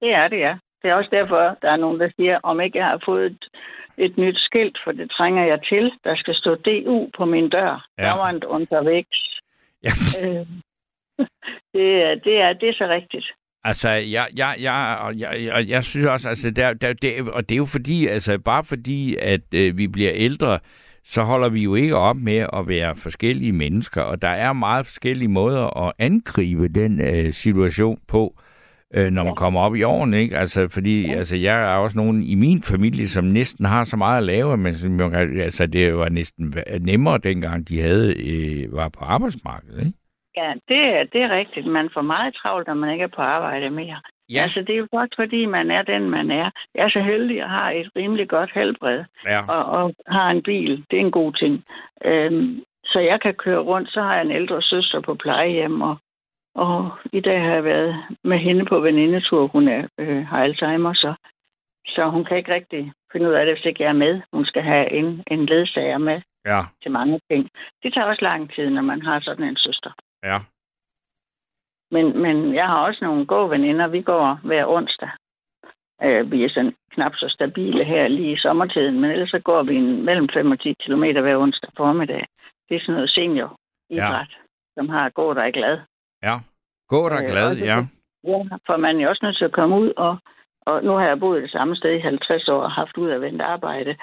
[0.00, 0.54] Det er det, ja.
[0.82, 3.44] Det er også derfor, der er nogen, der siger, om ikke jeg har fået et,
[3.98, 5.92] et nyt skilt, for det trænger jeg til.
[6.04, 7.86] Der skal stå DU på min dør.
[7.98, 8.04] Ja.
[8.04, 8.10] Ja.
[8.10, 9.40] Dauernd unterwegs.
[9.84, 9.92] Ja.
[10.20, 10.46] Øh,
[11.74, 13.26] det, er, det, er, det er så rigtigt.
[13.64, 17.48] Altså, jeg, jeg, jeg, og jeg, jeg, jeg synes også, altså, der, der, det, og
[17.48, 20.58] det er jo fordi, altså, bare fordi, at øh, vi bliver ældre,
[21.04, 24.86] så holder vi jo ikke op med at være forskellige mennesker, og der er meget
[24.86, 28.40] forskellige måder at angribe den øh, situation på,
[28.96, 29.34] øh, når man Ja.
[29.34, 30.36] kommer op i årene, ikke?
[30.38, 31.12] Altså, fordi Ja.
[31.14, 34.56] altså, jeg er også nogen i min familie, som næsten har så meget at lave,
[34.56, 39.98] men som, altså, det var næsten nemmere dengang, de havde øh, var på arbejdsmarkedet, ikke?
[40.36, 41.66] Ja, det, er- det er rigtigt.
[41.66, 44.00] Man får meget travlt, når man ikke er på arbejde mere.
[44.30, 44.42] Ja.
[44.42, 46.50] Altså, det er jo godt, fordi man er den, man er.
[46.74, 49.04] Jeg er så heldig at have et rimelig godt helbred.
[49.26, 49.40] Ja.
[49.48, 50.84] og, og har en bil.
[50.90, 51.64] Det er en god ting.
[52.04, 53.88] Øhm, så jeg kan køre rundt.
[53.90, 55.96] Så har jeg en ældre søster på plejehjem, og,
[56.54, 59.46] og i dag har jeg været med hende på venindetur.
[59.46, 61.14] Hun er, øh, har Alzheimer, så,
[61.86, 64.20] så hun kan ikke rigtig finde ud af det, hvis ikke jeg er med.
[64.32, 67.50] Hun skal have en, en ledsager med Ja, til mange ting.
[67.82, 69.90] Det tager også lang tid, når man har sådan en søster.
[70.24, 70.38] ja.
[71.90, 73.86] Men, men jeg har også nogle gode veninder.
[73.86, 75.10] Vi går hver onsdag.
[76.02, 79.62] Øh, vi er sådan knap så stabile her lige i sommertiden, men ellers så går
[79.62, 82.26] vi en, mellem 5 og 10 km hver onsdag formiddag.
[82.68, 83.56] Det er sådan noget senior
[83.90, 84.36] idræt, ja.
[84.78, 85.78] som har gå der er glad.
[86.28, 86.36] Ja.
[86.88, 87.78] Gå der Øh, glad, ja.
[88.30, 90.18] Ja, for man er jo også nødt til at komme ud, og,
[90.66, 93.20] og nu har jeg boet det samme sted i 50 år og haft ud af
[93.20, 93.96] vendt arbejde,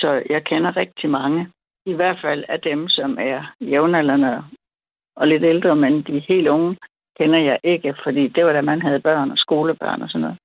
[0.00, 1.48] så jeg kender rigtig mange.
[1.86, 4.44] I hvert fald af dem, som er jævnaldrende
[5.16, 6.76] og lidt ældre, men de helt unge
[7.18, 10.38] kender jeg ikke, fordi det var da man havde børn og skolebørn og sådan noget.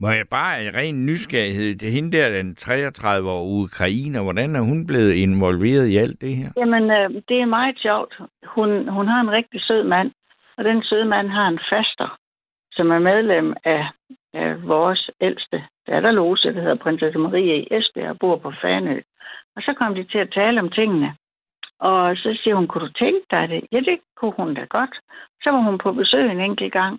[0.00, 4.60] Må jeg bare af ren nysgerrighed, det hende der, den 33 år ukrainer, hvordan er
[4.60, 6.50] hun blevet involveret i alt det her?
[6.56, 8.14] Jamen, øh, det er meget sjovt.
[8.54, 10.10] Hun, hun har en rigtig sød mand,
[10.56, 12.18] og den søde mand har en faster,
[12.72, 13.86] som er medlem af,
[14.34, 19.00] af vores ældste datterlose, der hedder Prinsesse Marie i Esbjerg, og bor på Fanø.
[19.56, 21.16] Og så kom de til at tale om tingene.
[21.78, 23.64] Og så siger hun, kunne du tænke dig det?
[23.72, 24.94] Ja, det kunne hun da godt.
[25.42, 26.98] Så var hun på besøg en enkelt gang,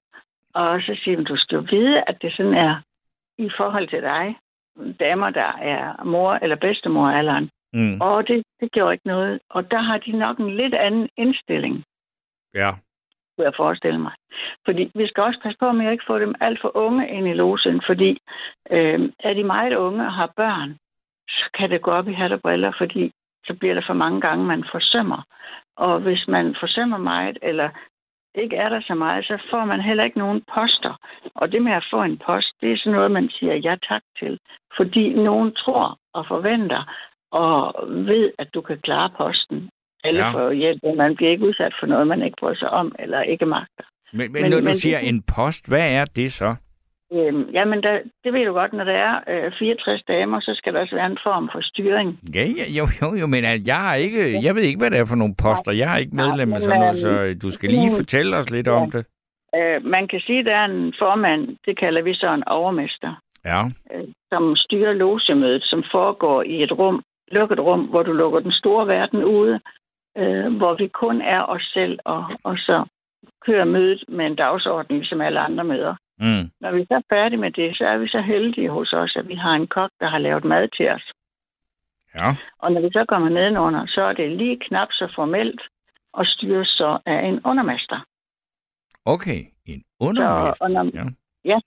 [0.53, 2.75] og så siger hun, du skal jo vide, at det sådan er
[3.37, 4.35] i forhold til dig,
[4.99, 7.49] damer, der er mor- eller bedstemoralderen.
[7.73, 8.01] Mm.
[8.01, 9.39] Og det, det gjorde ikke noget.
[9.49, 11.83] Og der har de nok en lidt anden indstilling,
[12.53, 12.71] Ja
[13.35, 14.11] kunne jeg forestille mig.
[14.65, 17.27] Fordi vi skal også passe på med at ikke få dem alt for unge ind
[17.27, 18.17] i losen, fordi
[18.71, 20.77] øh, er de meget unge og har børn,
[21.29, 23.11] så kan det gå op i hat og briller, fordi
[23.45, 25.21] så bliver der for mange gange, man forsømmer.
[25.77, 27.69] Og hvis man forsømmer meget, eller
[28.35, 30.95] ikke er der så meget, så får man heller ikke nogen poster.
[31.35, 34.01] Og det med at få en post, det er sådan noget, man siger ja tak
[34.19, 34.39] til.
[34.77, 36.83] Fordi nogen tror og forventer,
[37.31, 39.69] og ved, at du kan klare posten.
[40.03, 40.31] Alle Ja.
[40.31, 43.21] får hjælp, og man bliver ikke udsat for noget, man ikke bryder sig om, eller
[43.21, 43.83] ikke magter.
[44.13, 46.55] Men, men, men når du men siger det- en post, hvad er det så?
[47.13, 49.15] Øhm, jamen, der, det ved du godt, når der er
[49.45, 52.19] øh, 64 damer, så skal der også være en form for styring.
[52.35, 55.05] Ja, ja, jo, jo, jo, men jeg har ikke, jeg ved ikke, hvad det er
[55.05, 55.71] for nogle poster.
[55.71, 58.67] Jeg er ikke medlem af sådan noget, øhm, så du skal lige fortælle os lidt
[58.67, 58.71] ja.
[58.73, 59.05] om det.
[59.55, 63.13] Øh, man kan sige, at der er en formand, det kalder vi så en overmester,
[63.45, 63.61] Ja,
[63.93, 64.03] øh,
[64.33, 68.87] som styrer logemødet, som foregår i et rum, lukket rum, hvor du lukker den store
[68.87, 69.59] verden ude,
[70.17, 72.85] øh, hvor vi kun er os selv, og, og så
[73.45, 75.95] kører mødet med en dagsorden, ligesom alle andre møder.
[76.19, 76.51] Mm.
[76.61, 79.27] Når vi så er færdige med det, så er vi så heldige hos os, at
[79.27, 81.11] vi har en kok, der har lavet mad til os.
[82.15, 82.35] Ja.
[82.59, 85.61] Og når vi så kommer nedenunder, så er det lige knap så formelt,
[86.13, 88.05] og styres så af en undermester.
[89.05, 90.53] Okay, en undermester.
[90.53, 91.05] Så, og når, Ja.
[91.45, 91.59] ja,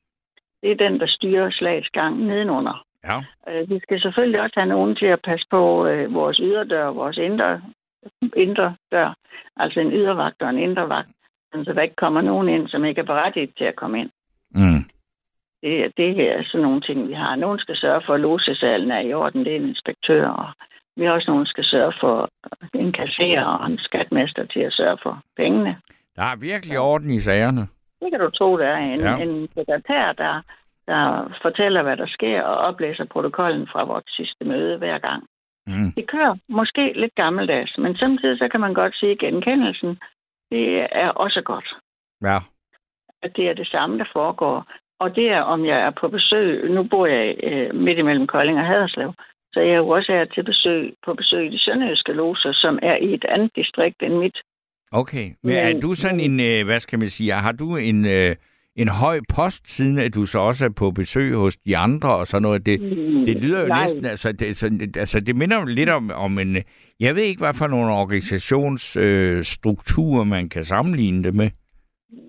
[0.62, 2.85] det er den, der styrer slagets gang nedenunder.
[3.05, 3.18] Ja.
[3.48, 7.16] Øh, vi skal selvfølgelig også have nogen til at passe på øh, vores yderdør, vores
[7.16, 7.62] indre,
[8.36, 9.14] indre dør,
[9.56, 11.08] altså en ydervagt og en indre vagt,
[11.64, 14.10] så der ikke kommer nogen ind, som ikke er berettiget til at komme ind.
[14.50, 14.82] Mm.
[15.62, 17.36] Det, er- det er sådan nogle ting, vi har.
[17.36, 20.48] Nogen skal sørge for, at losesalen er i orden, det er en inspektør, og
[20.96, 22.28] vi har også nogen, der skal sørge for
[22.74, 25.76] en kasserer og en skatmester til at sørge for pengene.
[26.16, 27.60] Der er virkelig orden i sagerne.
[28.00, 29.16] Det kan du tro, der er en, ja.
[29.16, 30.42] en sekretær, der,
[30.86, 35.24] der fortæller, hvad der sker, og oplæser protokollen fra vores sidste møde hver gang.
[35.66, 35.93] Mm.
[35.93, 39.98] Det kører måske lidt gammeldags, men samtidig så kan man godt sige, at genkendelsen,
[40.51, 41.68] det er også godt.
[42.22, 42.38] Ja.
[43.22, 44.66] At det er det samme, der foregår.
[45.01, 48.59] Og det er, om jeg er på besøg, nu bor jeg øh, midt imellem Kolding
[48.59, 49.12] og Haderslev,
[49.52, 52.78] så jeg er jo også her til besøg, på besøg i de sønderjyske loser, som
[52.82, 54.38] er i et andet distrikt end mit.
[54.93, 58.06] Okay, men er Men- du sådan en, øh, hvad skal man sige, har du en,
[58.06, 58.36] øh,
[58.76, 62.26] en høj post, siden at du så også er på besøg hos de andre og
[62.26, 62.66] sådan noget?
[62.66, 62.80] Det,
[63.26, 63.82] det lyder jo nej.
[63.82, 66.56] næsten, altså det, sådan, altså det minder lidt om, om en,
[67.00, 71.50] jeg ved ikke, hvad for nogle organisationsstrukturer øh, man kan sammenligne det med.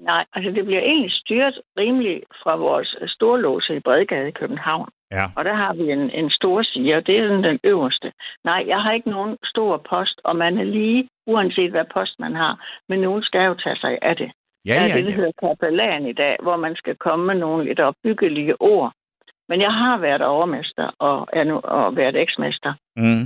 [0.03, 4.89] Nej, altså det bliver egentlig styret rimelig fra vores storlåse i Bredgade i København.
[5.11, 5.25] Ja.
[5.35, 8.11] Og der har vi en, en stor siger, det er den, den øverste.
[8.43, 12.35] Nej, jeg har ikke nogen stor post, og man er lige, uanset hvad post man
[12.35, 14.31] har, men nogen skal jo tage sig af det.
[14.67, 15.15] Ja, er ja, det, der ja.
[15.15, 18.93] hedder kapellan i dag, hvor man skal komme med nogle lidt opbyggelige ord.
[19.49, 22.73] Men jeg har været overmester og, er nu, og været eksmester.
[22.95, 23.23] Mm.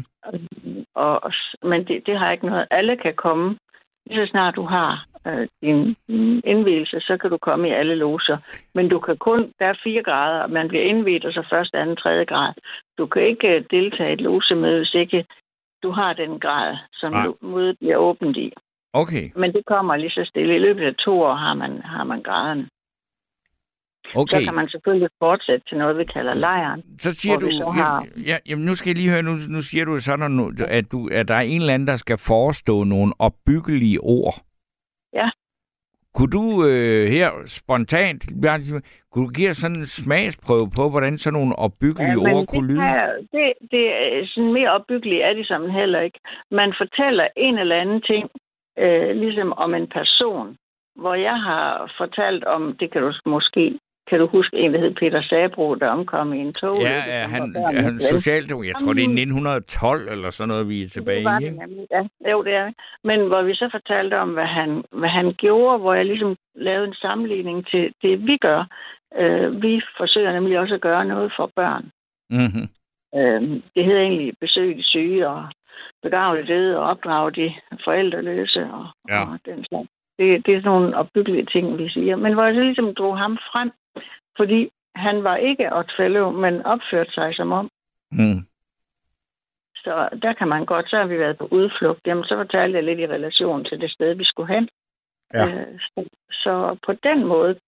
[0.95, 2.67] Og, og, men det, det har ikke noget.
[2.71, 3.57] Alle kan komme.
[4.05, 5.95] Lige så snart du har øh, din
[6.43, 8.37] indvielse, så kan du komme i alle loser.
[8.75, 11.77] Men du kan kun, der er fire grader, og man bliver indviet, og så første,
[11.77, 12.53] anden, tredje grad.
[12.97, 15.25] Du kan ikke øh, deltage i et losemøde, hvis ikke
[15.83, 17.25] du har den grad, som Nej.
[17.25, 18.53] lo- mødet bliver åbent i.
[18.93, 20.55] Okay, Men det kommer lige så stille.
[20.55, 22.67] I løbet af to år har man, har man graden.
[24.15, 24.37] okay.
[24.39, 26.83] Så kan man selvfølgelig fortsætte til noget, vi kalder lejren.
[26.99, 29.85] Så siger du, så har- ja, jamen, nu skal jeg lige høre, nu, nu siger
[29.85, 33.99] du sådan, at, du, at der er en eller anden, der skal forestå nogle opbyggelige
[34.01, 34.35] ord.
[35.13, 35.29] Ja.
[36.15, 38.21] Kunne du øh, her spontant,
[39.11, 42.75] kunne du give sådan en smagsprøve på, hvordan sådan nogle opbyggelige men ord kunne det,
[42.75, 42.79] lyde?
[42.79, 46.19] kan- det, det er sådan mere opbyggeligt er de sammen heller ikke.
[46.51, 48.29] Man fortæller en eller anden ting,
[48.83, 50.57] øh, ligesom om en person,
[50.95, 53.79] hvor jeg har fortalt om, det kan du måske,
[54.09, 56.81] kan du huske en, der hed Peter Sabro, der omkom i en tog.
[56.81, 58.67] Ja, er han, er han socialdemokrat?
[58.67, 61.43] Jeg tror, det er 1912 eller sådan noget, vi er tilbage Det var i.
[61.43, 61.59] det ikke?
[61.59, 62.31] nemlig, ja.
[62.31, 62.71] Jo, det er.
[63.03, 66.87] Men hvor vi så fortalte om, hvad han, hvad han gjorde, hvor jeg ligesom lavede
[66.87, 68.65] en sammenligning til det, vi gør.
[69.17, 71.85] Øh, vi forsøger nemlig også at gøre noget for børn.
[72.29, 72.67] Mm-hmm.
[73.19, 73.41] Øh,
[73.75, 75.45] det hedder egentlig besøg de syge og
[76.03, 77.53] begrave de døde og opdrage de
[77.83, 79.21] forældreløse og, Ja.
[79.21, 79.89] og den slags.
[80.19, 82.15] Det, det er sådan nogle opbyggelige ting, vi siger.
[82.15, 83.71] Men hvor jeg så ligesom drog ham frem,
[84.37, 87.69] fordi han var ikke Odd Fellow, men opførte sig som om.
[88.11, 88.39] Mm.
[89.75, 92.07] Så der kan man godt, så har vi været på udflugt.
[92.07, 94.69] Jamen, så fortalte jeg lidt i relation til det sted, vi skulle hen.
[95.33, 95.45] Ja.
[95.45, 97.59] Øh, så, så på den måde,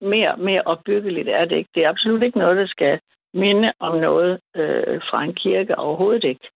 [0.00, 1.70] mere, mere opbyggeligt er det ikke.
[1.74, 3.00] Det er absolut ikke noget, der skal
[3.34, 6.48] minde om noget øh, fra en kirke overhovedet ikke.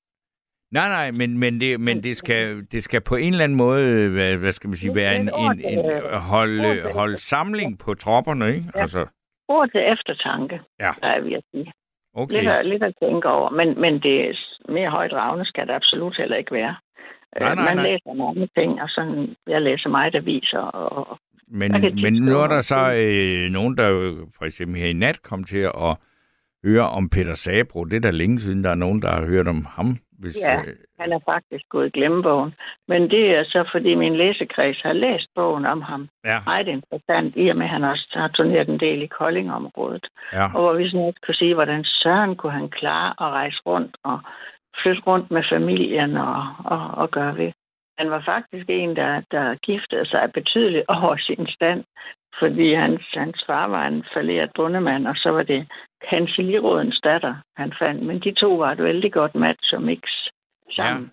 [0.72, 4.08] Nej, nej, men, men, det, men det, skal, det skal på en eller anden måde,
[4.08, 8.64] hvad, hvad skal man sige, være en, en, en holde, holde samling på tropperne, ikke?
[8.74, 8.80] Ja.
[8.80, 9.06] Altså,
[9.48, 10.90] Ord til eftertanke, Ja.
[11.02, 11.72] der er vi at sige.
[12.14, 12.34] okay.
[12.34, 14.32] Lidt, at, lidt at tænke over, men, men det er
[14.72, 16.74] mere højdragende skal det absolut heller ikke være.
[17.40, 17.84] Nej, Øh, nej, Man nej.
[17.90, 21.18] læser mange ting, og sådan, jeg læser meget aviser, og, og
[21.48, 21.72] Men,
[22.02, 25.44] men nu er der så øh, nogen, der jo for eksempel her i nat kom
[25.44, 25.96] til at
[26.64, 27.84] høre om Peter Sabro.
[27.84, 29.98] Det er da længe siden, der er nogen, der har hørt om ham.
[30.24, 32.54] Hvis, Ja, øh, han er faktisk gået i glemmebogen.
[32.88, 36.08] Men det er så, fordi min læsekreds har læst bogen om ham.
[36.24, 40.06] ja, Meget interessant, i og med, at han også har turneret en del i Koldingområdet.
[40.32, 40.44] ja.
[40.54, 43.96] Og hvor vi sådan også kunne sige, hvordan søren kunne han klare at rejse rundt
[44.04, 44.18] og
[44.82, 47.52] flytte rundt med familien og, og, og gøre ved.
[47.98, 51.84] Han var faktisk en, der, der giftede sig betydeligt over sin stand,
[52.38, 55.68] fordi hans, hans far var en falderet bundemand, og så var det
[56.10, 58.02] kancellirådens datter, han fandt.
[58.02, 60.00] Men de to var et vældig godt match og mix
[60.76, 61.10] sammen.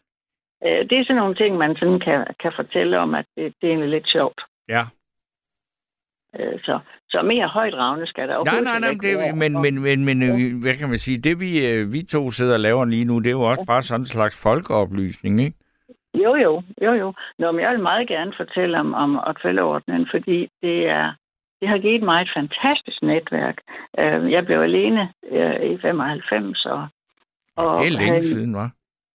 [0.62, 0.84] Ja.
[0.90, 3.72] Det er sådan nogle ting, man sådan kan, kan fortælle om, at det, det er
[3.72, 4.42] egentlig lidt sjovt.
[4.70, 4.84] ja.
[6.40, 6.80] Øh, Så,
[7.10, 9.36] så mere højdragende skal der Nej, overhovedet nej, nej, ikke det, være.
[9.36, 11.18] men, men, men, men øh, hvad kan man sige?
[11.22, 13.82] Det, vi, øh, vi to sidder og laver lige nu, det er jo også bare
[13.82, 15.58] sådan en slags folkeoplysning, ikke?
[16.14, 17.14] Jo, jo, jo, jo.
[17.40, 21.14] Nå, men jeg vil meget gerne fortælle om, om Otfellow-ordningen, fordi det er
[21.62, 23.58] det har givet mig et fantastisk netværk.
[24.00, 26.88] Øh, Jeg blev alene øh, i 95, og,
[27.58, 28.72] og Det er længe havde- siden, var.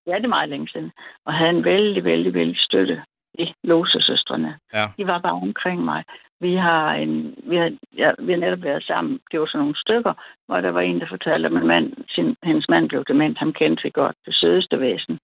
[0.06, 0.93] Ja, det er meget længe siden.
[1.24, 3.02] Og havde en vældig, vældig, vældig støtte
[3.39, 4.59] i Losesøstrene.
[4.74, 4.86] Ja.
[4.98, 6.05] De var bare omkring mig.
[6.40, 9.20] Vi har, en, vi, har, ja, vi har netop været sammen.
[9.32, 10.12] Det var sådan nogle stykker,
[10.47, 13.39] hvor der var en, der fortalte, at min mand, sin, hendes mand blev dement.
[13.39, 15.18] Han kendte vi godt, det sødeste væsen.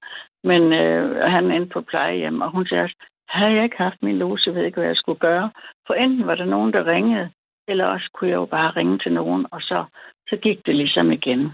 [0.45, 2.97] Men øh, han endte på plejehjem, og hun sagde, også,
[3.29, 5.51] havde jeg ikke haft min lose, jeg ved ikke, hvad jeg skulle gøre.
[5.87, 7.31] For enten var der nogen, der ringede,
[7.69, 9.85] eller også kunne jeg jo bare ringe til nogen, og så,
[10.29, 11.53] så gik det ligesom igen.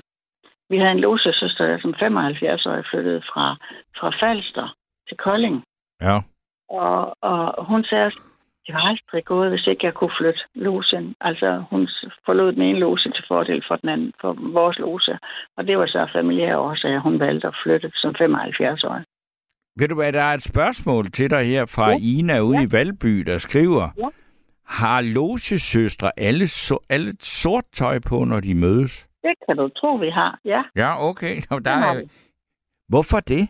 [0.70, 3.56] Vi havde en losesøster, der som 75-årig flyttede fra,
[3.98, 4.76] fra Falster
[5.08, 5.64] til Kolding.
[6.00, 6.20] Ja.
[6.68, 8.20] Og, og hun sagde, også,
[8.68, 11.14] det var aldrig gået, hvis ikke jeg kunne flytte losen.
[11.20, 11.88] Altså, hun
[12.26, 15.18] forlod den ene lose til fordel for den anden, for vores lose.
[15.56, 19.04] Og det var så familiære årsager, hun valgte at flytte som 75-årig.
[19.78, 21.96] Ved du hvad, der er et spørgsmål til dig her fra ja.
[22.00, 22.64] Ina ude ja.
[22.64, 24.08] i Valby, der skriver, Ja.
[24.66, 29.08] har logesøstre alle, so, alle sort tøj på, når de mødes?
[29.22, 30.62] Det kan du tro, vi har, ja.
[30.76, 31.34] Ja, okay.
[31.50, 32.08] Nå, Der Det er...
[32.88, 33.48] Hvorfor det?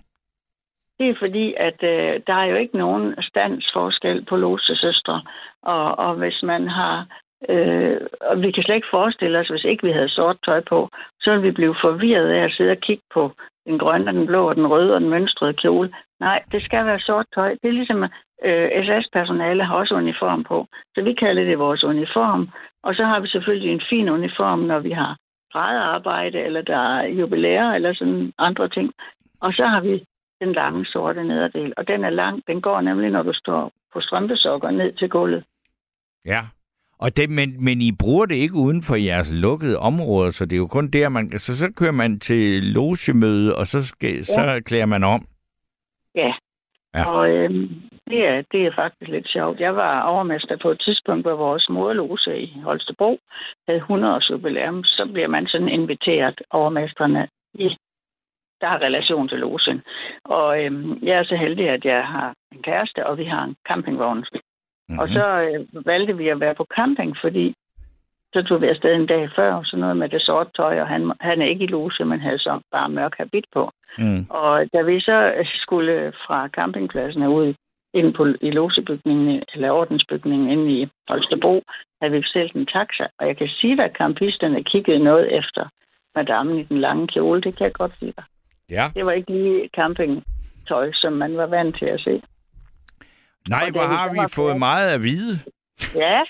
[0.98, 5.22] Det er fordi, at øh, der er jo ikke nogen standsforskel på losesøstre.
[5.62, 7.06] Og, og hvis man har...
[7.48, 10.88] Øh, og vi kan slet ikke forestille os, hvis ikke vi havde sort tøj på,
[11.20, 13.32] så ville vi blive forvirret af at sidde og kigge på
[13.66, 15.94] den grønne, den blå, den røde og den mønstrede kjole.
[16.20, 17.50] Nej, det skal være sort tøj.
[17.62, 18.04] Det er ligesom,
[18.44, 20.66] øh, SS-personale har også uniform på.
[20.94, 22.48] Så vi kalder det vores uniform.
[22.82, 25.16] Og så har vi selvfølgelig en fin uniform, når vi har
[25.52, 28.92] gradearbejde, eller der er jubilæer, eller sådan andre ting.
[29.40, 30.04] Og så har vi
[30.40, 31.72] den lange sorte nederdel.
[31.76, 32.42] Og den er lang.
[32.46, 35.44] Den går nemlig, når du står på strømpesokker ned til gulvet.
[36.24, 36.40] Ja.
[36.98, 40.52] Og det, men, men I bruger det ikke uden for jeres lukkede områder, så det
[40.52, 41.38] er jo kun der, man...
[41.38, 45.26] Så, så kører man til logemøde, og så, skal, så klæder man om.
[46.14, 46.32] Ja.
[46.94, 47.10] Ja.
[47.10, 47.68] Og øhm,
[48.10, 49.60] det, er, det er faktisk lidt sjovt.
[49.60, 53.18] Jeg var overmester på et tidspunkt, hvor vores moderlose i Holstebro
[53.68, 54.84] havde 100 års jubilæum.
[54.84, 57.68] Så bliver man sådan inviteret overmesterne i
[58.60, 59.82] der har relation til losen.
[60.24, 63.56] Og øhm, jeg er så heldig, at jeg har en kæreste, og vi har en
[63.68, 64.18] campingvogn.
[64.18, 64.98] Mm-hmm.
[64.98, 67.54] Og så øh, valgte vi at være på camping, fordi
[68.32, 71.12] så tog vi afsted en dag før, så noget med det sorte tøj, og han,
[71.20, 73.70] han er ikke i lose, men havde så bare mørk habit på.
[73.98, 74.26] Mm.
[74.30, 77.54] Og da vi så skulle fra campingpladsen og ud
[77.94, 81.62] ind på, i losebygningen, eller ordensbygningen inde i Holstebro,
[82.00, 83.06] havde vi bestilt en taxa.
[83.18, 85.68] Og jeg kan sige at campisterne kiggede noget efter
[86.14, 87.40] madammen i den lange kjole.
[87.40, 88.24] Det kan jeg godt sige dig.
[88.70, 88.90] Ja.
[88.94, 92.22] Det var ikke lige campingtøj, som man var vant til at se.
[93.48, 95.40] Nej, Og hvor har vi fået på- meget at vide.
[95.94, 96.20] Ja,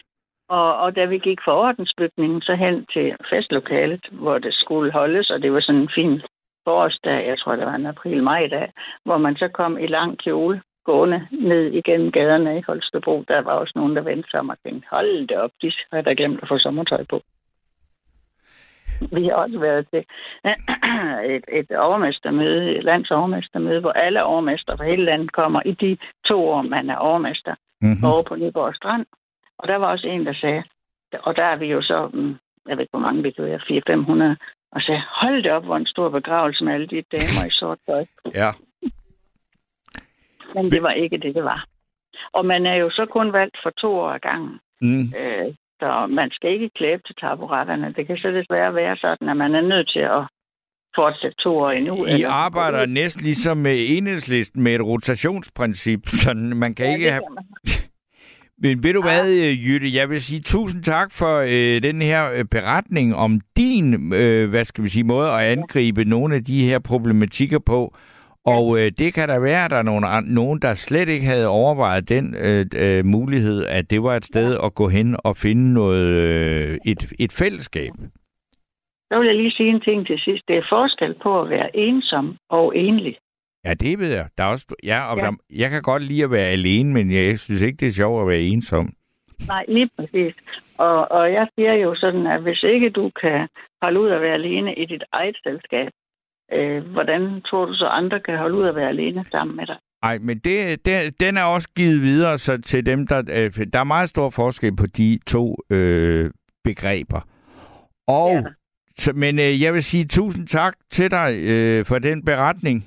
[0.48, 5.30] og, og da vi gik fra ordensbygningen så hen til festlokalet, hvor det skulle holdes,
[5.30, 6.20] og det var sådan en fin
[6.64, 8.72] forårsdag, jeg tror det var en april-maj-dag,
[9.04, 13.24] hvor man så kom i lang kjole gående ned igennem gaderne i Holstebro.
[13.28, 16.00] Der var også nogen, der vendte sig om og tænkte, hold det op, de har
[16.00, 17.22] da glemt at få sommertøj på.
[19.16, 20.04] Vi har også været til
[21.34, 25.96] et, et overmestermøde, et landsovermestermøde, hvor alle overmester fra hele landet kommer i de
[26.26, 28.04] to år, man er overmester Mm-hmm.
[28.04, 29.06] over på Nyborg Strand.
[29.58, 30.62] Og der var også en, der sagde,
[31.22, 32.36] og der er vi jo så, mm,
[32.68, 33.60] jeg ved ikke, hvor mange vi kan være,
[34.34, 34.36] 400-500,
[34.72, 37.78] og sagde, hold det op, hvor en stor begravelse med alle de damer i sort
[37.86, 38.04] tøj.
[38.34, 38.50] Ja.
[40.54, 41.66] Men det var ikke det, det var.
[42.32, 44.60] Og man er jo så kun valgt for to år ad gangen.
[44.80, 45.12] Mm.
[45.18, 47.94] Øh, så man skal ikke klæbe til taburetterne.
[47.96, 50.22] Det kan så desværre være sådan, at man er nødt til at
[50.94, 52.06] fortsætte to år endnu.
[52.06, 57.22] I arbejder næsten ligesom med enhedslisten med et rotationsprincip, så man kan Ja, ikke have...
[58.62, 62.32] Men ved du hvad, øh, Jytte, jeg vil sige tusind tak for øh, den her
[62.32, 66.64] øh, beretning om din, øh, hvad skal vi sige, måde at angribe nogle af de
[66.64, 67.94] her problematikker på.
[68.56, 70.04] Og øh, det kan da være, at der er nogen,
[70.34, 74.58] nogen, der slet ikke havde overvejet den øh, øh, mulighed, at det var et sted
[74.64, 77.92] at gå hen og finde noget, øh, et, et fællesskab.
[79.10, 80.44] Så vil jeg lige sige en ting til sidst.
[80.48, 83.16] Det er forskel på at være ensom og enlig.
[83.64, 84.26] Ja, det ved jeg.
[84.38, 85.22] Der er også, ja, og Ja.
[85.22, 88.22] Der, jeg kan godt lide at være alene, men jeg synes ikke, det er sjovt
[88.22, 88.92] at være ensom.
[89.48, 90.34] Nej, lige præcis.
[90.78, 93.48] Og, og jeg siger jo sådan, at hvis ikke du kan
[93.82, 95.90] holde ud at være alene i dit eget selskab,
[96.52, 99.76] øh, hvordan tror du så andre kan holde ud at være alene sammen med dig?
[100.02, 103.18] Nej, men det, det, den er også givet videre så til dem, der...
[103.18, 106.30] Øh, der er meget stor forskel på de to øh,
[106.64, 107.20] begreber.
[108.08, 108.42] Og, ja.
[108.96, 112.84] så, men øh, jeg vil sige tusind tak til dig øh, for den beretning.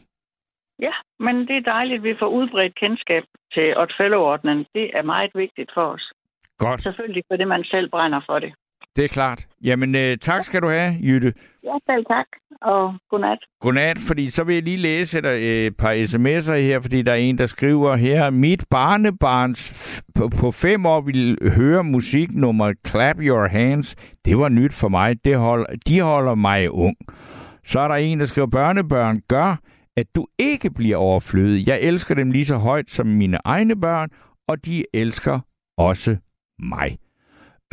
[0.80, 3.24] Ja, men det er dejligt, at vi får udbredt kendskab
[3.54, 4.66] til Otfellow-ordnen.
[4.76, 6.12] Det er meget vigtigt for os.
[6.58, 6.84] Godt.
[6.84, 8.54] Selvfølgelig, fordi man selv brænder for det.
[8.96, 9.48] Det er klart.
[9.64, 11.34] Jamen, øh, tak skal du have, Jytte.
[11.64, 12.26] Ja, selv tak,
[12.62, 13.38] og godnat.
[13.62, 17.12] Godnat, fordi så vil jeg lige læse et, øh, et par sms'er her, fordi der
[17.12, 23.18] er en, der skriver her, mit barnebarns på, på fem år vil høre musiknummer Clap
[23.20, 23.96] Your Hands.
[24.26, 25.26] Det var nyt for mig.
[25.26, 26.96] Det holder, de holder mig ung.
[27.66, 29.60] Så er der en, der skriver, børnebørn gør,
[29.98, 31.68] at du ikke bliver overflødig.
[31.68, 34.10] Jeg elsker dem lige så højt som mine egne børn,
[34.48, 35.40] og de elsker
[35.78, 36.18] også
[36.60, 36.98] mig.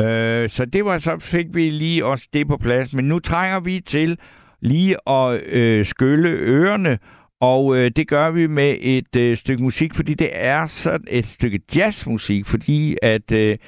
[0.00, 2.94] Øh, så det var så fik vi lige også det på plads.
[2.94, 4.18] Men nu trænger vi til
[4.60, 6.98] lige at øh, skylle ørerne,
[7.40, 11.26] og øh, det gør vi med et øh, stykke musik, fordi det er sådan et
[11.26, 13.58] stykke jazzmusik, fordi at øh,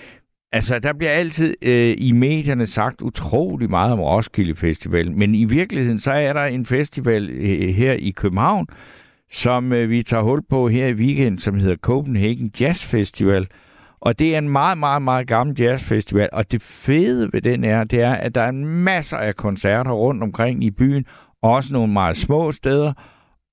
[0.52, 5.44] altså der bliver altid øh, i medierne sagt utrolig meget om Roskilde Festival, men i
[5.44, 8.66] virkeligheden så er der en festival øh, her i København,
[9.31, 13.47] som øh, vi tager hul på her i weekend, som hedder Copenhagen Jazz Festival.
[14.01, 16.28] Og det er en meget, meget, meget gammel jazzfestival.
[16.32, 20.22] Og det fede ved den er, det er, at der er masser af koncerter rundt
[20.22, 21.05] omkring i byen.
[21.43, 22.93] Også nogle meget små steder.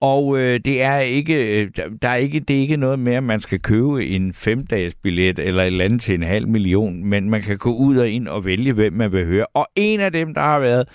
[0.01, 1.71] Og øh, det er ikke, øh,
[2.01, 5.39] der- er ikke, det er ikke noget med, at man skal købe en femdages billet
[5.39, 8.27] eller et eller andet til en halv million, men man kan gå ud og ind
[8.27, 9.45] og vælge, hvem man vil høre.
[9.53, 10.87] Og en af dem, der har været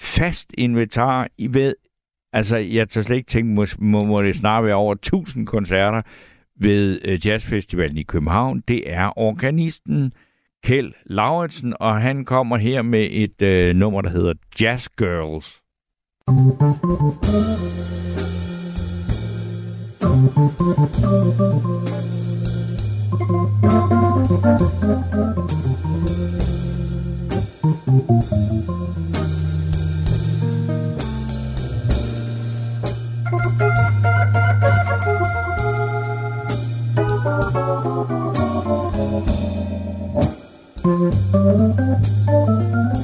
[0.00, 1.74] fast inventar i ved,
[2.32, 6.02] altså jeg tør slet ikke tænke, må, må, må det snart være over 1000 koncerter
[6.60, 10.12] ved øh, Jazzfestivalen i København, det er organisten
[10.64, 15.60] Kjeld Lauritsen, og han kommer her med et øh, nummer, der hedder Jazz Girls.
[24.42, 25.59] Thank you.
[40.90, 41.14] Thank
[42.94, 42.99] you.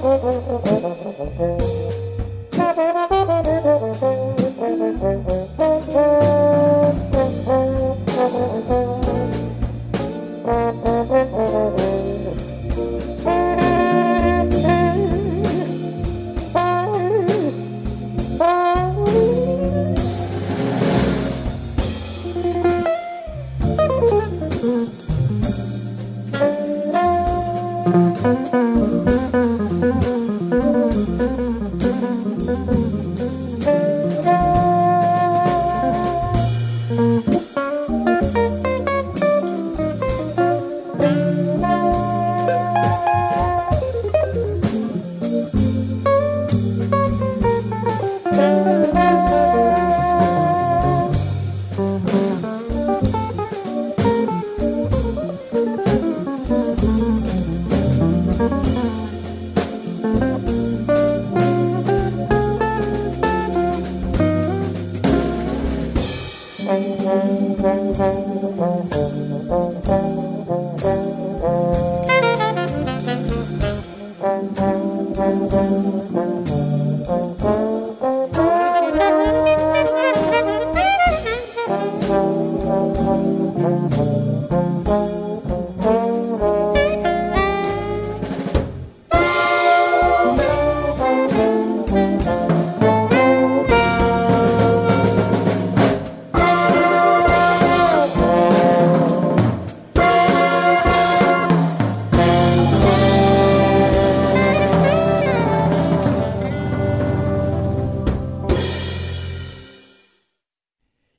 [0.00, 0.37] Mm-hmm.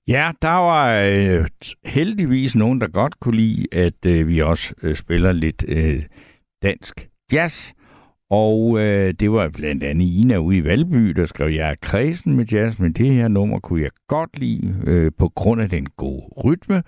[0.10, 1.48] Ja, der var øh,
[1.86, 6.04] heldigvis nogen, der godt kunne lide, at øh, vi også øh, spiller lidt øh,
[6.64, 7.72] dansk jazz.
[8.30, 12.36] Og øh, det var blandt andet Ina ude i Valby, der skrev, jeg er kredsen
[12.36, 15.88] med jazz, men det her nummer kunne jeg godt lide øh, på grund af den
[15.98, 16.84] gode rytme.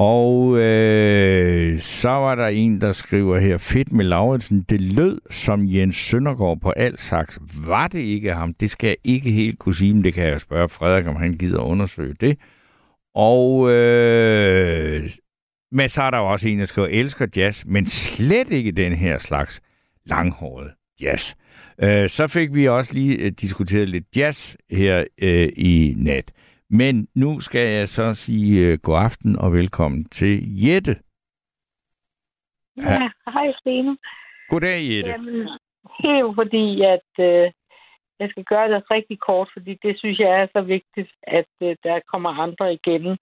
[0.00, 5.66] Og øh, så var der en, der skriver her, fedt med Lauritsen, det lød som
[5.66, 7.38] Jens Søndergaard på Alsax.
[7.66, 8.54] Var det ikke ham?
[8.54, 11.32] Det skal jeg ikke helt kunne sige, men det kan jeg spørge Frederik, om han
[11.32, 12.38] gider undersøge det.
[13.14, 15.10] Og øh,
[15.72, 18.92] men så er der jo også en, der skriver, elsker jazz, men slet ikke den
[18.92, 19.60] her slags
[20.06, 20.70] langhåret
[21.00, 21.34] jazz.
[21.82, 26.32] Øh, så fik vi også lige øh, diskuteret lidt jazz her øh, i nat.
[26.70, 30.96] Men nu skal jeg så sige øh, god aften og velkommen til Jette.
[32.76, 33.96] Ja, hej Stine.
[34.48, 35.10] Goddag, Jette.
[35.10, 35.34] Jamen,
[36.02, 37.50] det er jo fordi, at øh,
[38.20, 41.76] jeg skal gøre det rigtig kort, fordi det synes jeg er så vigtigt, at øh,
[41.82, 43.16] der kommer andre igennem.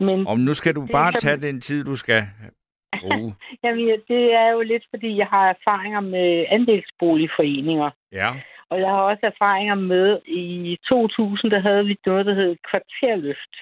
[0.00, 2.22] Men Om nu skal du det, bare som- tage den tid, du skal
[3.00, 3.34] bruge.
[3.64, 7.90] Jamen, ja, det er jo lidt, fordi jeg har erfaringer med andelsboligforeninger.
[8.12, 8.30] Ja.
[8.74, 13.54] Og jeg har også erfaringer med, i 2000, der havde vi noget, der hed kvarterløft.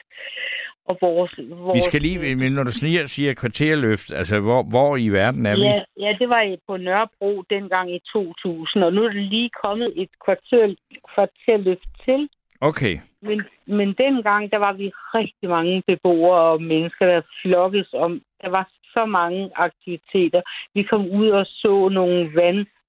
[0.88, 4.96] Og vores, vores, Vi skal lige, men når du siger, siger kvarterløft, altså hvor, hvor
[4.96, 5.62] i verden er vi?
[5.62, 9.92] Ja, ja, det var på Nørrebro dengang i 2000, og nu er der lige kommet
[9.96, 10.74] et kvarter,
[11.14, 12.28] kvarterløft til.
[12.60, 12.98] Okay.
[13.22, 18.22] Men, men dengang, der var vi rigtig mange beboere og mennesker, der flokkedes om.
[18.42, 20.42] Der var så mange aktiviteter.
[20.74, 22.30] Vi kom ud og så nogle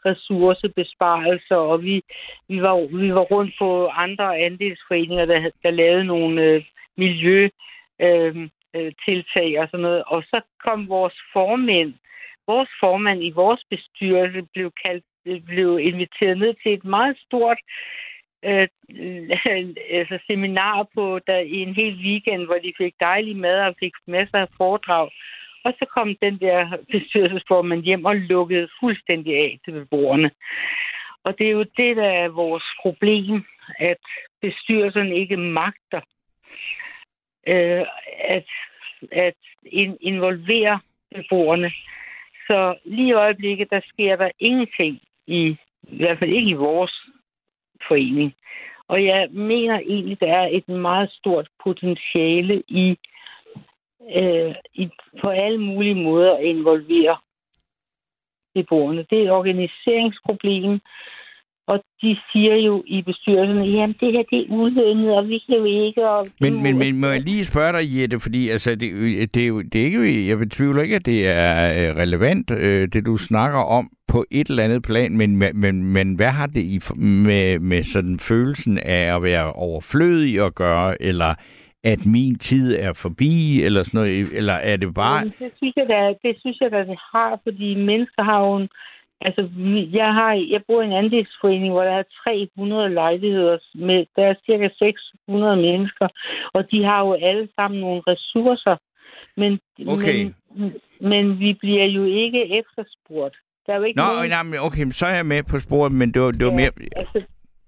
[0.06, 2.02] ressourcebesparelser, og vi,
[2.48, 6.64] vi, var, vi var rundt på andre andelsforeninger, der, der lavede nogle øh,
[6.98, 7.50] miljø
[8.02, 10.04] øh, øh, tiltag og sådan noget.
[10.08, 11.94] Og så kom vores formænd,
[12.48, 15.06] vores formand i vores bestyrelse blev kaldt
[15.46, 17.58] blev inviteret ned til et meget stort
[18.46, 18.68] øh,
[20.00, 23.94] altså seminar på der, i en hel weekend, hvor de fik dejlig mad og fik
[24.08, 25.10] masser af foredrag.
[25.64, 30.32] Og så kom den der bestyrelsesformand hjem og lukkede fuldstændig af til beboerne.
[31.24, 33.46] Og det er jo det, der er vores problem,
[33.80, 34.04] at
[34.42, 36.02] bestyrelsen ikke magter
[37.48, 37.86] øh,
[38.20, 38.48] at,
[39.12, 39.36] at
[39.66, 40.80] in, involvere
[41.16, 41.72] beboerne.
[42.48, 46.94] Så lige i øjeblikket, der sker der ingenting i, i hvert fald ikke i vores
[47.88, 48.36] forening.
[48.88, 52.98] Og jeg mener egentlig, der er et meget stort potentiale i,
[54.16, 54.90] øh, i
[55.22, 57.18] på alle mulige måder at involvere
[58.56, 59.06] beboerne.
[59.10, 60.80] Det er et organiseringsproblem,
[61.68, 65.56] og de siger jo i bestyrelserne, jamen det her det er ulønnet, og vi kan
[65.56, 66.10] jo ikke...
[66.10, 69.48] Og Men, men, men må jeg lige spørge dig, Jette, fordi altså, det, det, er
[69.48, 73.18] jo, det er ikke, jeg betvivler ikke, at det er øh, relevant, øh, det du
[73.18, 77.60] snakker om på et eller andet plan, men, men, men hvad har det i, med,
[77.60, 81.36] med sådan følelsen af at være overflødig at gøre, eller
[81.84, 85.18] at min tid er forbi, eller sådan noget, eller er det bare...
[85.18, 88.56] Jamen, det synes jeg da, det synes jeg da, det har, fordi mennesker har jo
[88.56, 88.70] en,
[89.28, 93.58] Altså, vi- jeg, har, jeg bor i en andelsforening, hvor der er 300 lejligheder.
[93.76, 96.08] Med, der er cirka 600 mennesker,
[96.54, 98.76] og de har jo alle sammen nogle ressourcer.
[99.38, 100.32] Men, Okay.
[100.58, 103.36] men, men vi bliver jo ikke efterspurgt.
[103.68, 105.92] Der er jo ikke Nå, nogen, nej, men okay, så er jeg med på sporet,
[105.92, 106.72] men det var, det var Ja, mere...
[106.96, 107.22] altså,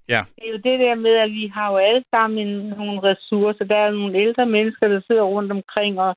[0.09, 0.21] Ja.
[0.35, 3.65] det er jo det der med, at vi har jo alle sammen nogle ressourcer.
[3.65, 6.15] Der er nogle ældre mennesker, der sidder rundt omkring og,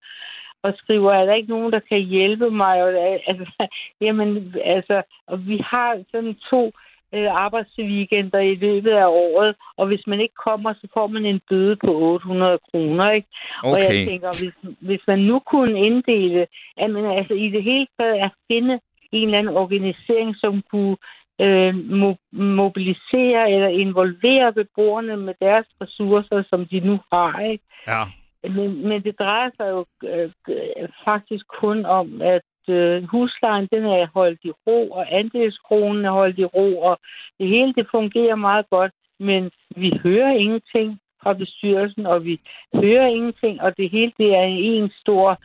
[0.63, 2.83] og skriver, er der ikke nogen, der kan hjælpe mig?
[2.85, 2.91] Og,
[3.27, 3.47] altså,
[4.01, 6.73] jamen, altså, og vi har sådan to
[7.15, 11.41] øh, arbejdsweekender i løbet af året, og hvis man ikke kommer, så får man en
[11.49, 13.29] bøde på 800 kroner, ikke?
[13.63, 13.83] Og Okay.
[13.83, 16.47] jeg tænker, hvis, hvis man nu kunne inddele,
[16.77, 18.81] at man altså i det hele taget at finde
[19.13, 20.97] en eller anden organisering, som kunne
[21.41, 27.65] øh, mo- mobilisere eller involvere beboerne med deres ressourcer, som de nu har, ikke?
[27.87, 28.03] Ja.
[28.43, 33.85] Men, men det drejer sig jo øh, øh, faktisk kun om, at øh, huslejen den
[33.85, 36.99] er holdt i ro, og andelskronen er holdt i ro, og
[37.39, 42.41] det hele det fungerer meget godt, men vi hører ingenting fra bestyrelsen, og vi
[42.75, 45.39] hører ingenting, og det hele det er en stor...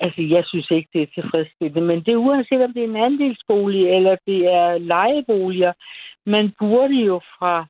[0.00, 2.96] Altså, jeg synes ikke, det er tilfredsstillende, men det er uanset, om det er en
[2.96, 5.72] andelsbolig, eller det er lejeboliger.
[6.26, 7.66] Man burde jo fra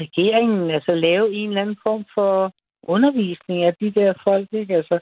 [0.00, 4.74] regeringen altså lave en eller anden form for undervisning af de der folk, ikke?
[4.76, 4.98] Altså,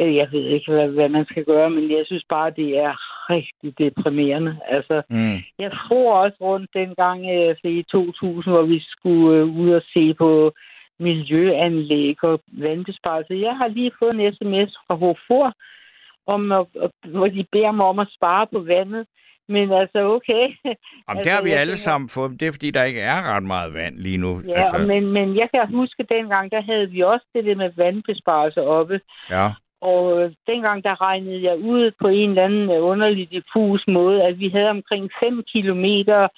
[0.00, 2.92] øh, jeg ved ikke, hvad, hvad man skal gøre, men jeg synes bare, det er
[3.30, 4.58] rigtig deprimerende.
[4.68, 5.36] Altså, Mm.
[5.58, 9.82] jeg får også rundt dengang øh, altså i 2000, hvor vi skulle øh, ud og
[9.94, 10.52] se på
[11.02, 13.34] miljøanlæg og vandbesparelser.
[13.34, 15.52] Jeg har lige fået en sms fra HFOR,
[16.26, 16.66] om, at,
[17.08, 19.06] hvor de beder mig om at spare på vandet.
[19.48, 20.44] men altså, okay.
[20.64, 20.76] Jamen,
[21.08, 22.40] altså, det har vi alle tænker- sammen fået.
[22.40, 24.42] Det er, fordi der ikke er ret meget vand lige nu.
[24.48, 24.78] Ja, altså...
[24.78, 29.00] men, men jeg kan huske, dengang, der havde vi også det der med vandbesparelse oppe.
[29.30, 29.46] ja.
[29.92, 34.38] Og øh, dengang, der regnede jeg ud på en eller anden underlig diffus måde, at
[34.38, 36.28] vi havde omkring 5 kilometer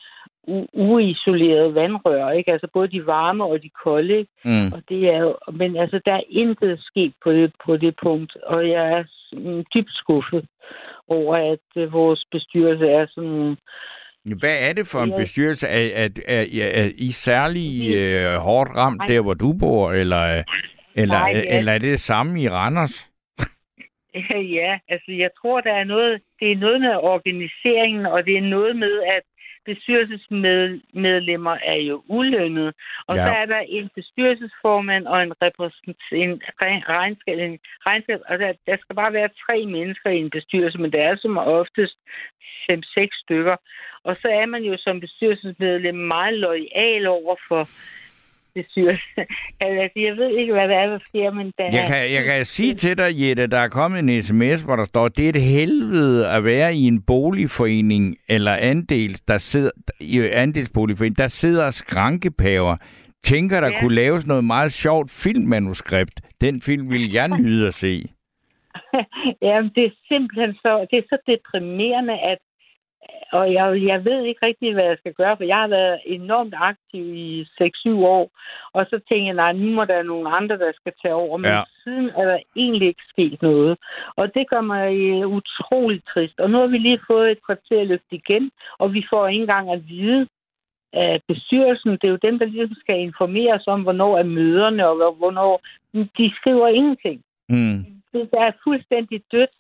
[0.49, 2.53] u- uisoleret vandrør, ikke?
[2.53, 4.31] Altså både de varme og de kolde, ikke?
[4.45, 4.73] Mm.
[4.73, 8.37] Og det er jo, men altså, der er intet sket på det, på det punkt,
[8.37, 10.47] og jeg er mm, dybt skuffet
[11.09, 13.57] over, at øh, vores bestyrelse er sådan...
[14.39, 15.17] Hvad er det for en Ja.
[15.17, 15.67] bestyrelse?
[15.69, 16.43] Er, er, er,
[16.83, 19.07] er I særlig øh, hårdt ramt Nej.
[19.07, 20.43] der, hvor du bor, eller,
[20.95, 23.11] eller, Nej, det er- eller er det det samme i Randers?
[24.59, 28.41] Ja, altså jeg tror, der er noget, det er noget med organiseringen, og det er
[28.57, 29.23] noget med, at
[29.65, 32.75] bestyrelsesmedlemmer er jo ulønnet.
[33.07, 33.25] Og Ja.
[33.25, 35.33] så er der en bestyrelsesformand og en
[36.13, 40.31] en re- regnskab, en regnskab og der, der skal bare være tre mennesker i en
[40.31, 41.97] bestyrelse, men der er som oftest
[42.67, 43.57] fem-seks stykker.
[44.05, 47.69] Og så er man jo som bestyrelsesmedlem meget lojal over for
[49.61, 52.45] altså, jeg ved ikke, hvad der er, der sker, men der Jeg kan, jeg kan
[52.45, 55.43] sige til dig, Jette, der er kommet en sms, hvor der står, det er et
[55.43, 59.71] helvede at være i en boligforening eller andels, der sidder,
[60.01, 62.77] i andelsboligforening, der sidder skrankepaver.
[63.23, 63.81] Tænker, der Ja.
[63.81, 66.21] kunne laves noget meget sjovt filmmanuskript.
[66.41, 68.05] Den film vil jeg nyde at se.
[69.43, 72.39] Jamen, det er simpelthen så, det er så deprimerende, at
[73.33, 76.55] og jeg, jeg ved ikke rigtig, hvad jeg skal gøre, for jeg har været enormt
[76.57, 78.31] aktiv i 6-7 år,
[78.73, 81.51] og så tænkte jeg, nej, nu må der nogle andre, der skal tage over, men
[81.51, 81.63] Ja.
[81.85, 83.79] siden er der egentlig ikke sket noget,
[84.17, 88.11] og det gør mig øh, utroligt trist, og nu har vi lige fået et kvarterløft
[88.11, 90.27] igen, og vi får ikke engang at vide,
[90.93, 94.89] at bestyrelsen, det er jo dem, der ligesom skal informere os om, hvornår er møderne,
[94.89, 95.63] og hvor- hvornår,
[96.19, 97.23] de skriver ingenting.
[97.49, 97.85] Mm.
[98.13, 99.51] Det er fuldstændig dødt.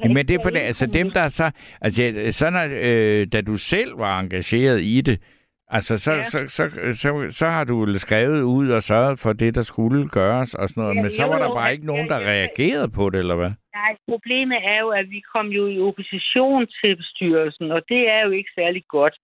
[0.00, 1.50] Men det er for det, altså dem, der så...
[1.80, 5.20] Altså, sådan, øh, da du selv var engageret i det,
[5.68, 6.16] altså, så, ja.
[6.16, 6.22] Ja.
[6.22, 10.54] så, så, så, så, har du skrevet ud og sørget for det, der skulle gøres
[10.54, 12.28] og sådan noget, Ja, men så var der jo, bare ikke nogen, der ja.
[12.28, 13.50] reagerede på det, eller hvad?
[13.74, 18.20] Nej, problemet er jo, at vi kom jo i opposition til bestyrelsen, og det er
[18.26, 19.16] jo ikke særlig godt.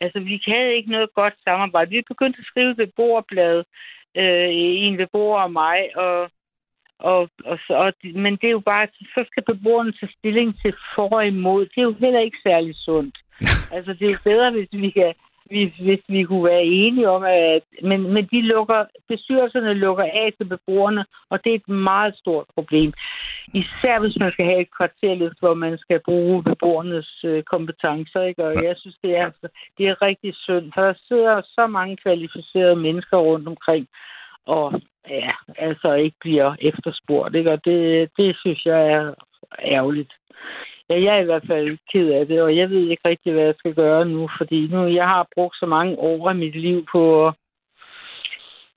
[0.00, 1.90] Altså, vi havde ikke noget godt samarbejde.
[1.90, 3.64] Vi begyndte at skrive beboerbladet,
[4.16, 4.48] øh,
[4.86, 6.30] en beboer og mig, og,
[7.10, 10.74] og, og, så, og, men det er jo bare, så skal beboerne tage stilling til
[10.94, 11.60] for og imod.
[11.66, 13.18] Det er jo heller ikke særlig sundt.
[13.76, 15.14] altså, det er jo bedre, hvis vi kan
[15.52, 17.62] hvis, hvis vi kunne være enige om, at...
[17.82, 22.46] Men, men de lukker, bestyrelserne lukker af til beboerne, og det er et meget stort
[22.54, 22.92] problem.
[23.54, 28.22] Især hvis man skal have et kvarterløft, hvor man skal bruge beboernes øh, kompetencer.
[28.22, 28.44] Ikke?
[28.44, 29.30] Og jeg synes, det er,
[29.78, 33.88] det er rigtig synd, for der sidder så mange kvalificerede mennesker rundt omkring,
[34.46, 37.34] og ja, altså ikke bliver efterspurgt.
[37.34, 37.50] Ikke?
[37.50, 39.14] Og det, det synes jeg er
[39.64, 40.12] ærgerligt.
[40.90, 43.44] Ja, jeg er i hvert fald ked af det, og jeg ved ikke rigtig, hvad
[43.44, 46.86] jeg skal gøre nu, fordi nu jeg har brugt så mange år af mit liv
[46.92, 47.34] på at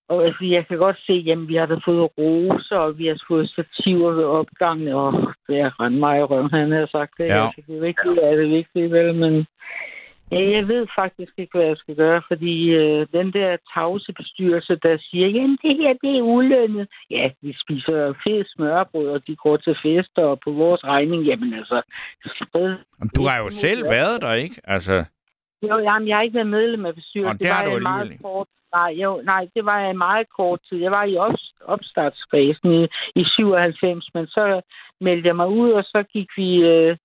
[0.10, 3.18] og altså, jeg kan godt se, jamen, vi har da fået roser, og vi har
[3.28, 7.26] fået stativer ved opgangen, og det er rent mig i røven, han har sagt det.
[7.26, 7.46] Ja.
[7.46, 9.46] Altså, det er vigtigt, er det vigtigt, vel, men
[10.32, 14.76] ja, jeg ved faktisk ikke, hvad jeg skal gøre, fordi øh, den der tavse bestyrelse,
[14.76, 16.88] der siger, jamen, det her, det er ulønnet.
[17.10, 21.54] Ja, vi spiser fedt smørbrød, og de går til fester, og på vores regning, jamen
[21.54, 21.82] altså.
[22.56, 24.62] Jamen, Du har jo selv været der, ikke?
[24.64, 25.06] Altså,
[25.62, 27.34] Jo, jamen, jeg har ikke været medlem af bestyrelsen.
[27.34, 28.48] Og det har var jeg meget kort.
[28.74, 30.78] Nej, jo, nej, det var jeg i meget kort tid.
[30.78, 32.84] Jeg var i op, opstartsfasen i,
[33.16, 34.62] i 97, men så
[35.02, 36.98] meldte jeg mig ud, og så gik vi, øh,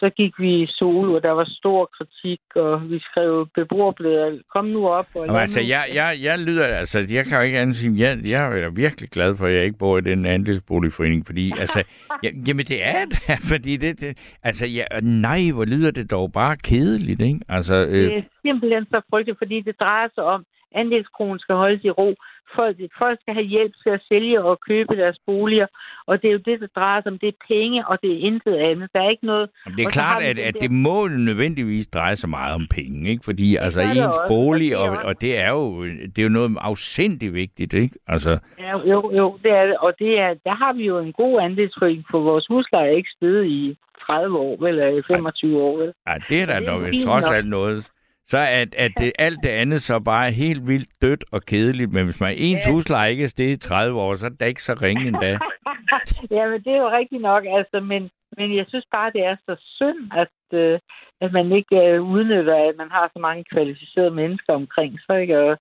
[0.00, 4.42] så gik vi solo, og der var stor kritik, og vi skrev beboerbladet.
[4.54, 5.06] Kom nu op.
[5.14, 8.00] Og Jamen, altså, nu- jeg, jeg, jeg lyder, altså, jeg kan jo ikke andet sige,
[8.08, 11.84] jeg, jeg er virkelig glad for, at jeg ikke bor i den andelsboligforening, fordi, altså,
[12.22, 13.18] ja, jamen, det er det,
[13.52, 17.40] fordi det, det altså, ja, nej, hvor lyder det dog bare kedeligt, ikke?
[17.48, 20.44] Altså, øh, Det er simpelthen så frygteligt, fordi det drejer sig om,
[20.74, 22.14] andelskronen skal holdes i ro.
[22.56, 25.66] Folk, folk skal have hjælp til at sælge og købe deres boliger,
[26.06, 27.18] og det er jo det, det drejer sig om.
[27.18, 28.88] Det er penge, og det er intet andet.
[28.94, 29.48] Der er ikke noget...
[29.66, 33.10] Jamen, det er klart, at, at der- det må nødvendigvis dreje sig meget om penge,
[33.10, 33.24] ikke?
[33.24, 37.34] Fordi altså, ens også, bolig, og og, det er jo det er jo noget afsindigt
[37.34, 37.94] vigtigt, ikke?
[38.06, 39.76] Altså, Ja, jo, jo, det er det.
[39.78, 43.10] Og det er, der har vi jo en god andelsforening, for vores husleje er ikke
[43.16, 45.92] steget i 30 år, eller i 25 år, vel?
[46.08, 47.90] ja, det er da nok trods alt noget.
[48.26, 52.04] Så at, at det, alt det andet så bare helt vildt dødt og kedeligt, men
[52.04, 52.72] hvis man ens Ja.
[52.72, 55.38] husleje ikke er steget i 30 år, så er det ikke så ringe endda.
[56.36, 59.36] ja, men det er jo rigtigt nok, altså, men, men jeg synes bare, det er
[59.48, 60.78] så synd, at, øh,
[61.20, 65.38] at man ikke øh, udnytter, at man har så mange kvalificerede mennesker omkring sig, ikke?
[65.40, 65.58] Og,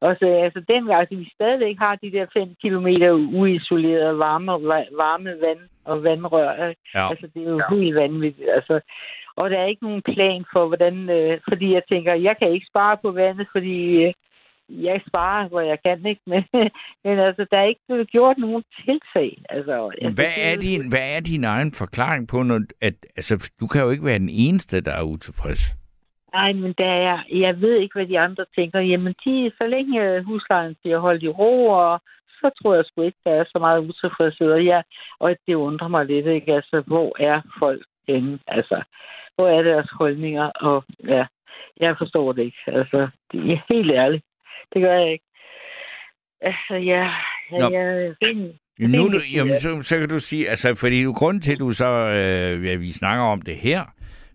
[0.00, 4.96] og så, altså, dengang, altså, vi stadigvæk har de der 5 kilometer uisolerede varme, va-
[5.04, 6.80] varme vand og vandrør, ikke?
[6.94, 7.10] Ja.
[7.10, 8.80] Altså, det er jo helt vanvittigt, altså.
[9.36, 11.10] Og der er ikke nogen plan for, hvordan...
[11.10, 14.12] Øh, fordi jeg tænker, jeg kan ikke spare på vandet, fordi øh,
[14.68, 16.20] jeg sparer, hvor jeg kan, ikke?
[16.32, 16.44] Men,
[17.04, 19.42] men altså, der er ikke blevet gjort nogen tiltag.
[19.48, 23.66] Altså, altså, Hvad er, din, hvad er din egen forklaring på, når, at altså, du
[23.66, 25.76] kan jo ikke være den eneste, der er utilfreds?
[26.34, 28.80] Nej, men der er, jeg ved ikke, hvad de andre tænker.
[28.80, 32.00] Jamen, de, så længe huslejen bliver holdt i ro, og
[32.40, 34.50] så tror jeg sgu ikke, der er så meget utilfredshed.
[34.52, 34.82] Og, ja,
[35.20, 36.54] og det undrer mig lidt, ikke?
[36.54, 38.38] Altså, hvor er folk henne?
[38.46, 38.82] Altså,
[39.34, 40.44] hvor er deres holdninger?
[40.44, 41.24] Og ja,
[41.80, 42.58] jeg forstår det ikke.
[42.66, 44.24] Altså, det er helt ærligt.
[44.74, 45.24] Det gør jeg ikke.
[46.40, 47.02] Altså, ja,
[47.52, 51.12] ja, er rimelig- Jo, Nu, du, jamen, så, så kan du sige, altså, fordi du,
[51.12, 53.80] grunden til, at du så, øh, ja, vi snakker om det her,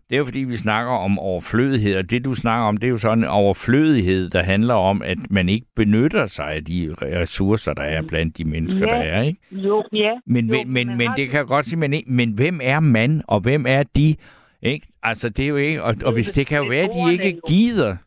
[0.09, 2.91] det er jo fordi, vi snakker om overflødighed, og det du snakker om, det er
[2.91, 7.73] jo sådan en overflødighed, der handler om, at man ikke benytter sig af de ressourcer,
[7.73, 8.93] der er blandt de mennesker, Ja.
[8.93, 9.39] der er, ikke?
[9.51, 10.13] Jo, ja.
[10.25, 13.21] Men, jo, men, men, men det kan jeg godt sige, men, men hvem er man,
[13.27, 14.15] og hvem er de?
[14.61, 14.87] Ikke?
[15.03, 17.39] Altså, det er jo ikke, og, og hvis det kan jo være, at de ikke
[17.47, 17.97] gider,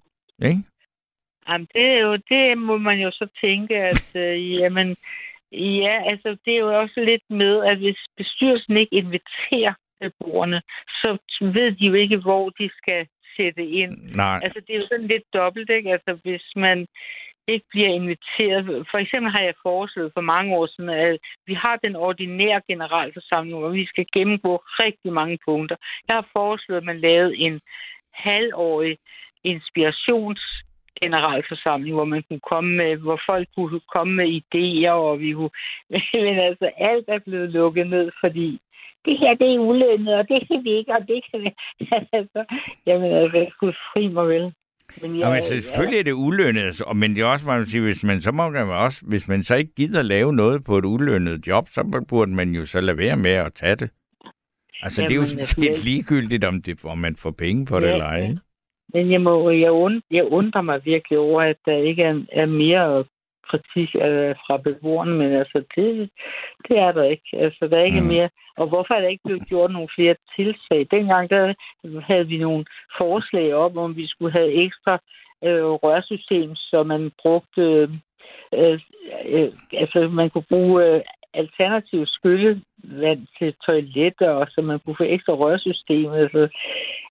[0.43, 0.62] ikke?
[1.48, 4.97] Jamen, det, er jo, det må man jo så tænke, at øh, jamen,
[5.52, 11.18] ja, altså, det er jo også lidt med, at hvis bestyrelsen ikke inviterer beboerne, så
[11.40, 13.06] ved de jo ikke, hvor de skal
[13.36, 14.16] sætte ind.
[14.16, 14.40] Nej.
[14.43, 15.93] Altså, det er jo sådan lidt dobbelt, ikke?
[15.93, 16.86] Altså, hvis man
[17.52, 18.86] ikke bliver inviteret.
[18.90, 23.59] For eksempel har jeg foreslået for mange år siden, at vi har den ordinære generalforsamling,
[23.59, 25.77] hvor vi skal gennemgå rigtig mange punkter.
[26.09, 27.60] Jeg har foreslået, at man lavede en
[28.12, 28.98] halvårig
[29.44, 30.40] inspirations
[31.01, 35.55] generalforsamling, hvor man kunne komme med, hvor folk kunne komme med idéer, og vi kunne...
[36.27, 38.60] Men altså, alt er blevet lukket ned, fordi
[39.05, 41.51] det her, det er ulønnet, og det kan vi ikke, og det kan vi...
[42.12, 42.44] altså,
[42.86, 44.52] jamen, altså, jeg skulle fri mig vel.
[45.02, 47.82] Men Ja, men selvfølgelig er det ulønnet, altså, og- men det er også, man sige,
[47.82, 50.85] hvis man, så må man også, hvis man så ikke gider lave noget på et
[50.85, 53.90] ulønnet job, så burde man jo så lade være med at tage det.
[54.82, 57.31] Altså, det er jo Jamen, sådan altså, set jeg- ligegyldigt, om, det, om man får
[57.31, 58.35] penge for det Ja, eller ej.
[58.94, 62.47] Men jeg, må, jeg, und, jeg undrer mig virkelig over, at der ikke er, er
[62.47, 63.05] mere
[63.51, 66.10] kritik øh, fra beboerne, men altså, det,
[66.68, 67.28] det er der ikke.
[67.44, 68.06] Altså, der er ikke Mm.
[68.06, 68.28] mere.
[68.56, 70.86] Og hvorfor er der ikke blevet gjort nogle flere tiltag?
[70.90, 71.55] Dengang der
[72.10, 72.64] havde vi nogle
[72.98, 74.94] forslag op, om vi skulle have ekstra
[75.44, 77.62] øh, rørsystem, så man brugte...
[78.55, 78.81] Øh,
[79.28, 81.01] øh, altså, man kunne bruge øh,
[81.35, 86.11] alternativ skyllevand til toiletter, og så man kunne få ekstra rørsystem.
[86.12, 86.48] Altså,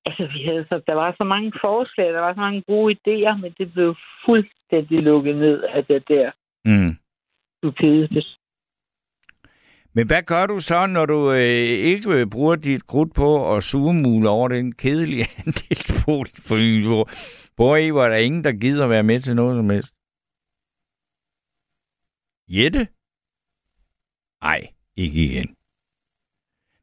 [0.06, 3.34] altså vi havde så, der var så mange forslag, der var så mange gode idéer,
[3.42, 6.32] men det blev fuldstændig lukket ned af det der
[6.66, 6.96] Mm.
[7.58, 8.24] stupide.
[9.94, 11.40] Men hvad gør du så, når du øh,
[11.92, 17.06] ikke bruger dit krudt på at sugemule over den kedelige andelsboligforening, du
[17.58, 19.94] bor i, hvor der er ingen, der gider være med til noget som helst?
[22.48, 22.88] Jette?
[24.44, 25.56] Nej, ikke igen.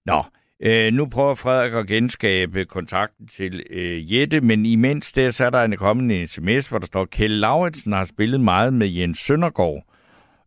[0.07, 0.25] Nå,
[0.61, 5.51] øh, nu prøver Frederik at genskabe kontakten til øh, Jette, men imens der, så er
[5.51, 9.83] der en kommende sms, hvor der står, Kjell Lauritsen har spillet meget med Jens Søndergaard.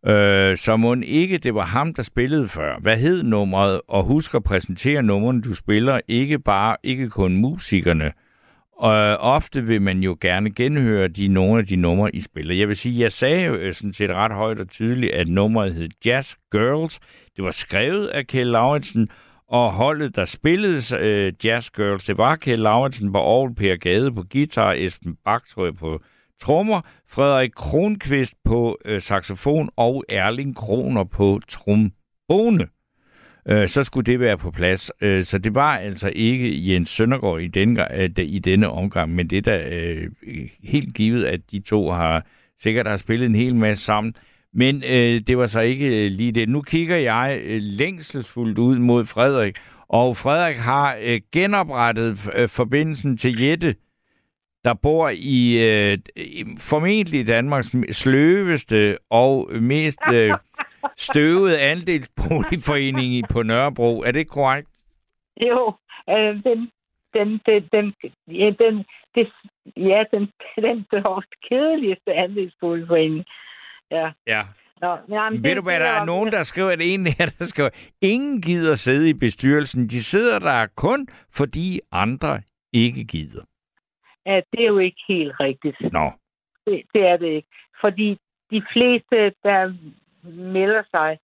[0.06, 2.78] Øh, så må ikke, det var ham, der spillede før.
[2.78, 3.80] Hvad hed nummeret?
[3.88, 8.12] Og husk at præsentere nummerne, du spiller, ikke bare, ikke kun musikerne.
[8.80, 12.54] Og ofte vil man jo gerne genhøre de, nogle af de numre, I spiller.
[12.54, 15.74] Jeg vil sige, jeg sagde jo øh, sådan set ret højt og tydeligt, at nummeret
[15.74, 17.00] hed Jazz Girls.
[17.36, 19.08] Det var skrevet af Kjell Lauritsen,
[19.48, 24.12] og holdet, der spillede øh, Jazz Girls, det var Kjell Lauritsen på Aarhus, Per Gade
[24.12, 26.00] på guitar, Esben Baktrø på
[26.42, 32.66] trommer, Frederik Kronqvist på øh, saxofon og Erling Kroner på trombone.
[33.48, 34.90] Øh, så skulle det være på plads.
[35.00, 39.30] Øh, så det var altså ikke Jens Søndergaard i denne, øh, i denne omgang, men
[39.30, 40.10] det er da øh,
[40.62, 42.26] helt givet, at de to har
[42.60, 44.14] sikkert har spillet en hel masse sammen.
[44.54, 46.48] Men øh, det var så ikke øh, lige det.
[46.48, 49.56] Nu kigger jeg øh, længselsfuldt ud mod Frederik,
[49.88, 53.74] og Frederik har øh, genoprettet øh, forbindelsen til Jette,
[54.64, 55.98] der bor i øh,
[56.58, 60.32] formentlig Danmarks sløveste og mest øh,
[60.96, 64.02] støvede andelsboligforening i- på Nørrebro.
[64.02, 64.68] Er det korrekt?
[65.40, 65.74] Jo,
[66.10, 66.70] øh, den,
[67.14, 67.94] den, den, den,
[68.28, 68.84] ja, den,
[69.14, 69.32] det,
[69.76, 71.04] ja, den, den, den
[71.48, 73.24] kedeligste andelsboligforening.
[73.90, 74.10] Ja.
[74.26, 74.42] Ja.
[74.80, 77.70] Nå, jamen, Ved du hvad, der er nogen, der skriver, at en her, der skriver,
[78.00, 79.88] ingen gider sidde i bestyrelsen.
[79.88, 82.42] De sidder der kun, fordi andre
[82.72, 83.42] ikke gider.
[84.26, 85.92] Ja, det er jo ikke helt rigtigt.
[85.92, 86.10] Nå.
[86.66, 87.48] Det, det er det ikke.
[87.80, 88.18] Fordi
[88.50, 89.74] de fleste, der
[90.22, 91.18] melder sig,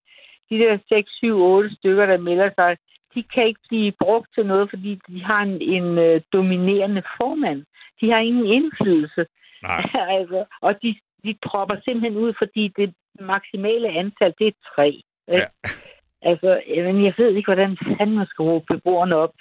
[0.49, 2.77] de der 6, 7, 8 stykker, der melder sig,
[3.15, 7.65] de kan ikke blive brugt til noget, fordi de har en, en uh, dominerende formand.
[8.01, 9.25] De har ingen indflydelse.
[9.63, 9.81] Nej.
[10.17, 15.01] altså, og de, de dropper simpelthen ud, fordi det maksimale antal, det er tre.
[15.27, 15.45] Ja.
[16.21, 19.33] Altså, men jeg ved ikke, hvordan fanden man skal råbe beboerne op.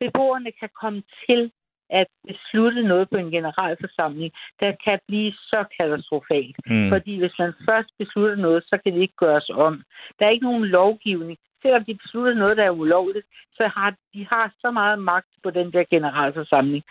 [0.00, 1.52] beboerne kan komme til
[1.90, 6.56] at beslutte noget på en generalforsamling, der kan blive så katastrofalt.
[6.66, 6.88] Mm.
[6.88, 9.82] Fordi hvis man først beslutter noget, så kan det ikke gøres om.
[10.18, 11.38] Der er ikke nogen lovgivning.
[11.62, 15.50] Selvom de beslutter noget, der er ulovligt, så har de har så meget magt på
[15.50, 16.84] den der generalforsamling.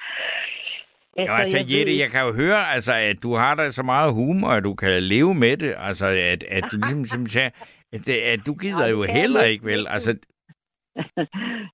[1.17, 3.83] Ja, altså, jeg Jette, ved- jeg kan jo høre, altså, at du har da så
[3.83, 5.75] meget humor, at du kan leve med det.
[5.77, 7.51] Altså, at, at du ligesom som sagde,
[7.93, 9.87] at, at du gider jo heller ikke, vel?
[9.89, 10.17] Altså,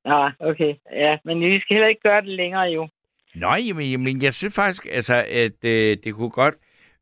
[0.06, 0.74] Ja, okay.
[0.92, 2.88] Ja, men vi skal heller ikke gøre det længere jo.
[3.40, 6.56] Nej, men, men jeg synes faktisk, altså, at øh, det kunne godt...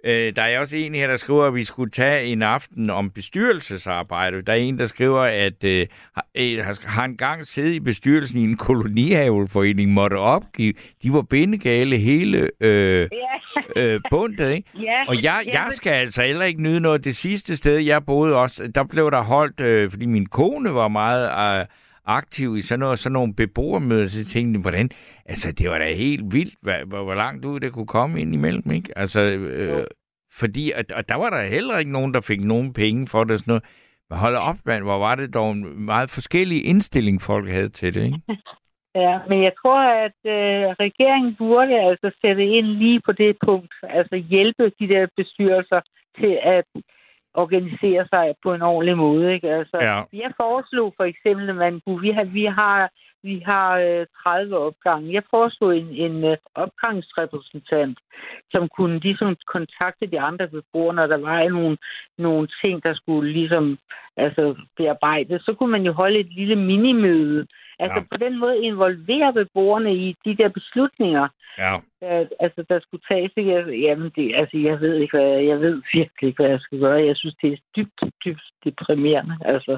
[0.04, 3.12] Øh, der er også en her, der skriver, at vi skulle tage en aften om
[3.12, 4.42] bestyrelsesarbejde.
[4.42, 8.58] Der er en, der skriver, at øh, har, øh, engang siddet i bestyrelsen i en
[8.58, 10.74] kolonihavelforening, måtte opgive.
[11.04, 13.10] De var bindegale hele øh,
[13.76, 14.70] øh, bundet, ikke?
[14.82, 17.06] Ja, Og jeg, jeg skal altså heller ikke nyde noget.
[17.06, 20.88] Det sidste sted, jeg boede også, der blev der holdt, øh, fordi min kone var
[20.88, 21.66] meget øh,
[22.08, 24.90] aktiv i sådan, noget, sådan nogle beboermøder, så tænkte jeg, hvordan,
[25.26, 28.34] altså det var da helt vildt, hvad, hvor, hvor langt ud det kunne komme ind
[28.34, 28.98] imellem, ikke?
[28.98, 29.84] Altså, øh,
[30.40, 33.32] fordi, og, og der var der heller ikke nogen, der fik nogen penge for det,
[33.32, 33.64] og sådan noget.
[34.10, 37.94] Men hold op, mand, hvor var det dog en meget forskellig indstilling, folk havde til
[37.94, 38.22] det, ikke?
[39.04, 43.74] Ja, men jeg tror, at øh, regeringen burde altså sætte ind lige på det punkt.
[43.84, 45.82] Altså hjælpe de der bestyrelser
[46.20, 46.66] til at
[47.44, 49.34] organisere sig på en ordentlig måde.
[49.34, 49.50] Ikke?
[49.50, 49.98] Altså, Ja.
[50.24, 52.90] Jeg foreslog for eksempel, at man kunne, vi har, vi har,
[53.24, 55.14] vi har øh, 30 opgange.
[55.14, 57.98] Jeg foreslog en, en øh, opgangsrepræsentant,
[58.52, 61.78] som kunne ligesom kontakte de andre beboere, når der var nogle,
[62.18, 63.78] nogle ting, der skulle ligesom
[64.18, 65.42] altså, bearbejdes.
[65.42, 67.48] Så kunne man jo holde et lille minimøde.
[67.80, 68.06] Altså Ja.
[68.12, 71.28] på den måde involvere beboerne i de der beslutninger,
[71.58, 71.74] Ja.
[72.02, 73.32] der, altså, der skulle tages.
[73.38, 73.56] Ikke?
[73.58, 76.80] Altså, jamen, det, altså, jeg ved ikke, hvad, jeg ved virkelig ikke, hvad jeg skal
[76.80, 77.06] gøre.
[77.10, 79.36] Jeg synes, det er dybt, dybt deprimerende.
[79.46, 79.78] Altså,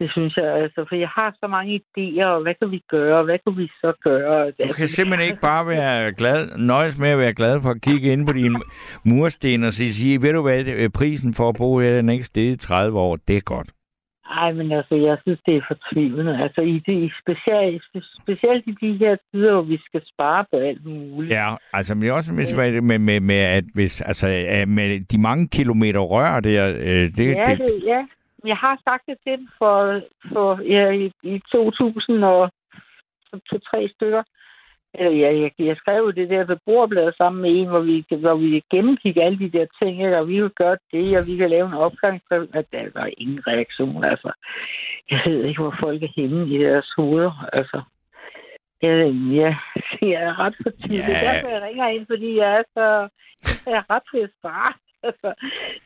[0.00, 3.22] det synes jeg, altså, for jeg har så mange idéer, og hvad kan vi gøre,
[3.24, 4.46] hvad kan vi så gøre?
[4.46, 7.82] Altså, Du kan simpelthen ikke bare være glad, nøjes med at være glad for at
[7.82, 8.58] kigge ind på dine
[9.04, 12.52] mursten og sige, ved du hvad, prisen for at bo her, den er ikke steget
[12.62, 13.16] i 30 år.
[13.28, 13.68] Det er godt.
[14.30, 16.42] Ej, men altså, jeg synes, det er fortvivlende.
[16.42, 17.82] Altså, i det, i specielt,
[18.22, 21.32] specielt i de her tider, hvor vi skal spare på alt muligt.
[21.32, 24.26] Ja, altså men også med, med, med, med, at hvis, altså,
[24.66, 28.06] med de mange kilometer rør der, øh, det, ja, det, det, ja.
[28.46, 30.00] Jeg har sagt det til dem for,
[30.32, 32.50] for ja, i, i 2000 og
[33.50, 34.22] to-tre stykker.
[34.98, 39.16] Ja, jeg, jeg skrev det der beboerblad sammen med en, hvor vi, hvor vi gennemgik
[39.16, 40.18] alle de der ting, ikke?
[40.18, 42.48] og vi vil gøre det, og vi kan lave en opgangsbrev.
[42.54, 44.32] Og der var ingen reaktion, altså.
[45.10, 47.82] Jeg ved ikke, hvor folk er henne i deres hoveder, altså.
[48.82, 48.92] Ja,
[49.40, 49.56] ja,
[50.12, 50.98] jeg er ret for tidlig.
[50.98, 51.18] Ja.
[51.18, 51.34] Ja.
[51.34, 53.08] Derfor jeg ringer ind, fordi jeg er så...
[53.66, 54.72] Jeg er ret til at spare.
[55.02, 55.28] Altså,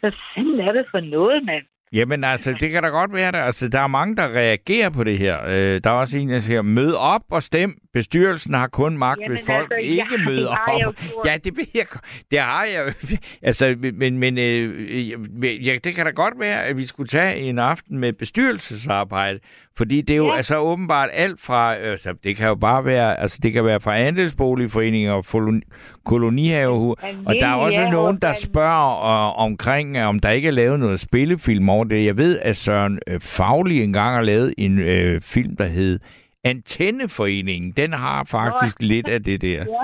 [0.01, 1.64] hvad fanden er det for noget, mand?
[1.93, 3.39] Jamen altså, det kan da godt være det.
[3.39, 5.36] Altså, der er mange, der reagerer på det her.
[5.47, 7.70] Øh, der er også en, der siger, mød op og stem.
[7.95, 10.95] Bestyrelsen har kun magt, Jamen, hvis folk altså, ikke jeg- møder jeg op.
[11.27, 11.85] Ja, det ved jeg.
[12.31, 12.95] Det har jeg.
[13.43, 17.59] Altså, men, men øh, ja, det kan da godt være, at vi skulle tage en
[17.59, 19.39] aften med bestyrelsesarbejde.
[19.77, 20.37] Fordi det er jo Ja.
[20.37, 23.99] altså åbenbart alt fra, altså det kan jo bare være, altså det kan være fra
[23.99, 25.69] andelsboligforeninger og koloni-
[26.05, 26.97] kolonihavehus.
[27.27, 30.49] Og der er også ja, nogen, og der spørger øh, omkring, øh, om der ikke
[30.49, 32.05] er lavet noget spillefilm over det.
[32.05, 35.99] Jeg ved, at Søren øh, Fagli engang har lavet en øh, film, der hed
[36.45, 37.73] Antenneforeningen.
[37.73, 38.87] Den har faktisk Nå.
[38.87, 39.65] lidt af det der.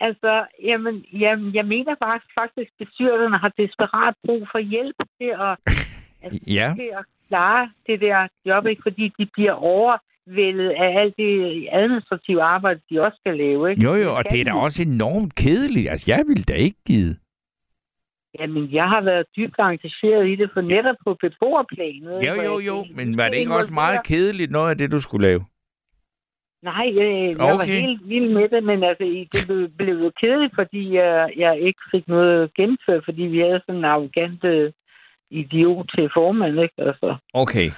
[0.00, 4.96] Ja, altså, jamen, jamen, jeg mener faktisk, faktisk, at bestyrelserne har desperat brug for hjælp
[5.20, 5.56] til at,
[6.22, 6.74] altså, Ja.
[6.76, 8.82] til at klare det der job, ikke?
[8.82, 13.70] fordi de bliver overvældet af alt det administrative arbejde, de også skal lave.
[13.70, 13.82] Ikke?
[13.82, 15.90] Jo, jo, og det er da også enormt kedeligt.
[15.90, 17.16] Altså, jeg ville da ikke give.
[18.40, 22.26] Jamen, jeg har været dybt engageret i det, for netop på beboerplanet.
[22.26, 25.26] Jo, jo, jo, men var det ikke også meget kedeligt, noget af det, du skulle
[25.28, 25.44] lave?
[26.62, 27.80] Nej, øh, jeg var Okay.
[27.80, 31.80] helt vild med det, men altså, det blev, blev jo kedeligt, fordi jeg, jeg ikke
[31.90, 34.72] fik noget gennemført, fordi vi havde sådan en arrogant øh,
[35.30, 36.74] idiot til formand, ikke?
[36.78, 37.70] Altså, Okay.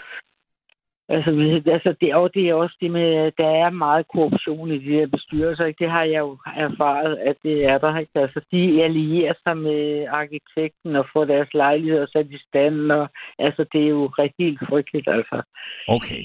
[1.08, 1.30] altså,
[1.66, 4.92] altså det, og det er også det med, at der er meget korruption i de
[4.98, 5.84] her bestyrelser, ikke?
[5.84, 8.12] Det har jeg jo erfaret, at det er der, ikke?
[8.14, 13.08] Altså, de allierer sig med arkitekten og får deres lejligheder sat i stand, og
[13.38, 15.42] altså, det er jo rigtig helt frygteligt, altså.
[15.88, 16.24] Okay.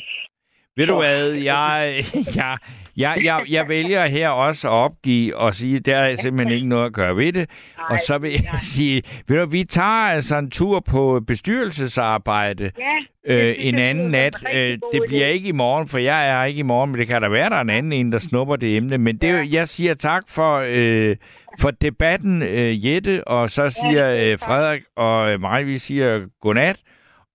[0.77, 2.03] Ved du hvad, jeg,
[2.35, 2.57] jeg,
[2.97, 6.85] jeg, jeg, jeg vælger her også at opgive og sige, der er simpelthen ikke noget
[6.85, 7.49] at gøre ved det.
[7.89, 13.33] Og så vil jeg sige, ved du, vi tager altså en tur på bestyrelsesarbejde Ja,
[13.33, 14.35] øh, en anden nat.
[14.53, 17.21] Øh, det bliver ikke i morgen, for jeg er ikke i morgen, men det kan
[17.21, 18.97] da være, der er en anden en, der snupper det emne.
[18.97, 21.15] Men det, jeg siger tak for, øh,
[21.59, 26.77] for debatten, øh, Jette, og så siger øh, Frederik og øh, mig, vi siger godnat.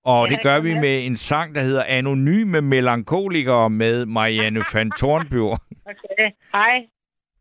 [0.05, 0.81] Og det gør vi med.
[0.81, 5.59] med en sang, der hedder Anonyme Melankolikere med Marianne van Tornbjørn.
[5.87, 6.31] Okay.
[6.53, 6.87] Hej.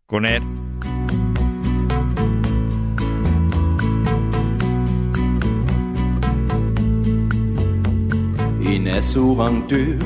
[0.08, 0.42] Godnat.
[8.74, 9.98] En assurandør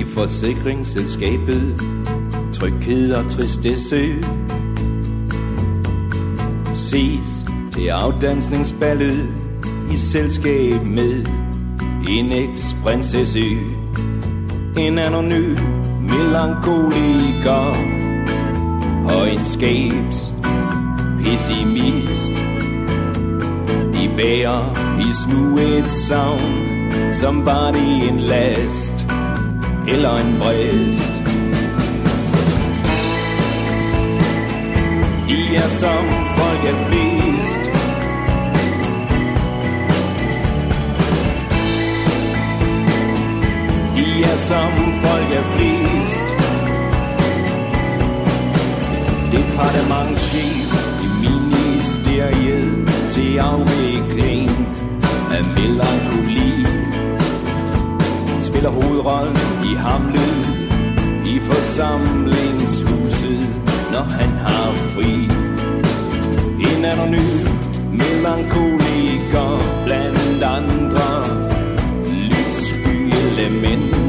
[0.00, 1.80] i forsikringsselskabet
[2.54, 4.14] Tryghed og tristesse
[6.74, 9.28] Ses til afdansningsballet
[9.92, 11.26] I selskab med
[12.08, 13.58] en eksprinsesse
[14.76, 15.56] En anonym
[16.00, 17.76] melankoliker
[19.04, 20.32] Og en skabs
[21.22, 22.32] pessimist
[23.94, 26.54] De bærer i smug et savn
[27.12, 29.06] Som var det en last
[29.88, 31.20] Eller en brist
[35.28, 36.06] De er som
[36.36, 37.83] folk er flest
[44.44, 44.72] som
[45.04, 46.26] folk er flest.
[49.32, 50.70] Departementchef
[51.04, 52.68] i ministeriet
[53.10, 54.50] Til afvikling
[55.36, 56.52] af melankoli.
[58.42, 59.36] Spiller hovedrollen
[59.70, 60.46] i Hamlet
[61.26, 63.40] I forsamlingshuset
[63.92, 65.12] Når han har fri.
[66.68, 67.48] En anonym
[67.92, 69.50] melankoliker
[69.84, 70.73] Blandt andre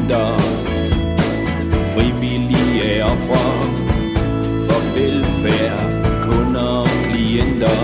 [0.06, 0.38] mindre
[1.94, 3.46] Frivillige ofre
[4.68, 5.80] For velfærd,
[6.24, 7.82] kunder og klienter.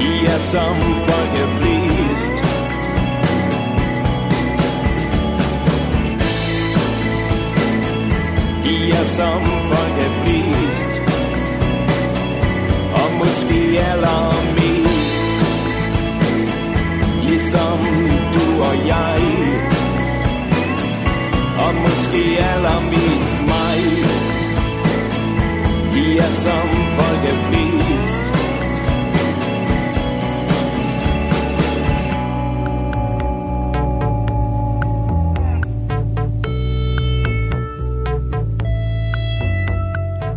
[0.00, 0.76] De er som
[1.06, 2.34] folk er flest.
[8.64, 11.00] De er som folk er flest.
[12.94, 14.37] Og måske allermest
[17.52, 17.78] som
[18.34, 19.20] du og jeg.
[21.64, 22.22] Og måske
[22.52, 23.78] allermest mig.
[25.94, 28.24] Vi er som folk er flest.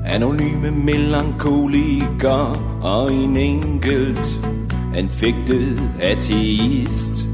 [0.05, 2.43] Anonyme melankoliker
[2.83, 4.40] og en enkelt
[4.95, 7.25] anfægtet ateist.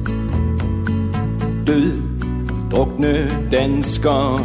[1.67, 2.01] Død,
[2.71, 4.41] drukne dansker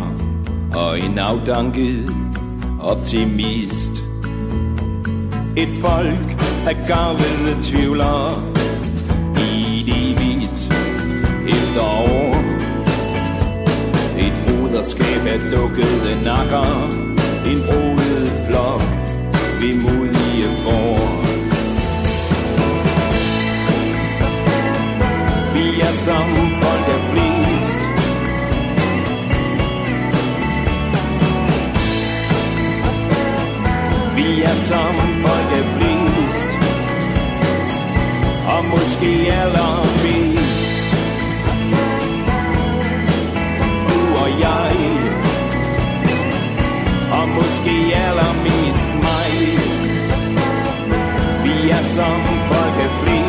[0.74, 2.14] og en afdanket
[2.80, 3.92] optimist.
[5.56, 8.42] Et folk af garvede tvivlere
[9.36, 10.72] i et evigt
[11.48, 12.34] efterår.
[14.18, 16.88] Et broderskab af dukkede nakker
[17.46, 18.82] en broet flok
[19.60, 21.21] vemodige modige Vi
[25.88, 26.28] er som
[26.62, 27.80] folk er flest.
[34.16, 34.94] Vi er som
[35.24, 36.50] folk er flest.
[38.54, 40.72] Og måske allermest.
[43.88, 44.76] Du og jeg
[47.12, 47.76] og måske
[48.06, 49.32] allermest mig.
[51.44, 53.21] Vi er som folk er flest.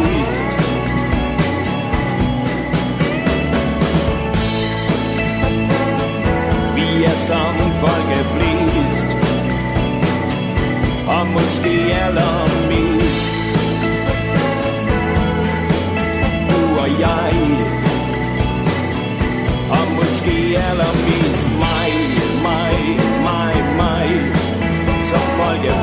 [7.84, 9.08] Folk er flest.
[11.16, 11.74] Og måske
[12.06, 13.34] allermest.
[16.50, 17.34] Du og jeg.
[19.78, 20.36] Og måske
[20.70, 21.90] allermest mig,
[22.48, 22.74] mig,
[23.28, 24.08] mig, mig.
[25.10, 25.83] Som folk er